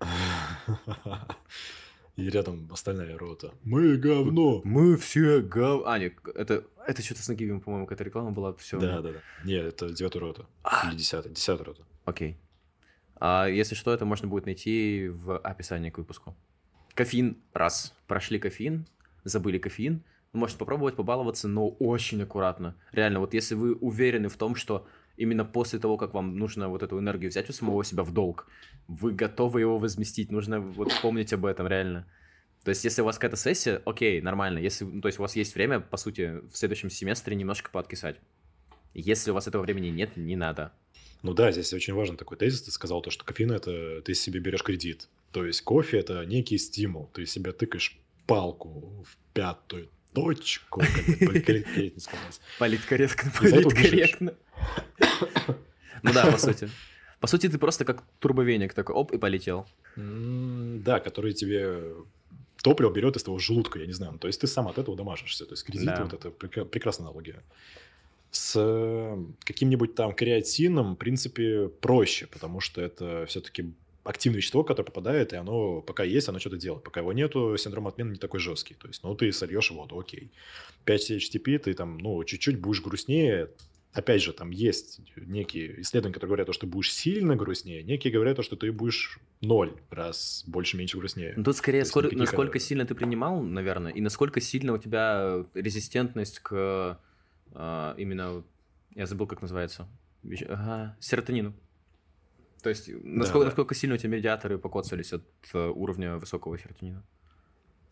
И 2.16 2.30
рядом 2.30 2.66
остальная 2.72 3.18
рота. 3.18 3.52
Мы 3.62 3.98
говно. 3.98 4.62
Мы 4.64 4.96
все 4.96 5.40
гов... 5.40 5.82
А, 5.84 5.98
нет, 5.98 6.14
это, 6.34 6.64
это 6.86 7.02
что-то 7.02 7.22
с 7.22 7.28
Нагиевым, 7.28 7.60
по-моему, 7.60 7.86
какая-то 7.86 8.04
реклама 8.04 8.30
была. 8.30 8.54
Все. 8.54 8.78
Да, 8.80 9.02
да, 9.02 9.12
да. 9.12 9.18
Нет, 9.44 9.66
это 9.66 9.90
девятая 9.90 10.20
рота. 10.20 10.46
А. 10.62 10.88
Или 10.88 10.96
десятая. 10.96 11.28
Десятая 11.28 11.64
рота. 11.64 11.82
Окей. 12.06 12.38
А 13.16 13.46
если 13.46 13.74
что, 13.74 13.92
это 13.92 14.06
можно 14.06 14.28
будет 14.28 14.46
найти 14.46 15.08
в 15.08 15.36
описании 15.38 15.90
к 15.90 15.98
выпуску. 15.98 16.34
Кофеин 16.94 17.36
раз. 17.52 17.94
Прошли 18.06 18.38
кофеин, 18.38 18.86
забыли 19.24 19.58
кофеин. 19.58 20.02
Можете 20.32 20.58
попробовать 20.58 20.96
побаловаться, 20.96 21.48
но 21.48 21.68
очень 21.68 22.22
аккуратно. 22.22 22.76
Реально, 22.92 23.20
вот 23.20 23.34
если 23.34 23.54
вы 23.54 23.74
уверены 23.74 24.28
в 24.28 24.36
том, 24.36 24.54
что 24.54 24.86
именно 25.16 25.44
после 25.44 25.78
того, 25.78 25.96
как 25.96 26.14
вам 26.14 26.36
нужно 26.36 26.68
вот 26.68 26.82
эту 26.82 26.98
энергию 26.98 27.30
взять 27.30 27.48
у 27.50 27.52
самого 27.52 27.84
себя 27.84 28.02
в 28.02 28.12
долг, 28.12 28.48
вы 28.88 29.12
готовы 29.12 29.60
его 29.60 29.78
возместить. 29.78 30.30
Нужно 30.30 30.60
вот 30.60 30.92
помнить 31.02 31.32
об 31.32 31.46
этом, 31.46 31.66
реально. 31.66 32.06
То 32.64 32.70
есть, 32.70 32.84
если 32.84 33.02
у 33.02 33.04
вас 33.04 33.16
какая-то 33.16 33.36
сессия, 33.36 33.80
окей, 33.84 34.20
нормально. 34.20 34.58
Если, 34.58 34.84
ну, 34.84 35.00
то 35.00 35.06
есть, 35.06 35.18
у 35.18 35.22
вас 35.22 35.36
есть 35.36 35.54
время, 35.54 35.80
по 35.80 35.96
сути, 35.96 36.40
в 36.50 36.56
следующем 36.56 36.90
семестре 36.90 37.36
немножко 37.36 37.70
пооткисать. 37.70 38.16
Если 38.92 39.30
у 39.30 39.34
вас 39.34 39.46
этого 39.46 39.62
времени 39.62 39.88
нет, 39.88 40.16
не 40.16 40.36
надо. 40.36 40.72
Ну 41.22 41.32
да, 41.32 41.52
здесь 41.52 41.72
очень 41.72 41.94
важен 41.94 42.16
такой 42.16 42.36
тезис. 42.36 42.62
Ты 42.62 42.70
сказал 42.70 43.02
то, 43.02 43.10
что 43.10 43.24
кофеин– 43.24 43.50
это 43.52 44.00
ты 44.02 44.14
себе 44.14 44.40
берешь 44.40 44.62
кредит. 44.62 45.08
То 45.32 45.44
есть 45.44 45.62
кофе– 45.62 45.98
это 46.00 46.24
некий 46.24 46.58
стимул. 46.58 47.10
Ты 47.12 47.26
себе 47.26 47.52
тыкаешь 47.52 47.98
палку 48.26 49.04
в 49.06 49.16
пятую 49.32 49.88
точку, 50.12 50.80
как 50.80 50.88
политкорректно 51.20 52.00
сказать. 52.00 52.40
Политкорректно. 52.58 54.34
Ну 56.02 56.12
да, 56.12 56.30
по 56.30 56.38
сути. 56.38 56.68
По 57.20 57.26
сути, 57.26 57.48
ты 57.48 57.58
просто 57.58 57.84
как 57.84 58.02
турбовеник 58.20 58.74
такой, 58.74 58.94
оп, 58.94 59.12
и 59.12 59.18
полетел. 59.18 59.66
Да, 59.96 61.00
который 61.00 61.32
тебе 61.32 61.94
топливо 62.62 62.92
берет 62.92 63.16
из 63.16 63.22
твоего 63.22 63.38
желудка, 63.38 63.78
я 63.78 63.86
не 63.86 63.92
знаю. 63.92 64.12
Ну, 64.12 64.18
То 64.18 64.26
есть 64.26 64.40
ты 64.40 64.46
сам 64.46 64.68
от 64.68 64.78
этого 64.78 64.96
дамажишься. 64.96 65.46
То 65.46 65.52
есть 65.52 65.64
кредит 65.64 65.86
Да. 65.86 66.04
вот 66.04 66.12
это 66.12 66.30
прекрасная 66.64 67.06
аналогия. 67.06 67.42
С 68.30 68.54
э, 68.56 69.24
каким-нибудь 69.44 69.94
там 69.94 70.12
креатином, 70.12 70.94
в 70.94 70.98
принципе, 70.98 71.68
проще, 71.68 72.26
потому 72.26 72.60
что 72.60 72.82
это 72.82 73.24
все-таки 73.26 73.72
активное 74.04 74.38
вещество, 74.38 74.62
которое 74.62 74.86
попадает, 74.86 75.32
и 75.32 75.36
оно 75.36 75.80
пока 75.80 76.04
есть, 76.04 76.28
оно 76.28 76.38
что-то 76.38 76.56
делает. 76.56 76.82
Пока 76.84 77.00
его 77.00 77.12
нету, 77.12 77.56
синдром 77.56 77.86
отмены 77.86 78.10
не 78.12 78.18
такой 78.18 78.40
жесткий. 78.40 78.74
То 78.74 78.88
есть, 78.88 79.02
ну, 79.02 79.14
ты 79.14 79.32
сольешь 79.32 79.70
воду, 79.70 79.98
окей. 79.98 80.30
5 80.84 81.10
HTP, 81.12 81.58
ты 81.58 81.74
там, 81.74 81.98
ну, 81.98 82.22
чуть-чуть 82.24 82.60
будешь 82.60 82.82
грустнее, 82.82 83.48
опять 83.96 84.22
же, 84.22 84.32
там 84.32 84.50
есть 84.50 85.00
некие 85.16 85.80
исследования, 85.80 86.14
которые 86.14 86.28
говорят, 86.28 86.54
что 86.54 86.66
ты 86.66 86.66
будешь 86.66 86.92
сильно 86.92 87.34
грустнее, 87.34 87.82
некие 87.82 88.12
говорят, 88.12 88.44
что 88.44 88.56
ты 88.56 88.70
будешь 88.70 89.18
ноль 89.40 89.74
раз 89.90 90.44
больше-меньше 90.46 90.98
грустнее. 90.98 91.32
Ну, 91.36 91.44
тут 91.44 91.56
скорее, 91.56 91.84
сколько, 91.84 92.08
никаких... 92.08 92.20
насколько 92.20 92.58
сильно 92.58 92.84
ты 92.84 92.94
принимал, 92.94 93.42
наверное, 93.42 93.92
и 93.92 94.00
насколько 94.00 94.40
сильно 94.40 94.74
у 94.74 94.78
тебя 94.78 95.44
резистентность 95.54 96.40
к 96.40 97.00
э, 97.54 97.94
именно, 97.96 98.44
я 98.94 99.06
забыл, 99.06 99.26
как 99.26 99.40
называется, 99.40 99.88
ага, 100.48 100.96
серотонину. 101.00 101.54
То 102.62 102.68
есть, 102.68 102.88
насколько, 102.88 103.40
да, 103.40 103.44
насколько 103.46 103.74
сильно 103.74 103.94
у 103.94 103.98
тебя 103.98 104.10
медиаторы 104.10 104.58
покоцались 104.58 105.12
от 105.12 105.24
э, 105.54 105.68
уровня 105.68 106.16
высокого 106.16 106.58
серотонина? 106.58 107.02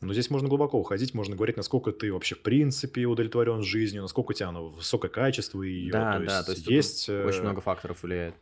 Но 0.06 0.12
здесь 0.12 0.30
можно 0.30 0.48
глубоко 0.48 0.78
уходить, 0.78 1.14
можно 1.14 1.36
говорить, 1.36 1.56
насколько 1.56 1.92
ты 1.92 2.12
вообще 2.12 2.34
в 2.34 2.42
принципе 2.42 3.04
удовлетворен 3.06 3.62
жизнью, 3.62 4.02
насколько 4.02 4.30
у 4.30 4.34
тебя 4.34 4.48
оно 4.48 4.68
высокое 4.68 5.10
качество 5.10 5.62
ее. 5.62 5.92
Да, 5.92 6.18
то 6.18 6.24
да, 6.24 6.36
есть, 6.36 6.46
то 6.46 6.52
есть 6.52 6.66
есть 6.68 7.08
очень 7.08 7.42
много 7.42 7.60
факторов 7.60 8.02
влияет. 8.02 8.34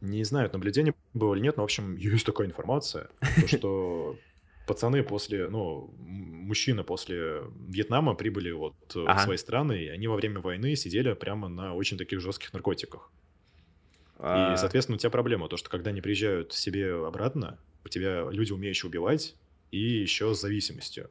Не 0.00 0.22
знаю, 0.24 0.48
наблюдение 0.52 0.94
было 1.12 1.34
или 1.34 1.42
нет, 1.42 1.56
но, 1.56 1.62
в 1.62 1.64
общем, 1.64 1.96
есть 1.96 2.24
такая 2.24 2.46
информация, 2.46 3.08
что 3.46 4.16
пацаны 4.66 5.02
после, 5.02 5.48
ну, 5.48 5.92
мужчины 5.98 6.84
после 6.84 7.42
Вьетнама 7.68 8.14
прибыли 8.14 8.50
вот 8.52 8.76
ага. 8.94 9.18
в 9.18 9.22
свои 9.22 9.36
страны, 9.36 9.84
и 9.84 9.88
они 9.88 10.06
во 10.06 10.14
время 10.14 10.40
войны 10.40 10.76
сидели 10.76 11.14
прямо 11.14 11.48
на 11.48 11.74
очень 11.74 11.98
таких 11.98 12.20
жестких 12.20 12.52
наркотиках. 12.52 13.10
А... 14.18 14.54
И, 14.54 14.56
соответственно, 14.56 14.96
у 14.96 14.98
тебя 14.98 15.10
проблема, 15.10 15.48
то, 15.48 15.56
что 15.56 15.70
когда 15.70 15.90
они 15.90 16.00
приезжают 16.00 16.52
себе 16.52 16.94
обратно, 16.94 17.58
у 17.84 17.88
тебя 17.88 18.28
люди, 18.30 18.52
умеющие 18.52 18.88
убивать, 18.88 19.34
и 19.70 19.78
еще 19.78 20.34
с 20.34 20.40
зависимостью. 20.40 21.10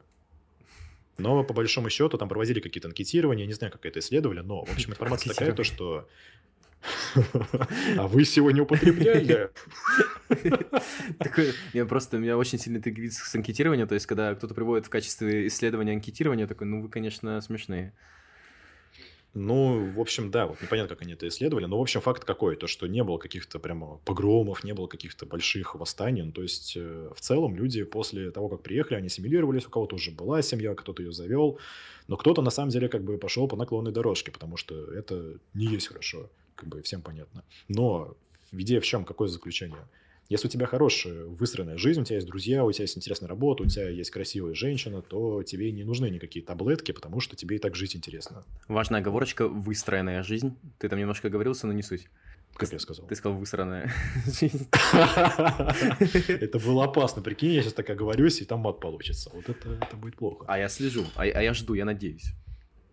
Но 1.18 1.42
по 1.42 1.52
большому 1.52 1.90
счету 1.90 2.16
там 2.16 2.28
проводили 2.28 2.60
какие-то 2.60 2.88
анкетирования, 2.88 3.46
не 3.46 3.52
знаю, 3.52 3.72
как 3.72 3.84
это 3.84 3.98
исследовали, 3.98 4.40
но, 4.40 4.64
в 4.64 4.72
общем, 4.72 4.92
информация 4.92 5.34
такая, 5.34 5.52
то, 5.52 5.64
что... 5.64 6.08
А 7.96 8.06
вы 8.06 8.24
сегодня 8.24 8.62
употребляли? 8.62 9.50
Я 11.72 11.86
просто, 11.86 12.18
меня 12.18 12.38
очень 12.38 12.58
сильно 12.58 12.76
интегрит 12.76 13.14
с 13.14 13.34
анкетированием, 13.34 13.88
то 13.88 13.94
есть, 13.94 14.06
когда 14.06 14.32
кто-то 14.34 14.54
приводит 14.54 14.86
в 14.86 14.90
качестве 14.90 15.48
исследования 15.48 15.92
анкетирования, 15.92 16.46
такой, 16.46 16.68
ну, 16.68 16.82
вы, 16.82 16.88
конечно, 16.88 17.40
смешные. 17.40 17.92
Ну, 19.40 19.92
в 19.92 20.00
общем, 20.00 20.32
да, 20.32 20.48
вот 20.48 20.60
непонятно, 20.60 20.96
как 20.96 21.02
они 21.02 21.12
это 21.12 21.28
исследовали, 21.28 21.66
но, 21.66 21.78
в 21.78 21.80
общем, 21.80 22.00
факт 22.00 22.24
какой, 22.24 22.56
то, 22.56 22.66
что 22.66 22.88
не 22.88 23.04
было 23.04 23.18
каких-то 23.18 23.60
прямо 23.60 23.98
погромов, 24.04 24.64
не 24.64 24.74
было 24.74 24.88
каких-то 24.88 25.26
больших 25.26 25.76
восстаний, 25.76 26.22
ну, 26.22 26.32
то 26.32 26.42
есть, 26.42 26.76
э, 26.76 27.12
в 27.14 27.20
целом 27.20 27.54
люди 27.54 27.84
после 27.84 28.32
того, 28.32 28.48
как 28.48 28.64
приехали, 28.64 28.96
они 28.96 29.06
ассимилировались, 29.06 29.64
у 29.64 29.70
кого-то 29.70 29.94
уже 29.94 30.10
была 30.10 30.42
семья, 30.42 30.74
кто-то 30.74 31.04
ее 31.04 31.12
завел, 31.12 31.60
но 32.08 32.16
кто-то, 32.16 32.42
на 32.42 32.50
самом 32.50 32.70
деле, 32.70 32.88
как 32.88 33.04
бы 33.04 33.16
пошел 33.16 33.46
по 33.46 33.56
наклонной 33.56 33.92
дорожке, 33.92 34.32
потому 34.32 34.56
что 34.56 34.74
это 34.92 35.38
не 35.54 35.66
есть 35.66 35.86
хорошо, 35.86 36.28
как 36.56 36.68
бы 36.68 36.82
всем 36.82 37.00
понятно. 37.00 37.44
Но 37.68 38.16
идея 38.50 38.80
в 38.80 38.84
чем, 38.84 39.04
какое 39.04 39.28
заключение? 39.28 39.86
Если 40.28 40.46
у 40.46 40.50
тебя 40.50 40.66
хорошая 40.66 41.24
выстроенная 41.24 41.78
жизнь, 41.78 42.02
у 42.02 42.04
тебя 42.04 42.16
есть 42.16 42.26
друзья, 42.26 42.62
у 42.62 42.70
тебя 42.70 42.82
есть 42.82 42.98
интересная 42.98 43.28
работа, 43.28 43.62
у 43.62 43.66
тебя 43.66 43.88
есть 43.88 44.10
красивая 44.10 44.52
женщина, 44.52 45.00
то 45.00 45.42
тебе 45.42 45.72
не 45.72 45.84
нужны 45.84 46.10
никакие 46.10 46.44
таблетки, 46.44 46.92
потому 46.92 47.20
что 47.20 47.34
тебе 47.34 47.56
и 47.56 47.58
так 47.58 47.74
жить 47.74 47.96
интересно. 47.96 48.44
Важная 48.68 49.00
оговорочка– 49.00 49.48
выстроенная 49.48 50.22
жизнь. 50.22 50.54
Ты 50.78 50.90
там 50.90 50.98
немножко 50.98 51.30
говорился, 51.30 51.66
но 51.66 51.72
не 51.72 51.82
суть. 51.82 52.08
Как 52.54 52.70
я 52.70 52.78
сказал? 52.78 53.06
Ты 53.06 53.14
сказал 53.14 53.38
высранная 53.38 53.90
жизнь. 54.26 54.68
Это 56.28 56.58
было 56.58 56.84
опасно. 56.84 57.22
Прикинь, 57.22 57.52
я 57.52 57.62
сейчас 57.62 57.72
так 57.72 57.88
оговорюсь, 57.88 58.42
и 58.42 58.44
там 58.44 58.60
мат 58.60 58.80
получится. 58.80 59.30
Вот 59.32 59.48
это, 59.48 59.78
это 59.80 59.96
будет 59.96 60.16
плохо. 60.16 60.44
А 60.46 60.58
я 60.58 60.68
слежу, 60.68 61.06
а, 61.14 61.22
а 61.22 61.42
я 61.42 61.54
жду, 61.54 61.72
я 61.72 61.86
надеюсь. 61.86 62.34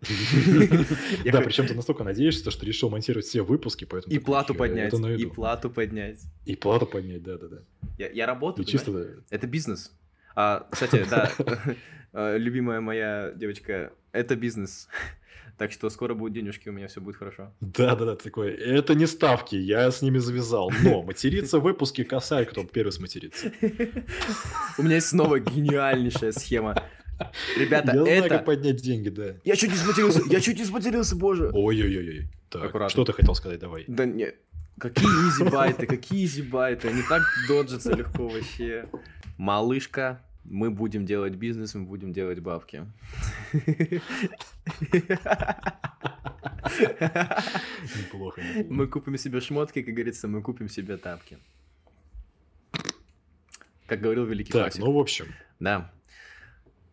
Да, 0.00 1.40
причем 1.40 1.66
ты 1.66 1.74
настолько 1.74 2.04
надеешься, 2.04 2.50
что 2.50 2.66
решил 2.66 2.90
монтировать 2.90 3.26
все 3.26 3.42
выпуски, 3.42 3.84
поэтому... 3.84 4.14
И 4.14 4.18
плату 4.18 4.54
поднять, 4.54 4.92
и 4.94 5.26
плату 5.26 5.70
поднять. 5.70 6.20
И 6.44 6.56
плату 6.56 6.86
поднять, 6.86 7.22
да-да-да. 7.22 7.62
Я 7.98 8.26
работаю, 8.26 8.64
чисто 8.64 9.22
Это 9.30 9.46
бизнес. 9.46 9.92
А, 10.34 10.66
кстати, 10.70 11.06
да, 11.08 11.32
а, 12.12 12.36
любимая 12.36 12.80
моя 12.80 13.32
девочка, 13.34 13.92
это 14.12 14.36
бизнес. 14.36 14.88
Так 15.56 15.72
что 15.72 15.88
скоро 15.88 16.12
будут 16.12 16.34
денежки, 16.34 16.68
у 16.68 16.72
меня 16.72 16.86
все 16.86 17.00
будет 17.00 17.16
хорошо. 17.16 17.50
Да, 17.60 17.96
да, 17.96 18.04
да, 18.04 18.16
такой. 18.16 18.52
Это 18.52 18.94
не 18.94 19.06
ставки, 19.06 19.56
я 19.56 19.90
с 19.90 20.02
ними 20.02 20.18
завязал. 20.18 20.70
Но 20.82 21.02
материться 21.04 21.58
в 21.58 21.62
выпуске 21.62 22.04
косарь, 22.04 22.44
кто 22.44 22.62
первый 22.64 22.90
сматерится. 22.90 23.50
У 24.76 24.82
меня 24.82 24.96
есть 24.96 25.08
снова 25.08 25.40
гениальнейшая 25.40 26.32
схема. 26.32 26.74
Ребята, 27.56 27.92
я 27.94 28.18
это... 28.18 28.28
знаю, 28.28 28.44
поднять 28.44 28.76
деньги, 28.76 29.08
да. 29.08 29.36
Я 29.44 29.56
чуть 29.56 29.70
не 29.70 29.76
сматерился, 29.76 30.22
я 30.28 30.40
чуть 30.40 30.58
не 30.58 30.64
сматерился, 30.64 31.16
боже. 31.16 31.50
Ой-ой-ой. 31.52 32.28
Так, 32.48 32.90
что 32.90 33.04
ты 33.04 33.12
хотел 33.12 33.34
сказать, 33.34 33.60
давай. 33.60 33.84
Да 33.86 34.04
нет, 34.04 34.36
какие 34.78 35.06
изи-байты, 35.06 35.86
какие 35.86 36.24
изи-байты, 36.26 36.88
они 36.88 37.02
так 37.08 37.22
доджатся 37.48 37.94
легко 37.94 38.28
вообще. 38.28 38.88
Малышка, 39.38 40.22
мы 40.44 40.70
будем 40.70 41.04
делать 41.06 41.34
бизнес, 41.34 41.74
мы 41.74 41.84
будем 41.84 42.12
делать 42.12 42.40
бабки. 42.40 42.86
Неплохо, 47.96 48.42
Мы 48.68 48.86
купим 48.86 49.18
себе 49.18 49.40
шмотки, 49.40 49.82
как 49.82 49.94
говорится, 49.94 50.28
мы 50.28 50.42
купим 50.42 50.68
себе 50.68 50.96
тапки. 50.96 51.38
Как 53.86 54.00
говорил 54.00 54.24
великий 54.24 54.52
Так, 54.52 54.76
ну 54.78 54.92
в 54.92 54.98
общем. 54.98 55.26
Да. 55.60 55.92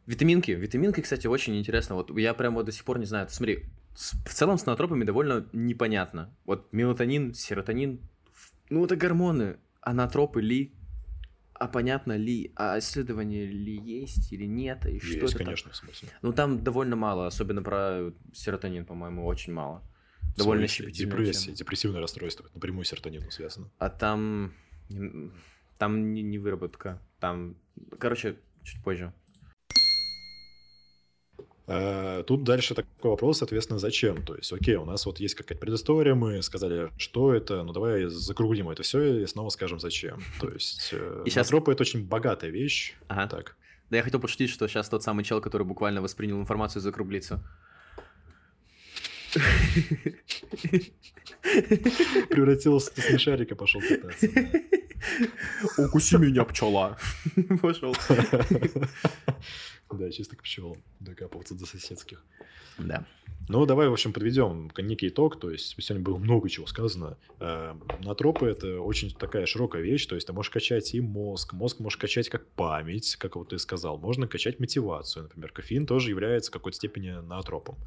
Витаминки. 0.05 0.51
Витаминки, 0.51 1.01
кстати, 1.01 1.27
очень 1.27 1.57
интересно. 1.57 1.95
Вот 1.95 2.15
я 2.17 2.33
прям 2.33 2.55
вот 2.55 2.65
до 2.65 2.71
сих 2.71 2.83
пор 2.83 2.99
не 2.99 3.05
знаю. 3.05 3.27
Смотри, 3.29 3.65
в 3.95 4.33
целом 4.33 4.57
с 4.57 4.65
ноотропами 4.65 5.03
довольно 5.03 5.47
непонятно. 5.53 6.35
Вот 6.45 6.71
мелатонин, 6.71 7.33
серотонин, 7.33 7.99
ну 8.69 8.83
это 8.85 8.95
гормоны. 8.95 9.57
А 9.81 9.93
ноотропы 9.93 10.41
ли? 10.41 10.73
А 11.53 11.67
понятно 11.67 12.17
ли? 12.17 12.51
А 12.55 12.79
исследования 12.79 13.45
ли 13.45 13.77
есть 13.77 14.33
или 14.33 14.45
нет? 14.45 14.85
И 14.85 14.99
что 14.99 15.19
есть, 15.19 15.35
конечно, 15.35 15.69
так? 15.69 15.75
в 15.75 15.77
смысле. 15.77 16.09
Ну 16.21 16.33
там 16.33 16.63
довольно 16.63 16.95
мало, 16.95 17.27
особенно 17.27 17.61
про 17.61 18.11
серотонин, 18.33 18.85
по-моему, 18.85 19.25
очень 19.25 19.53
мало. 19.53 19.83
Довольно 20.35 20.67
щепетильно. 20.67 21.11
Депрессия, 21.11 21.51
депрессивное 21.51 22.01
расстройство, 22.01 22.49
напрямую 22.53 22.85
с 22.85 22.89
серотонином 22.89 23.31
связано. 23.31 23.69
А 23.77 23.89
там... 23.89 24.53
Там 25.77 26.13
не, 26.13 26.21
не 26.21 26.39
выработка. 26.39 27.01
Там... 27.19 27.55
Короче, 27.99 28.37
чуть 28.63 28.83
позже. 28.83 29.13
А, 31.75 32.23
тут 32.23 32.43
дальше 32.43 32.75
такой 32.75 33.11
вопрос, 33.11 33.39
соответственно, 33.39 33.79
зачем? 33.79 34.23
То 34.23 34.35
есть, 34.35 34.53
окей, 34.53 34.75
у 34.75 34.85
нас 34.85 35.07
вот 35.07 35.19
есть 35.19 35.33
какая-то 35.33 35.59
предыстория, 35.59 36.13
мы 36.13 36.43
сказали, 36.43 36.91
что 36.97 37.33
это, 37.33 37.63
ну 37.63 37.73
давай 37.73 38.05
закруглим 38.05 38.69
это 38.69 38.83
все 38.83 39.21
и 39.21 39.25
снова 39.25 39.49
скажем, 39.49 39.79
зачем. 39.79 40.21
То 40.39 40.49
есть, 40.49 40.89
э, 40.91 41.23
и 41.25 41.31
сейчас... 41.31 41.51
это 41.51 41.81
очень 41.81 42.05
богатая 42.05 42.51
вещь. 42.51 42.93
Ага. 43.07 43.27
Так. 43.27 43.55
Да 43.89 43.97
я 43.97 44.03
хотел 44.03 44.19
пошутить, 44.19 44.51
что 44.51 44.67
сейчас 44.67 44.87
тот 44.87 45.01
самый 45.01 45.23
чел, 45.23 45.41
который 45.41 45.65
буквально 45.65 46.01
воспринял 46.01 46.39
информацию, 46.39 46.81
закруглится. 46.81 47.43
Превратился 52.29 52.91
в 52.93 52.99
смешарика, 52.99 53.55
пошел 53.55 53.81
кататься. 53.81 54.27
Укуси 55.77 56.17
меня, 56.17 56.43
пчела. 56.45 56.97
Пошел. 57.61 57.95
Да, 59.91 60.09
чисто 60.11 60.35
к 60.35 60.43
пчелам. 60.43 60.81
Докапываться 60.99 61.55
до 61.55 61.65
соседских. 61.65 62.23
Да. 62.77 63.05
Ну, 63.49 63.65
давай, 63.65 63.89
в 63.89 63.93
общем, 63.93 64.13
подведем 64.13 64.71
некий 64.77 65.09
итог. 65.09 65.39
То 65.39 65.51
есть, 65.51 65.75
сегодня 65.79 66.03
было 66.03 66.17
много 66.17 66.49
чего 66.49 66.65
сказано. 66.65 67.17
Э, 67.39 67.75
натропы– 67.99 68.45
это 68.47 68.79
очень 68.79 69.11
такая 69.11 69.45
широкая 69.45 69.81
вещь. 69.81 70.05
То 70.05 70.15
есть, 70.15 70.27
ты 70.27 70.33
можешь 70.33 70.49
качать 70.49 70.95
и 70.95 71.01
мозг. 71.01 71.53
Мозг 71.53 71.79
можешь 71.79 71.97
качать 71.97 72.29
как 72.29 72.47
память, 72.51 73.15
как 73.17 73.35
вот 73.35 73.49
ты 73.49 73.59
сказал. 73.59 73.97
Можно 73.97 74.27
качать 74.27 74.59
мотивацию. 74.59 75.23
Например, 75.23 75.51
кофеин 75.51 75.85
тоже 75.85 76.09
является 76.09 76.51
в 76.51 76.53
какой-то 76.53 76.77
степени 76.77 77.11
натропом. 77.11 77.77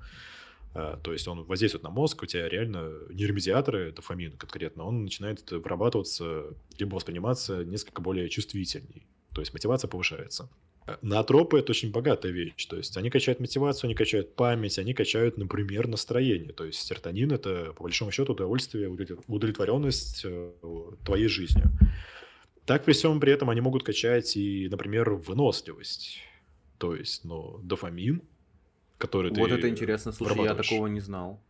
Э, 0.76 0.98
то 1.02 1.12
есть 1.12 1.26
он 1.26 1.42
воздействует 1.44 1.82
на 1.82 1.90
мозг, 1.90 2.22
у 2.22 2.26
тебя 2.26 2.48
реально 2.48 2.92
нейромедиаторы, 3.10 3.92
дофамин 3.92 4.32
конкретно, 4.32 4.84
он 4.84 5.04
начинает 5.04 5.50
вырабатываться, 5.50 6.54
либо 6.78 6.96
восприниматься 6.96 7.64
несколько 7.64 8.02
более 8.02 8.28
чувствительней. 8.28 9.06
То 9.34 9.40
есть 9.40 9.54
мотивация 9.54 9.88
повышается. 9.88 10.50
Наотропы– 11.02 11.58
это 11.60 11.72
очень 11.72 11.90
богатая 11.90 12.30
вещь. 12.30 12.66
То 12.66 12.76
есть 12.76 12.96
они 12.96 13.10
качают 13.10 13.40
мотивацию, 13.40 13.88
они 13.88 13.94
качают 13.94 14.36
память, 14.36 14.78
они 14.78 14.94
качают, 14.94 15.36
например, 15.36 15.88
настроение. 15.88 16.52
То 16.52 16.64
есть 16.64 16.80
серотонин– 16.86 17.32
это, 17.32 17.72
по 17.72 17.84
большому 17.84 18.12
счету, 18.12 18.34
удовольствие, 18.34 18.88
удовлетворенность 19.26 20.22
э, 20.24 20.52
твоей 21.04 21.28
жизнью. 21.28 21.72
Так 22.66 22.84
при 22.84 22.92
всем 22.92 23.18
при 23.18 23.32
этом 23.32 23.50
они 23.50 23.60
могут 23.60 23.82
качать 23.82 24.36
и, 24.36 24.68
например, 24.68 25.10
выносливость. 25.14 26.20
То 26.78 26.94
есть, 26.94 27.24
ну, 27.24 27.58
дофамин, 27.62 28.22
который 28.98 29.30
вот 29.30 29.34
ты 29.34 29.40
Вот 29.40 29.50
это 29.50 29.68
интересно, 29.68 30.12
слушай, 30.12 30.42
я 30.44 30.54
такого 30.54 30.86
не 30.86 31.00
знал. 31.00 31.42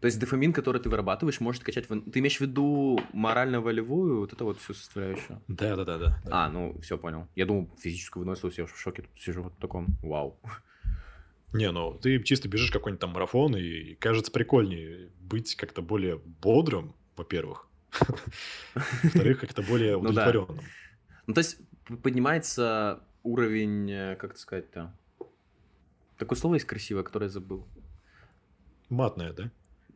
То 0.00 0.06
есть 0.06 0.20
дофамин, 0.20 0.52
который 0.52 0.80
ты 0.80 0.90
вырабатываешь, 0.90 1.40
может 1.40 1.64
качать... 1.64 1.88
Ты 1.88 2.18
имеешь 2.20 2.36
в 2.36 2.42
виду 2.42 3.00
морально-волевую, 3.12 4.20
вот 4.20 4.32
это 4.32 4.44
вот 4.44 4.60
всю 4.60 4.74
составляющую? 4.74 5.40
Да, 5.48 5.74
да, 5.74 5.84
да, 5.84 5.98
да. 5.98 6.22
А, 6.30 6.48
ну, 6.50 6.78
все 6.80 6.98
понял. 6.98 7.28
Я 7.34 7.46
думал, 7.46 7.70
физическую 7.80 8.24
выносливость, 8.24 8.58
я 8.58 8.66
в 8.66 8.78
шоке 8.78 9.02
тут 9.02 9.18
сижу 9.18 9.42
вот 9.42 9.54
в 9.54 9.60
таком, 9.60 9.86
вау. 10.02 10.38
Не, 11.52 11.72
ну 11.72 11.94
ты 11.94 12.22
чисто 12.22 12.48
бежишь 12.48 12.70
какой-нибудь 12.70 13.00
там 13.00 13.10
марафон, 13.10 13.56
и 13.56 13.94
кажется 13.94 14.30
прикольнее 14.30 15.10
быть 15.20 15.54
как-то 15.56 15.80
более 15.80 16.18
бодрым, 16.18 16.94
во-первых. 17.16 17.66
Во-вторых, 18.74 19.40
как-то 19.40 19.62
более 19.62 19.94
Ну 19.94 20.00
удовлетворенным. 20.00 20.60
Ну, 21.26 21.34
то 21.34 21.38
есть 21.38 21.58
поднимается 22.02 23.02
уровень, 23.22 23.90
э, 23.90 24.16
как 24.16 24.32
это 24.32 24.40
сказать-то? 24.40 24.94
Такое 26.18 26.38
слово 26.38 26.54
есть 26.54 26.66
красивое, 26.66 27.02
которое 27.02 27.26
я 27.26 27.30
забыл. 27.30 27.66
Матное, 28.88 29.32
да? 29.32 29.50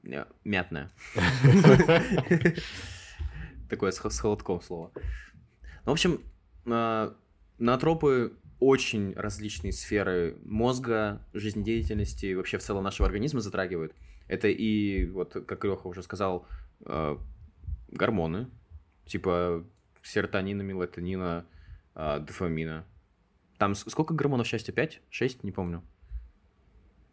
Э, 0.04 0.26
Мятное. 0.44 0.90
Такое 3.68 3.90
с 3.92 3.98
холодком 3.98 4.60
слово. 4.60 4.90
Ну, 4.94 5.00
В 5.86 5.90
общем, 5.92 6.20
э, 6.66 7.12
наотропы 7.58 8.36
очень 8.58 9.14
различные 9.14 9.72
сферы 9.72 10.36
мозга, 10.44 11.24
жизнедеятельности 11.32 12.26
и 12.26 12.34
вообще 12.34 12.58
в 12.58 12.62
целом 12.62 12.84
нашего 12.84 13.06
организма 13.06 13.40
затрагивают. 13.40 13.94
Это 14.26 14.48
и, 14.48 15.06
вот 15.06 15.32
как 15.46 15.64
Леха 15.64 15.86
уже 15.86 16.02
сказал, 16.02 16.46
э, 16.84 17.16
гормоны, 17.88 18.48
типа 19.06 19.64
серотонина, 20.02 20.62
мелатонина, 20.62 21.46
дофамина. 21.94 22.86
Там 23.58 23.74
сколько 23.74 24.14
гормонов 24.14 24.46
счастья? 24.46 24.72
5? 24.72 25.02
6? 25.10 25.44
Не 25.44 25.52
помню. 25.52 25.82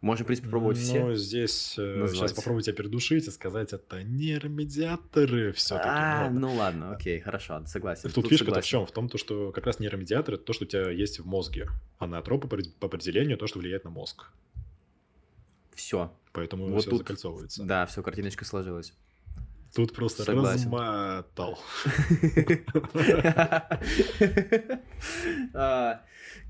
Можно, 0.00 0.24
в 0.24 0.26
принципе, 0.26 0.48
пробовать 0.48 0.78
все. 0.78 1.04
Ну, 1.04 1.14
здесь 1.14 1.74
назвать. 1.76 2.10
сейчас 2.12 2.32
попробую 2.32 2.62
тебя 2.62 2.74
передушить 2.74 3.26
и 3.26 3.30
сказать, 3.30 3.72
это 3.72 4.04
нейромедиаторы 4.04 5.52
все-таки. 5.52 5.88
А, 5.90 6.30
ну 6.30 6.54
ладно, 6.54 6.92
окей, 6.92 7.18
хорошо, 7.20 7.64
согласен. 7.66 8.10
Тут 8.10 8.28
фишка-то 8.28 8.60
в 8.60 8.64
чем? 8.64 8.86
В 8.86 8.92
том, 8.92 9.08
то, 9.08 9.18
что 9.18 9.50
как 9.50 9.66
раз 9.66 9.80
нейромедиатор 9.80 10.34
это 10.36 10.44
то, 10.44 10.52
что 10.52 10.64
у 10.64 10.68
тебя 10.68 10.90
есть 10.90 11.18
в 11.18 11.26
мозге. 11.26 11.68
А 11.98 12.06
наотропы 12.06 12.46
по 12.46 12.58
по 12.78 12.86
определению 12.86 13.36
то, 13.38 13.46
что 13.48 13.58
влияет 13.58 13.84
на 13.84 13.90
мозг. 13.90 14.30
Все. 15.74 16.12
Поэтому 16.32 16.68
Вот 16.68 16.82
все 16.82 16.90
тут- 16.90 17.00
закольцовывается. 17.00 17.64
Да, 17.64 17.86
все, 17.86 18.02
картиночка 18.02 18.44
сложилась. 18.44 18.92
Тут 19.78 19.94
просто 19.94 20.24
Согласен. 20.24 20.64
размотал. 20.64 21.56
А, 25.54 26.02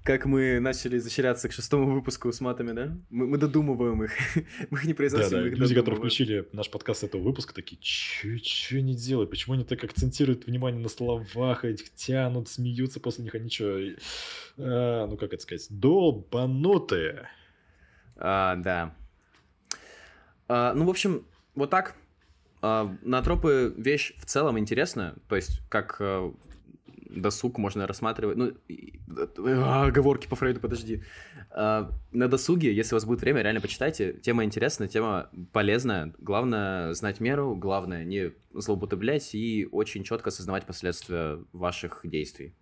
Как 0.03 0.25
мы 0.25 0.61
начали 0.61 0.97
изощряться 0.97 1.51
к 1.51 1.53
шестому 1.53 1.93
выпуску 1.93 2.33
с 2.33 2.41
матами, 2.41 2.73
да? 2.73 2.97
Мы, 3.11 3.27
мы 3.27 3.37
додумываем 3.37 4.03
их. 4.03 4.13
Мы 4.71 4.79
их 4.79 4.85
не 4.87 4.95
произносим, 4.95 5.45
их 5.45 5.59
Люди, 5.59 5.75
которые 5.75 5.99
включили 5.99 6.49
наш 6.53 6.71
подкаст 6.71 7.05
этого 7.05 7.21
выпуска, 7.21 7.53
такие, 7.55 7.79
че 7.83 8.79
они 8.79 8.95
делают? 8.95 9.29
Почему 9.29 9.57
они 9.57 9.65
так 9.65 9.85
акцентируют 9.85 10.47
внимание 10.47 10.81
на 10.81 10.89
словах, 10.89 11.67
этих 11.67 11.93
тянут, 11.93 12.49
смеются 12.49 12.99
после 12.99 13.25
них, 13.25 13.35
они 13.35 13.51
что? 13.51 13.79
ну, 14.57 15.19
как 15.19 15.35
это 15.35 15.43
сказать? 15.43 15.67
Долбанутые. 15.69 17.29
А, 18.17 18.57
да. 18.57 18.95
А, 20.49 20.73
ну, 20.73 20.87
в 20.87 20.89
общем, 20.89 21.27
вот 21.55 21.69
так. 21.69 21.95
А, 22.61 22.95
Натропы 23.03 23.75
вещь 23.77 24.15
в 24.19 24.25
целом 24.27 24.59
интересная. 24.59 25.15
То 25.29 25.37
есть, 25.37 25.61
как 25.69 25.97
э, 26.01 26.33
досуг 27.09 27.59
можно 27.59 27.87
рассматривать. 27.87 28.37
Ну, 28.37 28.53
и- 28.69 29.01
а, 29.47 29.87
оговорки 29.87 30.27
по 30.27 30.37
Фрейду, 30.37 30.61
подожди. 30.61 31.03
А, 31.51 31.91
на 32.13 32.29
досуге, 32.29 32.75
если 32.75 32.95
у 32.95 32.97
вас 32.97 33.05
будет 33.05 33.21
время, 33.21 33.43
реально 33.43 33.61
почитайте. 33.61 34.13
Тема 34.13 34.45
интересная, 34.45 34.89
тема 34.89 35.31
полезная. 35.53 36.13
Главное 36.19 36.93
знать 36.95 37.21
меру, 37.21 37.55
главное 37.57 38.05
не 38.05 38.33
злоупотреблять 38.53 39.35
и 39.35 39.69
очень 39.71 40.05
четко 40.05 40.29
осознавать 40.29 40.67
последствия 40.67 41.39
ваших 41.53 42.01
действий. 42.05 42.55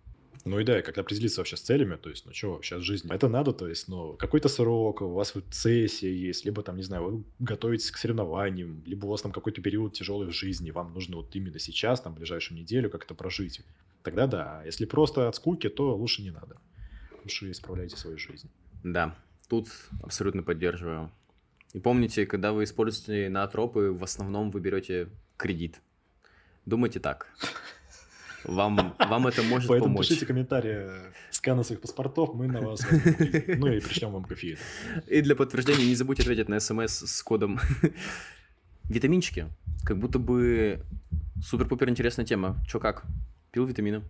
Ну 0.45 0.59
и 0.59 0.63
да, 0.63 0.79
и 0.79 0.81
как 0.81 0.97
определиться 0.97 1.41
вообще 1.41 1.57
с 1.57 1.61
целями, 1.61 1.95
то 1.95 2.09
есть, 2.09 2.25
ну 2.25 2.33
что 2.33 2.53
вообще 2.53 2.79
с 2.79 2.83
жизнью. 2.83 3.13
Это 3.13 3.27
надо, 3.27 3.53
то 3.53 3.67
есть, 3.67 3.87
ну, 3.87 4.13
какой-то 4.13 4.49
срок, 4.49 5.01
у 5.01 5.13
вас 5.13 5.35
вот 5.35 5.45
сессия 5.51 6.13
есть, 6.13 6.45
либо 6.45 6.63
там, 6.63 6.77
не 6.77 6.83
знаю, 6.83 7.03
вы 7.03 7.23
готовитесь 7.39 7.91
к 7.91 7.97
соревнованиям, 7.97 8.83
либо 8.85 9.05
у 9.05 9.09
вас 9.09 9.21
там 9.21 9.31
какой-то 9.31 9.61
период 9.61 9.93
тяжелый 9.93 10.27
в 10.27 10.31
жизни, 10.31 10.71
вам 10.71 10.93
нужно 10.93 11.17
вот 11.17 11.35
именно 11.35 11.59
сейчас, 11.59 12.01
там, 12.01 12.13
ближайшую 12.15 12.59
неделю 12.59 12.89
как-то 12.89 13.15
прожить. 13.15 13.61
Тогда 14.03 14.27
да, 14.27 14.59
а 14.61 14.65
если 14.65 14.85
просто 14.85 15.27
от 15.27 15.35
скуки, 15.35 15.69
то 15.69 15.95
лучше 15.95 16.21
не 16.21 16.31
надо. 16.31 16.57
Лучше 17.23 17.51
исправляйте 17.51 17.97
свою 17.97 18.17
жизнь. 18.17 18.49
Да, 18.83 19.17
тут 19.49 19.67
абсолютно 20.01 20.43
поддерживаю. 20.43 21.11
И 21.73 21.79
помните, 21.79 22.25
когда 22.25 22.53
вы 22.53 22.63
используете 22.63 23.29
наотропы, 23.29 23.91
в 23.91 24.03
основном 24.03 24.51
вы 24.51 24.61
берете 24.61 25.09
кредит. 25.35 25.81
Думайте 26.65 26.99
так. 26.99 27.27
Вам, 28.43 28.95
вам 28.99 29.27
это 29.27 29.41
может 29.43 29.67
Поэтому 29.67 29.93
помочь. 29.93 30.07
пишите 30.07 30.25
комментарии, 30.25 30.89
сканы 31.31 31.63
своих 31.63 31.81
паспортов, 31.81 32.33
мы 32.33 32.47
на 32.47 32.61
вас. 32.61 32.85
Ну 32.89 33.67
и 33.67 33.79
пришлем 33.79 34.11
вам 34.11 34.23
кофеин. 34.23 34.57
И 35.07 35.21
для 35.21 35.35
подтверждения 35.35 35.85
не 35.85 35.95
забудьте 35.95 36.21
ответить 36.23 36.47
на 36.49 36.59
смс 36.59 37.03
с 37.03 37.23
кодом 37.23 37.59
витаминчики. 38.85 39.47
Как 39.83 39.97
будто 39.97 40.19
бы 40.19 40.81
супер-пупер 41.43 41.89
интересная 41.89 42.25
тема. 42.25 42.57
Чё 42.67 42.79
как? 42.79 43.05
Пил 43.51 43.65
витамины? 43.65 44.03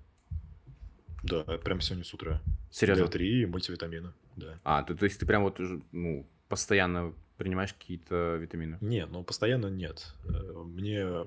Да, 1.24 1.44
прям 1.44 1.82
сегодня 1.82 2.04
с 2.06 2.14
утра. 2.14 2.42
Серьезно? 2.72 3.06
Д3 3.06 3.20
и 3.22 3.46
мультивитамины, 3.46 4.14
да. 4.36 4.60
А, 4.64 4.84
то, 4.84 4.96
то 4.96 5.06
есть 5.06 5.20
ты 5.20 5.26
прям 5.26 5.44
вот 5.44 5.60
уже, 5.60 5.82
ну, 5.92 6.26
постоянно 6.48 7.14
принимаешь 7.38 7.74
какие-то 7.74 8.36
витамины? 8.36 8.78
Нет, 8.82 9.10
ну 9.12 9.24
постоянно 9.24 9.68
нет. 9.68 10.14
Э, 10.26 10.64
Мне 10.66 11.26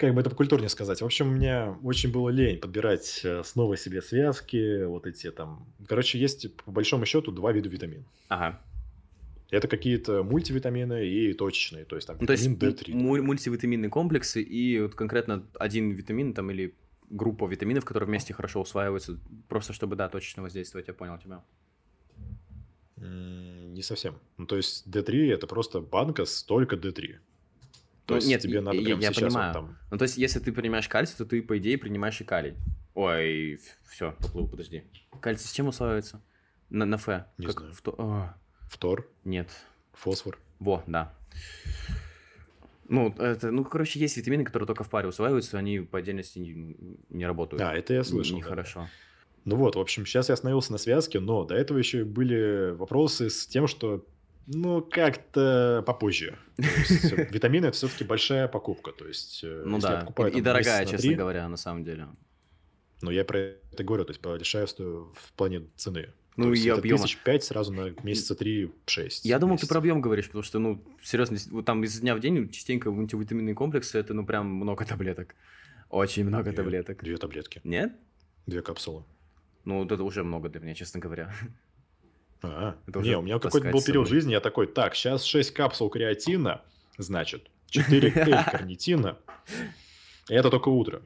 как 0.00 0.14
бы 0.14 0.20
это 0.22 0.30
покультурнее 0.30 0.68
сказать. 0.68 1.02
В 1.02 1.04
общем, 1.04 1.28
мне 1.28 1.76
очень 1.82 2.10
было 2.10 2.30
лень 2.30 2.58
подбирать 2.58 3.20
э, 3.24 3.42
снова 3.44 3.76
себе 3.76 4.00
связки, 4.02 4.84
вот 4.84 5.06
эти 5.06 5.30
там. 5.30 5.66
Короче, 5.86 6.18
есть 6.18 6.54
по 6.56 6.70
большому 6.72 7.04
счету 7.06 7.30
два 7.32 7.52
вида 7.52 7.68
витамин. 7.68 8.04
Ага. 8.28 8.60
Это 9.50 9.68
какие-то 9.68 10.22
мультивитамины 10.22 11.06
и 11.06 11.32
точечные, 11.34 11.84
то 11.84 11.96
есть 11.96 12.06
там 12.06 12.16
Ну, 12.20 12.26
то 12.26 12.32
есть 12.32 12.46
витамин 12.46 12.72
м- 12.72 12.76
D3. 12.76 12.92
му- 12.94 13.22
мультивитаминные 13.22 13.90
комплексы 13.90 14.40
и 14.42 14.80
вот 14.80 14.94
конкретно 14.94 15.44
один 15.58 15.90
витамин 15.90 16.32
там 16.34 16.50
или 16.50 16.72
группа 17.10 17.46
витаминов, 17.46 17.84
которые 17.84 18.06
вместе 18.06 18.32
хорошо 18.32 18.60
усваиваются, 18.60 19.18
просто 19.48 19.72
чтобы, 19.72 19.96
да, 19.96 20.08
точечно 20.08 20.42
воздействовать, 20.42 20.88
я 20.88 20.94
понял 20.94 21.18
тебя. 21.18 21.42
М, 22.98 23.74
Не 23.74 23.82
совсем. 23.82 24.14
Ну, 24.38 24.46
то 24.46 24.56
есть 24.56 24.86
D3 24.86 25.32
это 25.32 25.46
просто 25.46 25.80
банка 25.80 26.24
с 26.24 26.42
только 26.42 26.76
D3. 26.76 27.18
То 28.10 28.14
Ну, 28.14 28.16
есть 28.16 28.28
нет, 28.28 28.40
тебе 28.42 28.60
надо 28.60 28.76
я- 28.76 28.84
прямо 28.84 29.02
я 29.02 29.08
сейчас 29.12 29.22
вот 29.22 29.28
понимаю. 29.30 29.54
там 29.54 29.78
Ну, 29.92 29.98
то 29.98 30.02
есть, 30.02 30.18
если 30.18 30.40
ты 30.40 30.52
принимаешь 30.52 30.88
кальций, 30.88 31.16
то 31.16 31.24
ты, 31.24 31.42
по 31.42 31.56
идее, 31.58 31.78
принимаешь 31.78 32.20
и 32.20 32.24
калий. 32.24 32.54
Ой, 32.94 33.60
все, 33.88 34.12
поплыл, 34.18 34.48
подожди. 34.48 34.82
Кальций 35.20 35.46
с 35.48 35.52
чем 35.52 35.68
усваивается? 35.68 36.20
На, 36.70 36.84
на 36.86 36.96
Ф. 36.96 37.06
Не 37.38 37.46
Как 37.46 37.58
знаю. 37.60 37.72
в 37.72 37.80
то- 37.82 37.94
а, 37.98 38.34
фтор, 38.68 39.08
нет. 39.24 39.48
фосфор. 39.92 40.38
Во, 40.58 40.82
да. 40.88 41.14
Ну, 42.88 43.14
это, 43.18 43.52
ну, 43.52 43.64
короче, 43.64 44.00
есть 44.00 44.16
витамины, 44.16 44.44
которые 44.44 44.66
только 44.66 44.82
в 44.82 44.90
паре 44.90 45.06
усваиваются, 45.08 45.56
они 45.58 45.78
по 45.80 45.98
отдельности 45.98 46.40
не, 46.40 46.76
не 47.08 47.24
работают. 47.26 47.62
А, 47.62 47.72
это 47.74 47.94
я 47.94 48.02
слышал. 48.02 48.32
да. 48.38 48.38
Нехорошо. 48.38 48.88
Ну 49.44 49.56
вот, 49.56 49.76
в 49.76 49.78
общем, 49.80 50.04
сейчас 50.04 50.28
я 50.28 50.34
остановился 50.34 50.72
на 50.72 50.78
связке, 50.78 51.20
но 51.20 51.44
до 51.44 51.54
этого 51.54 51.78
еще 51.78 52.04
были 52.04 52.72
вопросы 52.72 53.30
с 53.30 53.46
тем, 53.46 53.68
что 53.68 54.04
ну, 54.52 54.82
как-то 54.82 55.82
попозже. 55.86 56.36
Есть, 56.58 57.12
витамины 57.12 57.66
это 57.66 57.76
все-таки 57.76 58.04
большая 58.04 58.48
покупка. 58.48 58.90
То 58.90 59.06
есть, 59.06 59.40
э, 59.44 59.62
Ну 59.64 59.78
да, 59.78 60.00
покупаю 60.00 60.32
и, 60.32 60.40
дорогая, 60.40 60.84
честно 60.84 60.98
три, 60.98 61.14
говоря, 61.14 61.48
на 61.48 61.56
самом 61.56 61.84
деле. 61.84 62.08
Ну, 63.00 63.10
я 63.10 63.24
про 63.24 63.38
это 63.38 63.84
говорю, 63.84 64.04
то 64.04 64.10
есть, 64.10 64.22
решаю 64.24 64.66
в 64.66 65.32
плане 65.36 65.68
цены. 65.76 66.12
Ну 66.36 66.44
То 66.46 66.50
есть, 66.50 66.64
и 66.64 66.68
это 66.68 66.78
объема. 66.78 67.02
тысяч 67.02 67.18
пять 67.18 67.44
сразу 67.44 67.72
на 67.72 67.94
месяца 68.02 68.34
три-шесть. 68.34 69.24
Я 69.24 69.38
думал, 69.38 69.56
ты 69.56 69.66
про 69.68 69.78
объем 69.78 70.00
говоришь, 70.00 70.26
потому 70.26 70.42
что, 70.42 70.58
ну, 70.58 70.82
серьезно, 71.02 71.62
там 71.62 71.84
из 71.84 72.00
дня 72.00 72.16
в 72.16 72.20
день 72.20 72.48
частенько 72.50 72.90
мультивитаминные 72.90 73.54
комплексы, 73.54 73.98
это, 73.98 74.14
ну, 74.14 74.26
прям 74.26 74.46
много 74.46 74.84
таблеток. 74.84 75.34
Очень 75.90 76.24
много 76.24 76.52
таблеток. 76.52 77.02
Две 77.02 77.16
таблетки, 77.16 77.60
Нет? 77.64 77.92
две 78.46 78.62
капсулы. 78.62 79.04
Ну, 79.64 79.78
вот 79.78 79.92
это 79.92 80.02
уже 80.02 80.24
много 80.24 80.48
для 80.48 80.60
меня, 80.60 80.74
честно 80.74 80.98
говоря. 80.98 81.32
А, 82.42 82.76
Это 82.86 83.00
не, 83.00 83.16
у 83.16 83.22
меня 83.22 83.38
какой-то 83.38 83.70
был 83.70 83.82
период 83.82 84.08
жизни, 84.08 84.32
я 84.32 84.40
такой, 84.40 84.66
так, 84.66 84.94
сейчас 84.94 85.24
6 85.24 85.52
капсул 85.52 85.90
креатина, 85.90 86.62
значит, 86.96 87.50
4 87.70 88.12
L-карнитина, 88.14 89.18
и 90.28 90.34
это 90.34 90.50
только 90.50 90.68
утро. 90.68 91.02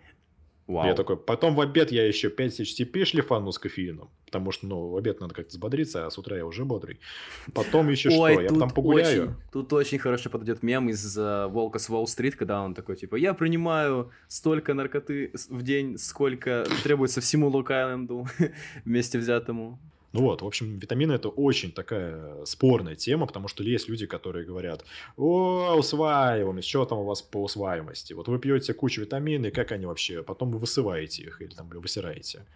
Вау. 0.67 0.87
Я 0.87 0.95
такой, 0.95 1.19
потом 1.19 1.55
в 1.55 1.61
обед 1.61 1.93
я 1.93 2.07
еще 2.07 2.31
5 2.31 2.61
HTP 2.61 3.05
шлифану 3.05 3.53
с 3.53 3.59
кофеином, 3.59 4.09
потому 4.25 4.51
что, 4.51 4.67
ну, 4.67 4.89
в 4.89 4.97
обед 4.97 5.21
надо 5.21 5.35
как-то 5.35 5.51
взбодриться, 5.51 6.07
а 6.07 6.11
с 6.11 6.17
утра 6.17 6.39
я 6.39 6.47
уже 6.47 6.65
бодрый. 6.65 7.01
Потом 7.53 7.91
еще 7.91 8.09
что, 8.09 8.29
я 8.29 8.49
там 8.49 8.71
погуляю. 8.71 9.23
Очень, 9.25 9.35
тут 9.53 9.73
очень 9.75 9.99
хорошо 9.99 10.31
подойдет 10.31 10.63
мем 10.63 10.89
из 10.89 11.19
э, 11.19 11.47
Волка 11.49 11.79
с 11.79 11.91
Уолл-стрит, 11.91 12.37
когда 12.37 12.63
он 12.63 12.75
такой, 12.75 12.97
типа, 12.97 13.17
я 13.17 13.35
принимаю 13.35 14.11
столько 14.27 14.73
наркоты 14.73 15.33
в 15.51 15.63
день, 15.63 15.99
сколько 15.99 16.67
требуется 16.83 17.21
всему 17.21 17.49
Лок-Айленду 17.49 18.27
вместе 18.87 19.19
взятому. 19.19 19.79
Ну 20.15 20.21
вот, 20.21 20.43
в 20.43 20.47
общем, 20.47 20.79
витамины 20.79 21.13
это 21.15 21.29
очень 21.29 21.73
такая 21.73 22.45
спорная 22.45 22.95
тема, 22.95 23.27
потому 23.27 23.49
что 23.49 23.65
есть 23.65 23.89
люди, 23.89 24.07
которые 24.07 24.47
говорят, 24.47 24.85
о, 25.17 25.75
усваиваемость, 25.77 26.69
что 26.69 26.85
там 26.85 26.99
у 26.99 27.05
вас 27.05 27.21
по 27.21 27.43
усваиваемости? 27.43 28.13
Вот 28.13 28.29
вы 28.29 28.39
пьете 28.39 28.75
кучу 28.75 29.01
витаминов, 29.01 29.51
и 29.51 29.55
как 29.55 29.73
они 29.73 29.87
вообще, 29.87 30.23
потом 30.23 30.53
вы 30.53 30.61
высываете 30.61 31.25
их 31.25 31.43
или 31.43 31.53
там 31.53 31.69
высираете. 31.69 32.47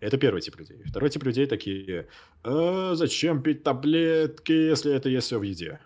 Это 0.00 0.18
первый 0.18 0.40
тип 0.40 0.58
людей. 0.58 0.82
Второй 0.84 1.08
тип 1.08 1.22
людей 1.22 1.46
такие, 1.46 2.08
«А, 2.42 2.96
зачем 2.96 3.42
пить 3.42 3.62
таблетки, 3.62 4.50
если 4.50 4.92
это 4.92 5.08
есть 5.08 5.28
все 5.28 5.38
в 5.38 5.42
еде? 5.44 5.78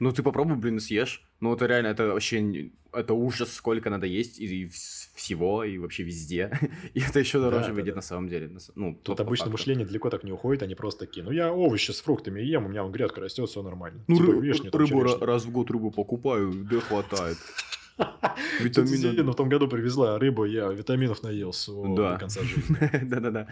Ну, 0.00 0.10
ты 0.12 0.22
попробуй, 0.22 0.56
блин, 0.56 0.80
съешь. 0.80 1.22
Ну, 1.40 1.54
это 1.54 1.66
реально, 1.66 1.88
это 1.88 2.08
вообще, 2.08 2.70
это 2.92 3.14
ужас, 3.14 3.52
сколько 3.52 3.88
надо 3.90 4.06
есть, 4.06 4.40
и, 4.40 4.44
и 4.46 4.64
вс- 4.66 5.08
всего, 5.14 5.62
и 5.64 5.78
вообще 5.78 6.02
везде. 6.02 6.50
И 6.94 7.00
это 7.00 7.20
еще 7.20 7.38
Да, 7.38 7.50
дороже 7.50 7.68
да, 7.68 7.72
выйдет 7.74 7.94
да. 7.94 7.96
на 7.96 8.02
самом 8.02 8.28
деле. 8.28 8.50
Ну, 8.74 8.94
Тут 8.94 9.16
по- 9.16 9.22
по 9.22 9.28
обычно 9.28 9.44
факту. 9.46 9.52
мышление 9.58 9.86
далеко 9.86 10.10
так 10.10 10.24
не 10.24 10.32
уходит, 10.32 10.62
они 10.62 10.74
просто 10.74 11.06
такие, 11.06 11.22
ну 11.24 11.30
я 11.30 11.52
овощи 11.52 11.90
с 11.92 12.00
фруктами 12.00 12.40
ем, 12.40 12.66
у 12.66 12.68
меня 12.68 12.82
вон 12.82 12.92
грядка 12.92 13.20
растет, 13.20 13.48
все 13.48 13.62
нормально. 13.62 14.02
Ну, 14.08 14.16
Типа, 14.16 14.30
ры- 14.32 14.40
вишни, 14.40 14.68
там 14.70 14.80
рыбу 14.80 15.00
черешни. 15.04 15.24
раз 15.24 15.44
в 15.44 15.50
год 15.50 15.70
рыбу 15.70 15.90
покупаю, 15.90 16.52
да 16.52 16.80
хватает. 16.80 17.38
Витамины. 18.60 19.22
В 19.22 19.34
том 19.34 19.48
году 19.48 19.68
привезла 19.68 20.18
рыбу, 20.18 20.44
я 20.44 20.68
витаминов 20.68 21.22
наелся 21.22 21.72
Да. 21.96 22.12
до 22.14 22.18
конца 22.18 22.40
жизни. 22.42 22.76
Да-да-да. 23.04 23.48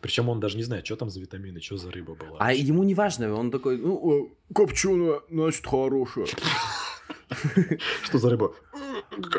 Причем 0.00 0.28
он 0.28 0.40
даже 0.40 0.56
не 0.56 0.62
знает, 0.62 0.84
что 0.86 0.96
там 0.96 1.10
за 1.10 1.20
витамины, 1.20 1.60
что 1.60 1.76
за 1.76 1.90
рыба 1.90 2.14
была. 2.14 2.38
А 2.40 2.52
ему 2.52 2.82
не 2.84 2.94
важно, 2.94 3.34
он 3.34 3.50
такой, 3.50 3.76
ну, 3.78 4.34
Копченая, 4.54 5.20
значит, 5.30 5.66
хорошая. 5.66 6.26
Что 8.02 8.18
за 8.18 8.30
рыба? 8.30 8.54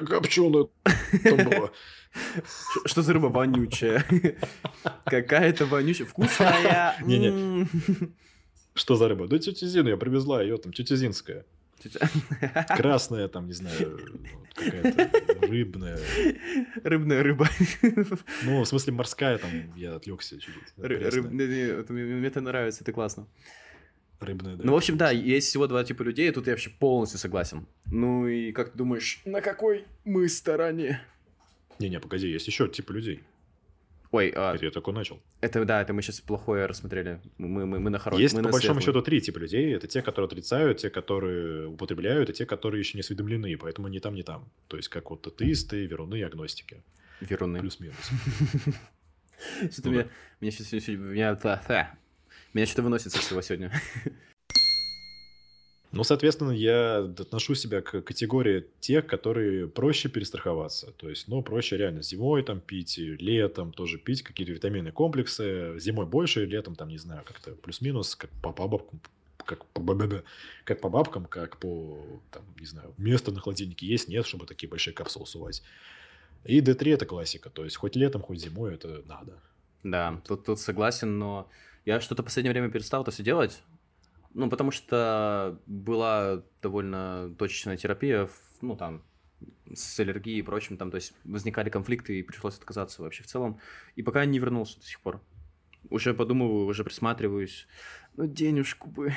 Копченая 0.07 0.68
там 1.24 1.38
была. 1.49 1.72
Ш- 2.45 2.82
Что 2.86 3.01
за 3.01 3.14
рыба 3.14 3.28
вонючая? 3.28 4.05
Какая-то 5.05 5.66
вонючая. 5.66 6.07
Вкусная. 6.07 6.95
Не-не. 7.05 7.68
Что 8.74 8.95
за 8.95 9.07
рыба? 9.09 9.28
Да 9.28 9.38
тетя 9.39 9.68
Зина, 9.68 9.89
я 9.89 9.97
привезла 9.97 10.41
ее, 10.41 10.57
там, 10.57 10.72
тетя 10.74 10.95
Зинская. 10.95 11.45
Красная, 12.77 13.27
там, 13.27 13.47
не 13.47 13.53
знаю, 13.53 13.99
какая-то 14.53 15.47
рыбная. 15.47 15.99
Рыбная 16.84 17.23
рыба. 17.23 17.47
Ну, 18.43 18.61
в 18.61 18.65
смысле, 18.65 18.93
морская, 18.93 19.38
там, 19.38 19.49
я 19.75 19.95
отвлекся 19.95 20.39
чуть-чуть. 20.39 20.73
Мне 20.77 22.27
это 22.27 22.41
нравится, 22.41 22.84
это 22.84 22.91
классно. 22.91 23.27
Рыбная, 24.19 24.55
да. 24.55 24.63
Ну, 24.63 24.73
в 24.73 24.75
общем, 24.75 24.97
да, 24.97 25.09
есть 25.09 25.47
всего 25.47 25.65
два 25.65 25.84
типа 25.84 26.03
людей, 26.03 26.29
и 26.29 26.32
тут 26.32 26.45
я 26.45 26.53
вообще 26.53 26.69
полностью 26.69 27.19
согласен. 27.19 27.65
Ну 27.86 28.27
и 28.27 28.51
как 28.51 28.71
ты 28.71 28.77
думаешь, 28.77 29.19
На 29.25 29.41
какой 29.41 29.86
мы 30.05 30.29
стороне? 30.29 31.01
Не-не, 31.79 31.99
погоди, 31.99 32.27
есть 32.29 32.45
еще 32.45 32.67
типы 32.67 32.93
людей. 32.93 33.23
Ой, 34.12 34.34
а, 34.36 34.55
Это 34.55 34.66
я 34.66 34.72
такой 34.72 34.93
начал. 34.93 35.22
это 35.39 35.64
да, 35.64 35.82
это 35.82 35.93
мы 35.93 36.01
сейчас 36.01 36.20
плохое 36.20 36.66
рассмотрели. 36.66 37.22
Мы, 37.38 37.66
мы, 37.66 37.80
мы 37.80 37.89
на 37.89 37.97
хорошем. 37.97 38.22
Есть, 38.22 38.36
мы 38.36 38.43
по 38.43 38.49
большому 38.49 38.82
счету, 38.82 39.01
три 39.01 39.22
типа 39.22 39.39
людей. 39.39 39.74
Это 39.74 39.88
те, 39.88 40.01
которые 40.01 40.28
отрицают, 40.28 40.80
те, 40.80 40.89
которые 40.89 41.68
употребляют, 41.68 42.30
и 42.30 42.34
те, 42.34 42.45
которые 42.45 42.80
еще 42.80 42.97
не 42.97 43.01
осведомлены, 43.01 43.57
поэтому 43.57 43.88
ни 43.88 43.99
там, 43.99 44.16
ни 44.16 44.22
там. 44.22 44.51
То 44.68 44.76
есть, 44.76 44.89
как 44.89 45.09
вот 45.12 45.26
атеисты, 45.28 45.86
веруны, 45.86 46.22
агностики. 46.24 46.84
Веруны. 47.22 47.59
Плюс-минус. 47.59 48.09
Ну 49.84 49.91
меня, 49.91 50.03
да. 51.34 51.97
меня, 52.53 52.66
что-то 52.68 52.84
выносит 52.84 53.12
со 53.12 53.18
всего 53.18 53.41
сегодня. 53.41 53.72
Ну, 55.91 56.05
соответственно, 56.05 56.51
я 56.51 56.99
отношу 56.99 57.53
себя 57.53 57.81
к 57.81 58.01
категории 58.01 58.65
тех, 58.79 59.05
которые 59.07 59.67
проще 59.67 60.07
перестраховаться. 60.07 60.91
То 60.93 61.09
есть, 61.09 61.27
ну, 61.27 61.41
проще 61.41 61.75
реально 61.75 62.01
зимой 62.01 62.43
там 62.43 62.61
пить, 62.61 62.97
летом 62.97 63.73
тоже 63.73 63.97
пить 63.97 64.21
какие-то 64.21 64.53
витаминные 64.53 64.93
комплексы. 64.93 65.77
Зимой 65.79 66.05
больше, 66.05 66.45
летом 66.45 66.75
там, 66.75 66.87
не 66.87 66.97
знаю, 66.97 67.23
как-то 67.25 67.51
плюс-минус, 67.51 68.15
как 68.15 68.29
по 68.41 68.51
бабкам, 68.51 69.01
как 69.45 69.65
по, 69.65 70.23
как 70.63 70.79
по 70.79 70.89
бабкам, 70.89 71.25
как 71.25 71.57
по, 71.57 72.01
там, 72.31 72.43
не 72.57 72.65
знаю, 72.65 72.93
место 72.97 73.31
на 73.31 73.41
холодильнике 73.41 73.85
есть, 73.85 74.07
нет, 74.07 74.25
чтобы 74.25 74.45
такие 74.45 74.69
большие 74.69 74.93
капсулы 74.93 75.25
сувать. 75.25 75.61
И 76.45 76.61
D3 76.61 76.93
это 76.93 77.05
классика, 77.05 77.49
то 77.49 77.65
есть 77.65 77.75
хоть 77.75 77.95
летом, 77.95 78.21
хоть 78.21 78.39
зимой 78.39 78.73
это 78.75 79.03
надо. 79.05 79.39
Да, 79.83 80.21
тут, 80.27 80.45
тут 80.45 80.59
согласен, 80.59 81.19
но 81.19 81.49
я 81.85 81.99
что-то 81.99 82.21
в 82.21 82.25
последнее 82.25 82.53
время 82.53 82.69
перестал 82.69 83.01
это 83.01 83.11
все 83.11 83.23
делать. 83.23 83.61
Ну, 84.34 84.49
потому 84.49 84.71
что 84.71 85.59
была 85.65 86.43
довольно 86.61 87.34
точечная 87.38 87.77
терапия, 87.77 88.29
ну, 88.61 88.75
там, 88.75 89.03
с 89.73 89.99
аллергией 89.99 90.39
и 90.39 90.43
прочим, 90.43 90.77
там, 90.77 90.91
то 90.91 90.95
есть 90.95 91.13
возникали 91.23 91.69
конфликты, 91.69 92.19
и 92.19 92.23
пришлось 92.23 92.57
отказаться 92.57 93.01
вообще 93.01 93.23
в 93.23 93.27
целом. 93.27 93.59
И 93.95 94.03
пока 94.03 94.25
не 94.25 94.39
вернулся 94.39 94.79
до 94.79 94.86
сих 94.86 95.01
пор. 95.01 95.21
Уже 95.89 96.13
подумываю, 96.13 96.65
уже 96.65 96.84
присматриваюсь. 96.84 97.67
Ну, 98.15 98.27
денежку 98.27 98.89
бы. 98.89 99.13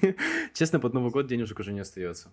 Честно, 0.54 0.80
под 0.80 0.94
Новый 0.94 1.10
год 1.10 1.26
денежек 1.26 1.58
уже 1.58 1.72
не 1.72 1.80
остается. 1.80 2.30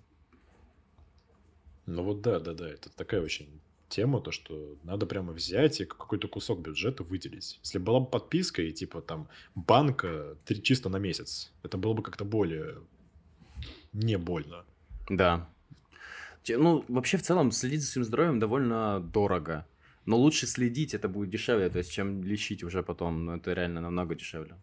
Ну 1.86 2.04
вот 2.04 2.22
да, 2.22 2.40
да, 2.40 2.54
да, 2.54 2.70
это 2.70 2.90
такая 2.96 3.22
очень 3.22 3.62
тема, 3.92 4.22
то, 4.22 4.32
что 4.32 4.78
надо 4.84 5.06
прямо 5.06 5.34
взять 5.34 5.82
и 5.82 5.86
какой-то 5.86 6.28
кусок 6.28 6.60
бюджета 6.62 7.04
выделить. 7.04 7.60
Если 7.64 7.78
была 7.78 8.00
бы 8.00 8.08
подписка 8.08 8.62
и 8.62 8.72
типа 8.72 9.02
там 9.02 9.28
банка 9.56 10.38
три- 10.46 10.64
чисто 10.64 10.90
на 10.90 10.98
месяц, 10.98 11.52
это 11.64 11.78
было 11.78 11.94
бы 11.94 12.02
как-то 12.02 12.26
более 12.26 12.78
не 13.94 14.18
больно. 14.18 14.66
Да. 15.10 15.50
Ну, 16.48 16.84
вообще, 16.88 17.18
в 17.18 17.22
целом, 17.22 17.52
следить 17.52 17.82
за 17.82 17.88
своим 17.88 18.06
здоровьем 18.06 18.40
довольно 18.40 19.00
дорого. 19.00 19.66
Но 20.06 20.18
лучше 20.18 20.48
следить, 20.48 20.94
это 20.94 21.08
будет 21.08 21.30
дешевле, 21.30 21.70
то 21.70 21.78
есть, 21.78 21.92
чем 21.92 22.24
лечить 22.24 22.64
уже 22.64 22.82
потом. 22.82 23.26
Ну, 23.26 23.36
это 23.36 23.54
реально 23.54 23.82
намного 23.82 24.16
дешевле. 24.16 24.56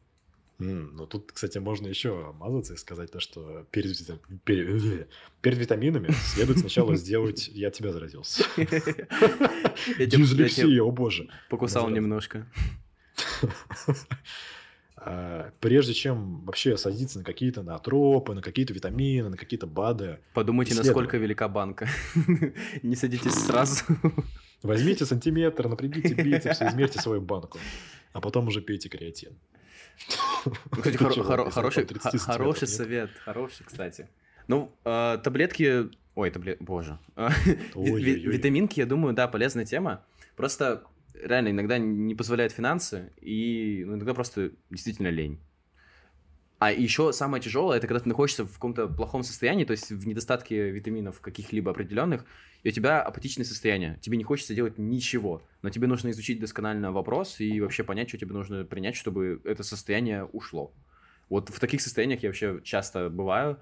М, 0.60 0.96
ну 0.96 1.06
тут, 1.06 1.30
кстати, 1.32 1.58
можно 1.58 1.86
еще 1.86 2.32
мазаться 2.38 2.74
и 2.74 2.76
сказать 2.76 3.12
то, 3.12 3.20
что 3.20 3.64
перед, 3.70 3.96
перед, 4.44 5.08
перед 5.40 5.58
витаминами 5.58 6.08
следует 6.10 6.58
сначала 6.58 6.96
сделать 6.96 7.46
«я 7.48 7.70
тебя 7.70 7.92
заразился». 7.92 8.44
Я 8.56 8.64
тебя- 8.66 9.06
я 9.98 10.06
тебя 10.06 10.18
Дислексия, 10.24 10.82
о 10.82 10.90
боже. 10.90 11.28
покусал 11.48 11.88
немножко. 11.90 12.46
А, 15.00 15.52
Прежде 15.60 15.94
чем 15.94 16.44
вообще 16.44 16.76
садиться 16.76 17.18
на 17.18 17.24
какие-то 17.24 17.62
натропы, 17.62 18.34
на 18.34 18.42
какие-то 18.42 18.72
витамины, 18.74 19.28
на 19.28 19.36
какие-то 19.36 19.68
БАДы, 19.68 20.18
Подумайте, 20.34 20.74
насколько 20.74 21.18
велика 21.18 21.46
банка. 21.48 21.88
Не 22.82 22.96
садитесь 22.96 23.34
сразу. 23.34 23.84
Возьмите 24.62 25.06
сантиметр, 25.06 25.68
напрягите 25.68 26.14
бицепс, 26.14 26.60
измерьте 26.62 27.00
свою 27.00 27.20
банку, 27.20 27.60
а 28.12 28.20
потом 28.20 28.48
уже 28.48 28.60
пейте 28.60 28.88
креатин. 28.88 29.38
Ну, 30.44 30.52
Кстати, 30.70 30.96
хороший, 30.96 31.22
там 31.22 31.86
30 31.86 32.02
х- 32.02 32.10
сантиметров 32.10 32.36
хороший 32.36 32.60
нет? 32.68 32.70
совет, 32.70 33.10
хороший, 33.24 33.66
кстати. 33.66 34.08
Ну, 34.46 34.72
э, 34.84 35.18
таблетки... 35.22 35.90
Ой, 36.14 36.30
таблет... 36.30 36.56
Боже. 36.60 36.98
Витаминки, 37.74 38.80
я 38.80 38.86
думаю, 38.86 39.14
да, 39.14 39.28
полезная 39.28 39.64
тема. 39.64 40.04
Просто 40.36 40.84
реально 41.14 41.50
иногда 41.50 41.78
не 41.78 42.14
позволяют 42.14 42.52
финансы, 42.52 43.12
и 43.20 43.84
ну, 43.86 43.94
иногда 43.94 44.14
просто 44.14 44.52
действительно 44.70 45.08
лень. 45.08 45.38
А 46.58 46.72
еще 46.72 47.12
самое 47.12 47.40
тяжелое, 47.40 47.78
это 47.78 47.86
когда 47.86 48.00
ты 48.00 48.08
находишься 48.08 48.44
в 48.44 48.52
каком-то 48.52 48.88
плохом 48.88 49.22
состоянии, 49.22 49.64
то 49.64 49.70
есть 49.70 49.90
в 49.90 50.06
недостатке 50.06 50.70
витаминов 50.70 51.20
каких-либо 51.20 51.70
определенных, 51.70 52.24
и 52.64 52.70
у 52.70 52.72
тебя 52.72 53.00
апатичное 53.00 53.44
состояние. 53.44 53.96
Тебе 54.00 54.16
не 54.16 54.24
хочется 54.24 54.54
делать 54.54 54.76
ничего, 54.76 55.42
но 55.62 55.70
тебе 55.70 55.86
нужно 55.86 56.10
изучить 56.10 56.40
досконально 56.40 56.90
вопрос 56.90 57.38
и 57.38 57.60
вообще 57.60 57.84
понять, 57.84 58.08
что 58.08 58.18
тебе 58.18 58.32
нужно 58.32 58.64
принять, 58.64 58.96
чтобы 58.96 59.40
это 59.44 59.62
состояние 59.62 60.24
ушло. 60.24 60.72
Вот 61.28 61.50
в 61.50 61.60
таких 61.60 61.80
состояниях 61.80 62.24
я 62.24 62.28
вообще 62.30 62.60
часто 62.64 63.08
бываю, 63.08 63.60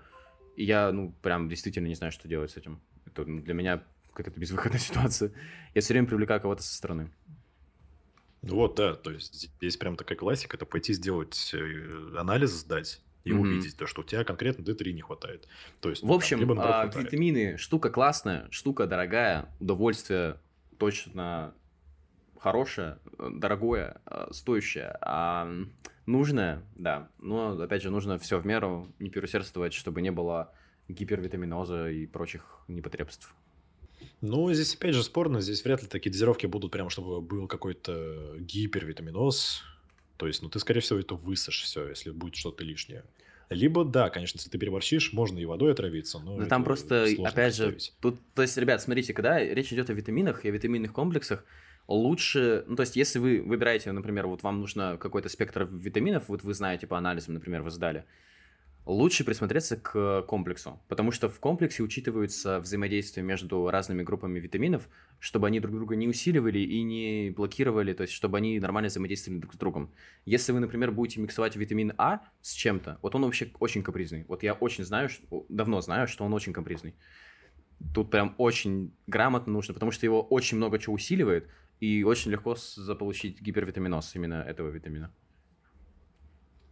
и 0.57 0.65
я, 0.65 0.91
ну, 0.91 1.13
прям 1.21 1.51
действительно 1.51 1.89
не 1.89 1.95
знаю, 1.95 2.13
что 2.13 2.29
делать 2.29 2.53
с 2.53 2.57
этим. 2.57 2.81
Это 3.05 3.27
для 3.27 3.53
меня 3.53 3.83
какая-то 4.15 4.41
безвыходная 4.41 4.81
ситуация. 4.81 5.33
Я 5.75 5.83
все 5.83 5.93
время 5.93 6.07
привлекаю 6.07 6.41
кого-то 6.41 6.63
со 6.63 6.75
стороны. 6.75 7.11
Вот, 8.55 8.77
да, 8.77 8.95
то 8.95 9.11
есть 9.11 9.51
здесь 9.59 9.77
прям 9.77 9.97
такая 9.97 10.17
классика, 10.17 10.57
это 10.57 10.67
пойти 10.67 10.93
сделать 10.93 11.53
э, 11.55 12.15
анализ, 12.17 12.51
сдать 12.51 13.01
и 13.25 13.33
Мгм. 13.33 13.41
увидеть, 13.43 13.77
то, 13.77 13.87
что 13.87 14.03
у 14.03 14.05
тебя 14.05 14.25
конкретно 14.25 14.63
D3 14.63 14.93
не 14.93 15.03
хватает. 15.03 15.49
То 15.81 15.91
есть, 15.91 16.03
В 16.03 16.07
ну, 16.07 16.11
там, 16.11 16.17
общем, 16.17 16.39
либо 16.39 16.83
а, 16.83 16.87
витамины 16.87 17.57
штука 17.59 17.91
классная, 17.91 18.47
штука 18.51 18.87
дорогая, 18.87 19.49
удовольствие 19.59 20.39
точно 20.79 21.55
хорошее, 22.39 22.99
э, 23.19 23.29
дорогое, 23.33 24.01
э, 24.07 24.29
стоящее, 24.31 24.97
а 25.01 25.51
нужное, 26.07 26.63
да. 26.77 27.09
Но 27.19 27.61
опять 27.61 27.83
же 27.83 27.91
нужно 27.91 28.19
все 28.19 28.39
в 28.39 28.47
меру, 28.47 28.95
не 29.01 29.11
переусердствовать, 29.11 29.73
чтобы 29.73 30.03
не 30.03 30.13
было 30.13 30.53
гипервитаминоза 30.89 31.91
и 31.91 32.07
прочих 32.07 32.61
непотребств. 32.69 33.35
Ну, 34.21 34.53
здесь 34.53 34.75
опять 34.75 34.95
же 34.95 35.03
спорно, 35.03 35.41
здесь 35.41 35.65
вряд 35.65 35.83
ли 35.83 35.89
такие 35.89 36.11
дозировки 36.11 36.47
будут 36.47 36.73
прям, 36.73 36.89
чтобы 36.89 37.21
был 37.21 37.47
какой-то 37.47 38.37
гипервитаминоз. 38.39 39.63
То 40.17 40.27
есть, 40.27 40.43
ну, 40.43 40.49
ты, 40.49 40.59
скорее 40.59 40.81
всего, 40.81 40.99
это 40.99 41.15
высышь 41.15 41.63
все, 41.63 41.89
если 41.89 42.11
будет 42.11 42.37
что-то 42.37 42.65
лишнее. 42.65 43.05
Либо, 43.49 43.85
да, 43.85 44.11
конечно, 44.11 44.39
если 44.39 44.51
ты 44.51 44.59
переборщишь, 44.59 45.13
можно 45.13 45.39
и 45.39 45.45
водой 45.45 45.73
отравиться, 45.73 46.19
но 46.19 46.37
Ну, 46.37 46.47
там 46.47 46.65
просто, 46.65 47.07
опять 47.25 47.55
же, 47.55 47.77
тут, 48.01 48.19
то 48.35 48.43
есть, 48.43 48.57
ребят, 48.57 48.83
смотрите, 48.83 49.15
когда 49.15 49.39
речь 49.39 49.73
идет 49.73 49.89
о 49.89 49.93
витаминах 49.93 50.45
и 50.45 50.49
о 50.49 50.51
витаминных 50.51 50.93
комплексах, 50.93 51.45
лучше, 51.87 52.65
ну, 52.67 52.75
то 52.75 52.81
есть, 52.81 52.97
если 52.97 53.21
вы 53.21 53.43
выбираете, 53.43 53.93
например, 53.93 54.27
вот 54.27 54.43
вам 54.43 54.61
нужно 54.61 54.97
какой-то 54.99 55.29
спектр 55.29 55.69
витаминов, 55.71 56.29
вот 56.29 56.43
вы 56.43 56.55
знаете 56.55 56.89
по 56.89 56.99
анализам, 56.99 57.35
например, 57.35 57.63
вы 57.63 57.71
сдали, 57.71 58.05
лучше 58.87 59.25
присмотреться 59.25 59.77
к 59.77 60.23
комплексу, 60.23 60.81
потому 60.89 61.11
что 61.11 61.29
в 61.29 61.41
комплексе 61.41 61.83
учитываются 61.83 62.61
взаимодействие 62.61 63.25
между 63.25 63.69
разными 63.69 64.05
группами 64.05 64.39
витаминов, 64.39 64.89
чтобы 65.19 65.49
они 65.49 65.59
друг 65.61 65.75
друга 65.75 65.97
не 65.97 66.07
усиливали 66.07 66.61
и 66.61 66.83
не 66.83 67.31
блокировали, 67.31 67.93
то 67.93 68.03
есть 68.03 68.15
чтобы 68.15 68.39
они 68.39 68.61
нормально 68.61 68.89
взаимодействовали 68.89 69.41
друг 69.41 69.55
с 69.55 69.57
другом. 69.57 69.93
Если 70.25 70.53
вы, 70.53 70.61
например, 70.61 70.93
будете 70.93 71.21
миксовать 71.21 71.57
витамин 71.57 71.93
А 71.99 72.21
с 72.41 72.53
чем-то, 72.53 72.99
вот 73.03 73.15
он 73.15 73.23
вообще 73.23 73.51
очень 73.59 73.83
капризный. 73.83 74.25
Вот 74.29 74.45
я 74.45 74.55
очень 74.55 74.85
знаю, 74.85 75.11
давно 75.49 75.81
знаю, 75.81 76.07
что 76.07 76.25
он 76.25 76.33
очень 76.33 76.53
капризный. 76.53 76.95
Тут 77.93 78.11
прям 78.11 78.35
очень 78.39 78.95
грамотно 79.07 79.53
нужно, 79.53 79.75
потому 79.75 79.91
что 79.91 80.07
его 80.07 80.23
очень 80.23 80.57
много 80.57 80.79
чего 80.79 80.95
усиливает, 80.95 81.49
и 81.81 82.05
очень 82.05 82.31
легко 82.31 82.55
заполучить 82.57 83.43
гипервитаминоз 83.43 84.15
именно 84.15 84.37
этого 84.37 84.71
витамина. 84.71 85.13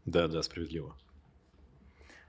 Да, 0.07 0.29
да, 0.29 0.43
справедливо. 0.43 0.97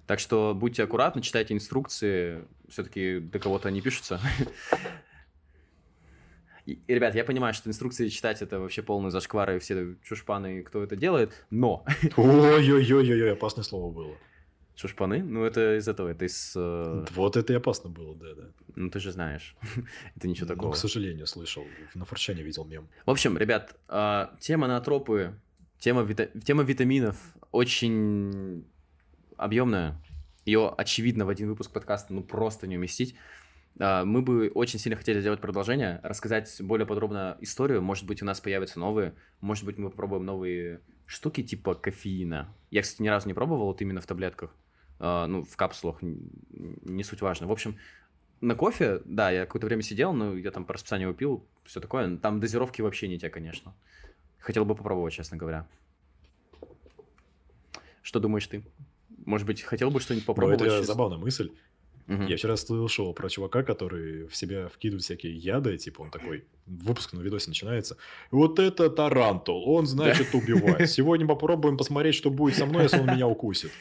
Так 0.07 0.19
что 0.19 0.53
будьте 0.55 0.83
аккуратны, 0.83 1.21
читайте 1.21 1.53
инструкции, 1.53 2.45
все-таки 2.69 3.19
для 3.19 3.39
кого-то 3.39 3.69
они 3.69 3.81
пишутся. 3.81 4.19
И, 6.65 6.79
ребят, 6.87 7.13
я 7.13 7.23
понимаю, 7.23 7.53
что 7.53 7.69
инструкции 7.69 8.09
читать 8.09 8.41
это 8.41 8.59
вообще 8.59 8.81
полный 8.81 9.11
зашквар 9.11 9.51
и 9.51 9.59
все 9.59 9.95
чушпаны, 10.03 10.63
кто 10.63 10.83
это 10.83 10.95
делает, 10.95 11.45
но... 11.51 11.85
Ой-ой-ой-ой, 12.17 13.33
опасное 13.33 13.63
слово 13.63 13.91
было. 13.91 14.17
Чушпаны? 14.73 15.23
Ну, 15.23 15.43
это 15.45 15.77
из 15.77 15.87
этого, 15.87 16.09
это 16.09 16.25
из... 16.25 16.53
Э... 16.55 17.05
Вот 17.11 17.37
это 17.37 17.53
и 17.53 17.55
опасно 17.55 17.89
было, 17.89 18.15
да, 18.15 18.33
да. 18.33 18.43
Ну, 18.75 18.89
ты 18.89 18.99
же 18.99 19.11
знаешь. 19.11 19.55
это 20.15 20.27
ничего 20.27 20.47
такого. 20.47 20.67
Ну, 20.67 20.73
к 20.73 20.77
сожалению, 20.77 21.27
слышал. 21.27 21.63
На 21.93 22.03
форчане 22.03 22.41
видел 22.41 22.65
мем. 22.65 22.87
В 23.05 23.11
общем, 23.11 23.37
ребят, 23.37 23.75
э, 23.87 24.27
тема 24.39 24.67
натропы, 24.67 25.39
тема, 25.77 26.01
вита... 26.01 26.25
тема 26.43 26.63
витаминов 26.63 27.15
очень 27.51 28.65
объемная. 29.37 30.01
Ее, 30.45 30.73
очевидно, 30.77 31.25
в 31.25 31.29
один 31.29 31.49
выпуск 31.49 31.71
подкаста 31.71 32.13
ну 32.13 32.23
просто 32.23 32.67
не 32.67 32.77
уместить. 32.77 33.15
А, 33.79 34.05
мы 34.05 34.21
бы 34.21 34.51
очень 34.53 34.79
сильно 34.79 34.97
хотели 34.97 35.19
сделать 35.19 35.41
продолжение, 35.41 35.99
рассказать 36.03 36.55
более 36.61 36.85
подробно 36.85 37.37
историю. 37.41 37.81
Может 37.81 38.05
быть, 38.05 38.21
у 38.21 38.25
нас 38.25 38.39
появятся 38.39 38.79
новые. 38.79 39.15
Может 39.41 39.65
быть, 39.65 39.77
мы 39.77 39.89
попробуем 39.89 40.25
новые 40.25 40.81
штуки 41.05 41.43
типа 41.43 41.75
кофеина. 41.75 42.53
Я, 42.71 42.81
кстати, 42.81 43.01
ни 43.01 43.07
разу 43.07 43.27
не 43.27 43.33
пробовал 43.33 43.67
вот 43.67 43.81
именно 43.81 44.01
в 44.01 44.05
таблетках. 44.05 44.55
А, 44.99 45.27
ну, 45.27 45.43
в 45.43 45.55
капсулах, 45.57 45.97
не 46.01 47.03
суть 47.03 47.21
важно. 47.21 47.47
В 47.47 47.51
общем, 47.51 47.77
на 48.41 48.55
кофе, 48.55 49.01
да, 49.05 49.31
я 49.31 49.45
какое-то 49.45 49.67
время 49.67 49.81
сидел, 49.81 50.13
но 50.13 50.35
я 50.35 50.51
там 50.51 50.65
по 50.65 50.73
расписанию 50.73 51.13
пил, 51.13 51.47
все 51.63 51.79
такое. 51.79 52.17
Там 52.17 52.39
дозировки 52.39 52.81
вообще 52.81 53.07
не 53.07 53.17
те, 53.17 53.29
конечно. 53.29 53.73
Хотел 54.39 54.65
бы 54.65 54.75
попробовать, 54.75 55.13
честно 55.13 55.37
говоря. 55.37 55.67
Что 58.01 58.19
думаешь 58.19 58.45
ты? 58.45 58.63
Может 59.25 59.47
быть, 59.47 59.61
хотел 59.61 59.91
бы 59.91 59.99
что-нибудь 59.99 60.25
попробовать? 60.25 60.59
Ну, 60.59 60.65
это 60.65 60.75
сейчас? 60.77 60.87
забавная 60.87 61.17
мысль. 61.17 61.51
Угу. 62.07 62.23
Я 62.23 62.37
вчера 62.37 62.55
слышал 62.55 63.13
про 63.13 63.29
чувака, 63.29 63.63
который 63.63 64.27
в 64.27 64.35
себя 64.35 64.67
вкидывает 64.67 65.03
всякие 65.03 65.35
яды, 65.35 65.75
типа 65.77 66.01
он 66.01 66.11
такой, 66.11 66.45
выпуск 66.67 67.13
на 67.13 67.21
видосе 67.21 67.49
начинается. 67.49 67.97
Вот 68.29 68.59
это 68.59 68.89
тарантул, 68.91 69.67
он, 69.67 69.87
значит, 69.87 70.33
убивает. 70.33 70.89
Сегодня 70.89 71.25
попробуем 71.25 71.77
посмотреть, 71.77 72.13
что 72.13 72.29
будет 72.29 72.55
со 72.55 72.67
мной, 72.67 72.83
если 72.83 72.99
он 72.99 73.07
меня 73.07 73.27
укусит. 73.27 73.71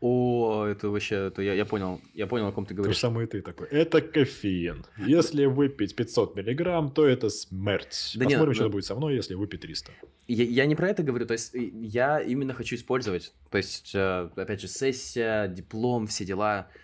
О, 0.00 0.66
это 0.66 0.88
вообще, 0.88 1.26
это 1.26 1.42
я, 1.42 1.54
я 1.54 1.64
понял, 1.64 2.00
я 2.14 2.26
понял, 2.26 2.46
о 2.46 2.52
ком 2.52 2.64
ты 2.64 2.74
говоришь. 2.74 2.96
То 2.96 3.00
же 3.00 3.00
самое 3.00 3.26
и 3.26 3.30
ты 3.30 3.42
такой. 3.42 3.66
Это 3.68 4.00
кофеин. 4.00 4.84
Если 4.98 5.46
выпить 5.46 5.96
500 5.96 6.36
миллиграмм, 6.36 6.90
то 6.92 7.06
это 7.06 7.28
смерть. 7.28 8.12
Да 8.14 8.24
Посмотрим, 8.24 8.48
нет, 8.48 8.56
что 8.56 8.64
но... 8.64 8.70
будет 8.70 8.84
со 8.84 8.94
мной, 8.94 9.16
если 9.16 9.34
выпить 9.34 9.62
300. 9.62 9.92
Я, 10.28 10.44
я 10.44 10.66
не 10.66 10.76
про 10.76 10.90
это 10.90 11.02
говорю, 11.02 11.26
то 11.26 11.32
есть 11.32 11.54
я 11.54 12.20
именно 12.20 12.54
хочу 12.54 12.76
использовать. 12.76 13.32
То 13.50 13.58
есть, 13.58 13.94
э, 13.94 14.30
опять 14.36 14.60
же, 14.60 14.68
сессия, 14.68 15.48
диплом, 15.48 16.06
все 16.06 16.24
дела– 16.24 16.68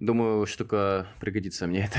Думаю, 0.00 0.46
штука 0.46 1.08
пригодится 1.20 1.66
мне 1.66 1.84
это. 1.84 1.98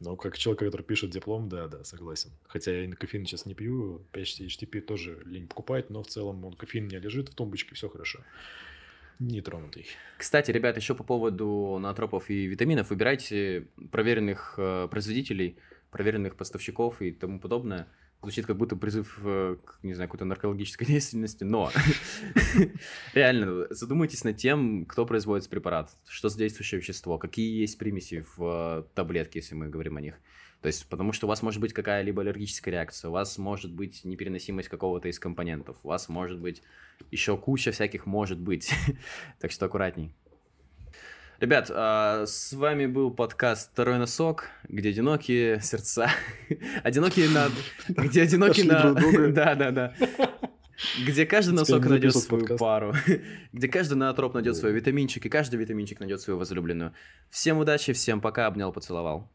Ну, 0.00 0.16
как 0.16 0.38
человек, 0.38 0.60
который 0.60 0.82
пишет 0.82 1.10
диплом, 1.10 1.48
да, 1.48 1.66
да, 1.66 1.82
согласен. 1.82 2.30
Хотя 2.46 2.72
я 2.72 2.84
и 2.84 2.86
на 2.86 2.94
кофеин 2.94 3.26
сейчас 3.26 3.44
не 3.44 3.54
пью, 3.54 4.06
почти 4.12 4.46
HTP 4.46 4.80
тоже 4.80 5.20
лень 5.24 5.48
покупать, 5.48 5.90
но 5.90 6.02
в 6.02 6.06
целом 6.06 6.44
он 6.44 6.54
кофеин 6.54 6.86
не 6.86 6.98
лежит 6.98 7.30
в 7.30 7.34
тумбочке, 7.34 7.74
все 7.74 7.88
хорошо. 7.88 8.20
Не 9.18 9.40
тронутый. 9.40 9.86
Кстати, 10.16 10.52
ребят, 10.52 10.76
еще 10.76 10.94
по 10.94 11.02
поводу 11.02 11.78
натропов 11.80 12.30
и 12.30 12.46
витаминов, 12.46 12.90
выбирайте 12.90 13.66
проверенных 13.90 14.54
э, 14.58 14.86
производителей, 14.88 15.56
проверенных 15.90 16.36
поставщиков 16.36 17.02
и 17.02 17.10
тому 17.10 17.40
подобное. 17.40 17.88
Звучит 18.20 18.46
как 18.46 18.56
будто 18.56 18.74
призыв 18.74 19.20
э, 19.24 19.56
к, 19.64 19.78
не 19.82 19.94
знаю, 19.94 20.08
какой-то 20.08 20.24
наркологической 20.24 20.86
деятельности, 20.88 21.44
но 21.44 21.70
реально 23.14 23.66
задумайтесь 23.70 24.24
над 24.24 24.36
тем, 24.36 24.86
кто 24.86 25.06
производит 25.06 25.48
препарат, 25.48 25.90
что 26.08 26.28
за 26.28 26.38
действующее 26.38 26.80
вещество, 26.80 27.16
какие 27.18 27.60
есть 27.60 27.78
примеси 27.78 28.26
в 28.36 28.84
э, 28.88 28.94
таблетке, 28.94 29.38
если 29.38 29.54
мы 29.54 29.68
говорим 29.68 29.96
о 29.96 30.00
них. 30.00 30.14
То 30.60 30.66
есть, 30.66 30.88
потому 30.88 31.12
что 31.12 31.26
у 31.26 31.28
вас 31.28 31.42
может 31.42 31.60
быть 31.60 31.72
какая-либо 31.72 32.22
аллергическая 32.22 32.72
реакция, 32.72 33.10
у 33.10 33.12
вас 33.12 33.38
может 33.38 33.72
быть 33.72 34.04
непереносимость 34.04 34.68
какого-то 34.68 35.08
из 35.08 35.20
компонентов, 35.20 35.76
у 35.84 35.88
вас 35.88 36.08
может 36.08 36.40
быть 36.40 36.62
еще 37.12 37.36
куча 37.38 37.70
всяких 37.70 38.06
может 38.06 38.40
быть. 38.40 38.72
так 39.38 39.52
что 39.52 39.66
аккуратней. 39.66 40.12
Ребят, 41.40 41.70
а, 41.72 42.26
с 42.26 42.52
вами 42.52 42.86
был 42.86 43.12
подкаст 43.12 43.70
«Второй 43.70 43.98
носок», 43.98 44.48
где 44.68 44.88
одинокие 44.88 45.60
сердца... 45.60 46.10
одинокие 46.82 47.28
на... 47.28 47.48
Где 47.88 48.22
одинокие 48.22 48.66
на... 48.66 48.92
Да, 49.32 49.54
да, 49.54 49.70
да. 49.70 49.94
Где 51.06 51.26
каждый 51.26 51.54
носок 51.54 51.86
найдет 51.86 52.16
свою 52.16 52.56
пару. 52.58 52.92
Где 53.52 53.68
каждый 53.68 53.94
наотроп 53.94 54.34
найдет 54.34 54.56
свой 54.56 54.72
витаминчик, 54.72 55.26
и 55.26 55.28
каждый 55.28 55.60
витаминчик 55.60 56.00
найдет 56.00 56.20
свою 56.20 56.40
возлюбленную. 56.40 56.92
Всем 57.30 57.58
удачи, 57.58 57.92
всем 57.92 58.20
пока, 58.20 58.48
обнял, 58.48 58.72
поцеловал. 58.72 59.30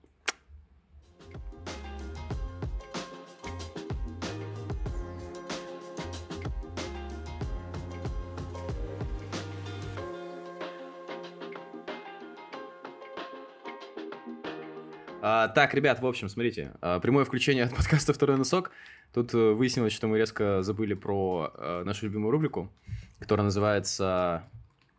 А, 15.36 15.48
так, 15.48 15.74
ребят, 15.74 16.00
в 16.00 16.06
общем, 16.06 16.30
смотрите, 16.30 16.74
а, 16.80 17.00
прямое 17.00 17.26
включение 17.26 17.64
от 17.64 17.76
подкаста 17.76 18.14
«Второй 18.14 18.38
носок». 18.38 18.70
Тут 19.16 19.34
э, 19.34 19.38
выяснилось, 19.38 19.92
что 19.92 20.06
мы 20.06 20.20
резко 20.20 20.62
забыли 20.62 20.94
про 20.94 21.52
а, 21.56 21.84
нашу 21.84 22.06
любимую 22.06 22.30
рубрику, 22.30 22.72
которая 23.18 23.44
называется 23.44 24.44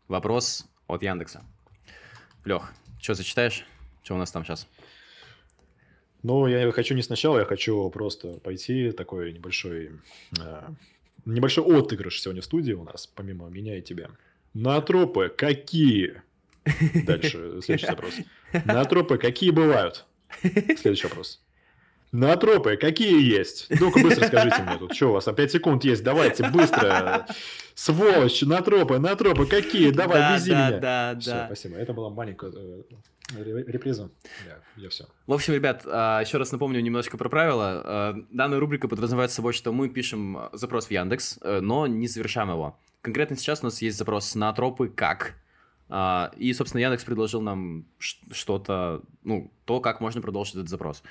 «Вопрос 0.09 0.67
от 0.89 1.05
Яндекса». 1.05 1.45
Лех, 2.45 2.73
что 3.01 3.15
зачитаешь? 3.15 3.65
Что 4.03 4.17
у 4.17 4.19
нас 4.19 4.33
там 4.33 4.45
сейчас? 4.45 4.67
Ну, 6.25 6.49
я 6.49 6.69
хочу 6.73 6.97
не 6.97 7.03
сначала, 7.03 7.39
я 7.39 7.45
хочу 7.45 7.89
просто 7.91 8.41
пойти 8.41 8.91
такой 8.91 9.35
небольшой, 9.35 9.93
э, 10.41 10.63
небольшой 11.27 11.65
отыгрыш 11.65 12.21
сегодня 12.21 12.43
в 12.43 12.45
студии 12.45 12.73
у 12.73 12.83
нас, 12.83 13.07
помимо 13.07 13.49
меня 13.51 13.79
и 13.79 13.83
тебя. 13.83 14.11
Натропы 14.53 15.29
какие? 15.29 16.23
Дальше, 17.07 17.61
следующий 17.63 17.87
запрос. 17.87 18.15
Натропы 18.65 19.17
какие 19.17 19.51
бывают? 19.53 20.05
Следующий 20.77 21.07
вопрос. 21.07 21.41
Натропы 22.15 22.77
какие 22.77 23.21
есть? 23.21 23.67
Ну-ка 23.81 23.99
быстро 24.01 24.29
скажите 24.29 24.63
мне 24.63 24.79
тут. 24.79 24.95
Что 24.95 25.09
у 25.09 25.13
вас? 25.15 25.27
А 25.27 25.33
5 25.33 25.51
секунд 25.51 25.85
есть. 25.85 26.05
Давайте 26.05 26.49
быстро. 26.49 27.27
Сволочь, 27.75 28.43
натропы, 28.43 29.01
натропы 29.01 29.47
какие? 29.47 29.91
Давай, 29.91 30.21
да, 30.21 30.37
вези 30.37 30.51
да, 30.53 30.69
меня. 30.69 30.79
Да, 30.79 31.17
все, 31.19 31.31
да. 31.31 31.47
спасибо. 31.47 31.77
Это 31.77 31.93
была 31.93 32.11
маленькая 32.11 32.53
э, 32.55 32.83
реприза. 33.67 34.11
Я, 34.47 34.59
я 34.77 34.89
все. 34.91 35.07
В 35.27 35.33
общем, 35.33 35.55
ребят, 35.55 35.83
а, 35.87 36.21
еще 36.21 36.39
раз 36.39 36.53
напомню 36.53 36.81
немножко 36.81 37.19
про 37.19 37.29
правила. 37.29 37.83
А, 37.85 38.17
данная 38.31 38.61
рубрика 38.61 38.87
подразумевает 38.87 39.33
собой, 39.33 39.53
что 39.53 39.73
мы 39.73 39.89
пишем 39.89 40.51
запрос 40.53 40.87
в 40.87 40.91
Яндекс, 40.93 41.41
э, 41.43 41.59
но 41.61 41.89
не 41.89 42.07
завершаем 42.07 42.51
его. 42.51 42.79
Конкретно 43.03 43.37
сейчас 43.37 43.63
у 43.63 43.65
нас 43.65 43.83
есть 43.83 43.99
запрос 43.99 44.37
на 44.37 44.53
тропы 44.53 44.89
как 44.89 45.31
а, 45.31 45.44
и, 46.37 46.53
собственно, 46.55 46.81
Яндекс 46.81 47.05
предложил 47.05 47.41
нам 47.41 47.87
что-то, 47.99 49.03
ну, 49.23 49.53
то, 49.65 49.81
как 49.81 50.01
можно 50.01 50.21
продолжить 50.21 50.55
этот 50.55 50.69
запрос. 50.69 51.03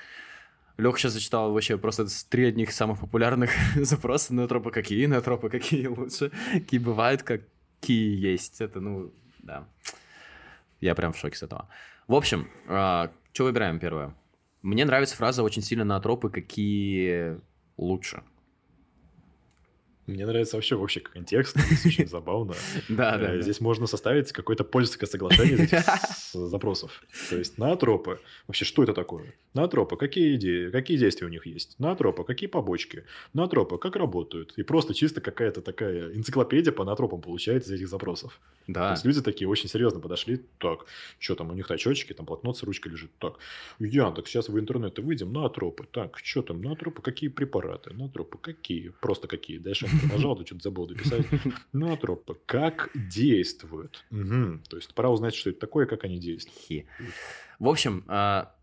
Леха 0.76 0.98
сейчас 0.98 1.12
зачитал 1.12 1.52
вообще 1.52 1.78
просто 1.78 2.06
три 2.28 2.46
одних 2.46 2.72
самых 2.72 3.00
популярных 3.00 3.50
запроса 3.76 4.34
на 4.34 4.48
тропы 4.48 4.70
какие, 4.70 5.06
на 5.06 5.20
тропы 5.20 5.48
какие 5.48 5.86
лучше, 5.86 6.32
какие 6.52 6.80
бывают, 6.80 7.22
какие 7.22 8.20
есть. 8.20 8.60
Это, 8.60 8.80
ну, 8.80 9.12
да. 9.38 9.68
Я 10.80 10.94
прям 10.94 11.12
в 11.12 11.18
шоке 11.18 11.36
с 11.36 11.42
этого. 11.42 11.68
В 12.08 12.14
общем, 12.14 12.50
а, 12.66 13.10
что 13.32 13.44
выбираем 13.44 13.78
первое? 13.78 14.14
Мне 14.62 14.84
нравится 14.84 15.16
фраза 15.16 15.42
очень 15.42 15.62
сильно 15.62 15.84
на 15.84 16.00
тропы 16.00 16.28
какие 16.28 17.40
лучше. 17.76 18.22
Мне 20.06 20.26
нравится 20.26 20.56
вообще 20.56 20.76
вообще 20.76 21.00
контекст, 21.00 21.56
здесь 21.58 21.86
очень 21.86 22.06
забавно. 22.06 22.54
Да, 22.90 23.16
да. 23.18 23.32
Э, 23.32 23.36
да. 23.36 23.40
Здесь 23.40 23.60
можно 23.60 23.86
составить 23.86 24.32
какое-то 24.32 24.62
польское 24.64 25.08
соглашение 25.08 25.54
из 25.54 25.60
этих 25.72 25.82
запросов. 26.32 27.02
То 27.30 27.36
есть 27.38 27.56
наотропы. 27.58 28.20
Вообще, 28.46 28.64
что 28.66 28.82
это 28.82 28.92
такое? 28.92 29.34
Наотропы. 29.54 29.96
Какие 29.96 30.34
идеи, 30.36 30.70
какие 30.70 30.98
действия 30.98 31.26
у 31.26 31.30
них 31.30 31.46
есть? 31.46 31.78
Наотропы. 31.78 32.24
Какие 32.24 32.48
побочки? 32.50 33.04
Наотропы. 33.32 33.78
Как 33.78 33.96
работают? 33.96 34.52
И 34.56 34.62
просто 34.62 34.92
чисто 34.94 35.20
какая-то 35.20 35.62
такая 35.62 36.12
энциклопедия 36.14 36.72
по 36.72 36.84
наотропам 36.84 37.20
получается 37.22 37.70
из 37.72 37.76
этих 37.80 37.88
запросов. 37.88 38.38
То 38.66 38.72
Да. 38.72 38.90
есть 38.90 39.04
люди 39.06 39.22
такие 39.22 39.48
очень 39.48 39.68
серьезно 39.70 40.00
подошли. 40.00 40.40
Так, 40.58 40.86
что 41.18 41.34
там 41.34 41.50
у 41.50 41.54
них 41.54 41.70
очечки, 41.70 42.12
там 42.12 42.26
блокнот 42.26 42.58
с 42.58 42.62
ручкой 42.62 42.88
лежит. 42.88 43.10
Так, 43.18 43.34
Яндекс, 43.78 44.30
сейчас 44.30 44.48
в 44.48 44.58
интернет 44.58 44.98
выйдем, 44.98 45.32
наотропы. 45.32 45.86
Так, 45.90 46.18
что 46.22 46.42
там, 46.42 46.60
наотропы, 46.60 47.00
какие 47.00 47.30
препараты? 47.30 47.94
Наотропы, 47.94 48.38
какие? 48.38 48.92
Просто 49.00 49.28
какие? 49.28 49.58
Дальше 49.58 49.86
продолжал, 50.00 50.36
то 50.36 50.46
что-то 50.46 50.62
забыл 50.62 50.86
дописать. 50.86 51.26
Наотропы, 51.72 52.36
как 52.46 52.90
действуют? 52.94 54.04
То 54.10 54.76
есть 54.76 54.94
пора 54.94 55.10
узнать, 55.10 55.34
что 55.34 55.50
это 55.50 55.60
такое, 55.60 55.86
как 55.86 56.04
они 56.04 56.18
действуют. 56.18 56.58
Хи. 56.58 56.86
В 57.58 57.68
общем, 57.68 58.04
а, 58.08 58.54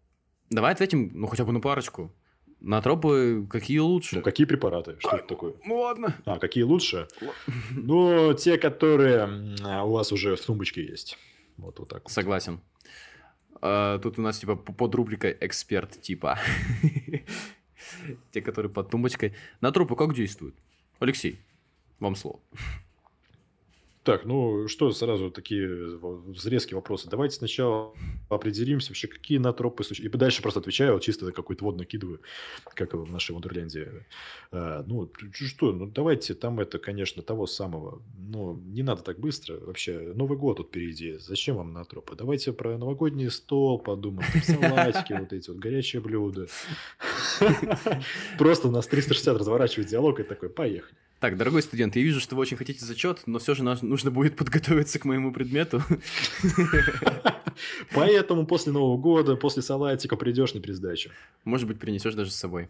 давай 0.49 0.73
ответим, 0.73 1.11
ну, 1.13 1.27
хотя 1.27 1.45
бы 1.45 1.51
на 1.51 1.59
парочку. 1.59 2.11
На 2.59 2.79
тропы 2.79 3.47
какие 3.49 3.79
лучше? 3.79 4.17
Ну, 4.17 4.21
какие 4.21 4.45
препараты? 4.45 4.95
Что 4.99 5.17
это 5.17 5.27
такое? 5.27 5.55
Ну 5.65 5.79
ладно. 5.79 6.15
А, 6.25 6.37
какие 6.37 6.63
лучше? 6.63 7.07
Ну, 7.71 8.35
те, 8.35 8.59
которые 8.59 9.55
а, 9.63 9.83
у 9.83 9.91
вас 9.93 10.11
уже 10.11 10.35
в 10.35 10.45
тумбочке 10.45 10.85
есть. 10.85 11.17
Вот, 11.57 11.79
вот 11.79 11.89
так. 11.89 12.03
вот. 12.03 12.11
Согласен. 12.11 12.61
А, 13.61 13.97
тут 13.97 14.19
у 14.19 14.21
нас 14.21 14.37
типа 14.37 14.55
под 14.55 14.93
рубрикой 14.93 15.35
эксперт 15.41 15.99
типа. 16.01 16.37
Те, 18.31 18.41
которые 18.41 18.71
под 18.71 18.91
тумбочкой. 18.91 19.33
На 19.59 19.71
трупы 19.71 19.95
как 19.95 20.13
действуют? 20.13 20.55
Алексей, 21.01 21.39
вам 21.99 22.15
слово. 22.15 22.39
Так, 24.03 24.25
ну 24.25 24.67
что 24.67 24.91
сразу 24.91 25.29
такие 25.29 25.67
в- 25.97 26.47
резкие 26.47 26.75
вопросы. 26.75 27.07
Давайте 27.07 27.35
сначала 27.35 27.93
определимся 28.29 28.89
вообще, 28.89 29.07
какие 29.07 29.37
натропы 29.37 29.83
существуют. 29.83 30.15
И 30.15 30.17
дальше 30.17 30.41
просто 30.41 30.59
отвечаю, 30.59 30.93
вот 30.93 31.03
чисто 31.03 31.31
какой-то 31.31 31.63
вод 31.63 31.77
накидываю, 31.77 32.19
как 32.73 32.93
в 32.95 33.11
нашей 33.11 33.33
Вундерленде. 33.33 34.07
А, 34.51 34.83
ну, 34.87 35.11
что, 35.33 35.71
ну 35.71 35.85
давайте 35.85 36.33
там 36.33 36.59
это, 36.59 36.79
конечно, 36.79 37.21
того 37.21 37.45
самого. 37.45 38.01
Ну, 38.17 38.55
не 38.65 38.81
надо 38.81 39.03
так 39.03 39.19
быстро. 39.19 39.59
Вообще, 39.59 39.99
Новый 40.15 40.37
год 40.37 40.57
тут 40.57 40.69
впереди. 40.69 41.17
Зачем 41.19 41.57
вам 41.57 41.71
натропы? 41.71 42.15
Давайте 42.15 42.53
про 42.53 42.79
новогодний 42.79 43.29
стол 43.29 43.77
подумаем. 43.77 44.27
Салатики, 44.43 45.13
вот 45.13 45.31
эти 45.31 45.47
вот 45.51 45.59
горячие 45.59 46.01
блюда. 46.01 46.47
Просто 48.39 48.67
у 48.67 48.71
нас 48.71 48.87
360 48.87 49.37
разворачивает 49.37 49.89
диалог 49.89 50.19
и 50.19 50.23
такой, 50.23 50.49
поехали. 50.49 50.95
Так, 51.21 51.37
дорогой 51.37 51.61
студент, 51.61 51.95
я 51.95 52.01
вижу, 52.01 52.19
что 52.19 52.35
вы 52.35 52.41
очень 52.41 52.57
хотите 52.57 52.83
зачет, 52.83 53.21
но 53.27 53.37
все 53.37 53.53
же 53.53 53.61
нужно 53.63 54.09
будет 54.09 54.35
подготовиться 54.35 54.97
к 54.97 55.05
моему 55.05 55.31
предмету. 55.31 55.83
Поэтому 57.93 58.47
после 58.47 58.71
Нового 58.71 58.97
года, 58.97 59.35
после 59.35 59.61
салатика 59.61 60.15
придешь 60.15 60.55
на 60.55 60.61
пересдачу. 60.61 61.11
Может 61.43 61.67
быть, 61.67 61.79
принесешь 61.79 62.15
даже 62.15 62.31
с 62.31 62.35
собой. 62.35 62.69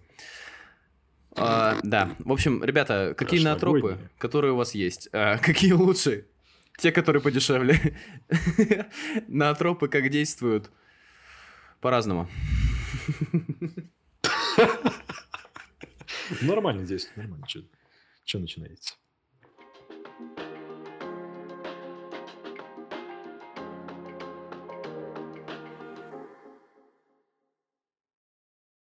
А, 1.38 1.80
да, 1.84 2.14
в 2.20 2.34
общем, 2.34 2.62
ребята, 2.62 3.16
какие 3.18 3.42
наотропы, 3.42 3.80
Прошлогодние. 3.80 4.12
которые 4.18 4.52
у 4.52 4.58
вас 4.58 4.76
есть? 4.76 5.08
А, 5.14 5.38
какие 5.38 5.72
лучше? 5.72 6.26
Те, 6.78 6.92
которые 6.92 7.22
подешевле. 7.22 7.80
Наотропы 9.30 9.88
как 9.88 10.10
действуют? 10.10 10.70
По-разному. 11.80 12.28
Нормально 16.42 16.86
действует, 16.86 17.16
нормально. 17.16 17.48
Что 18.32 18.40
начинаете? 18.40 18.94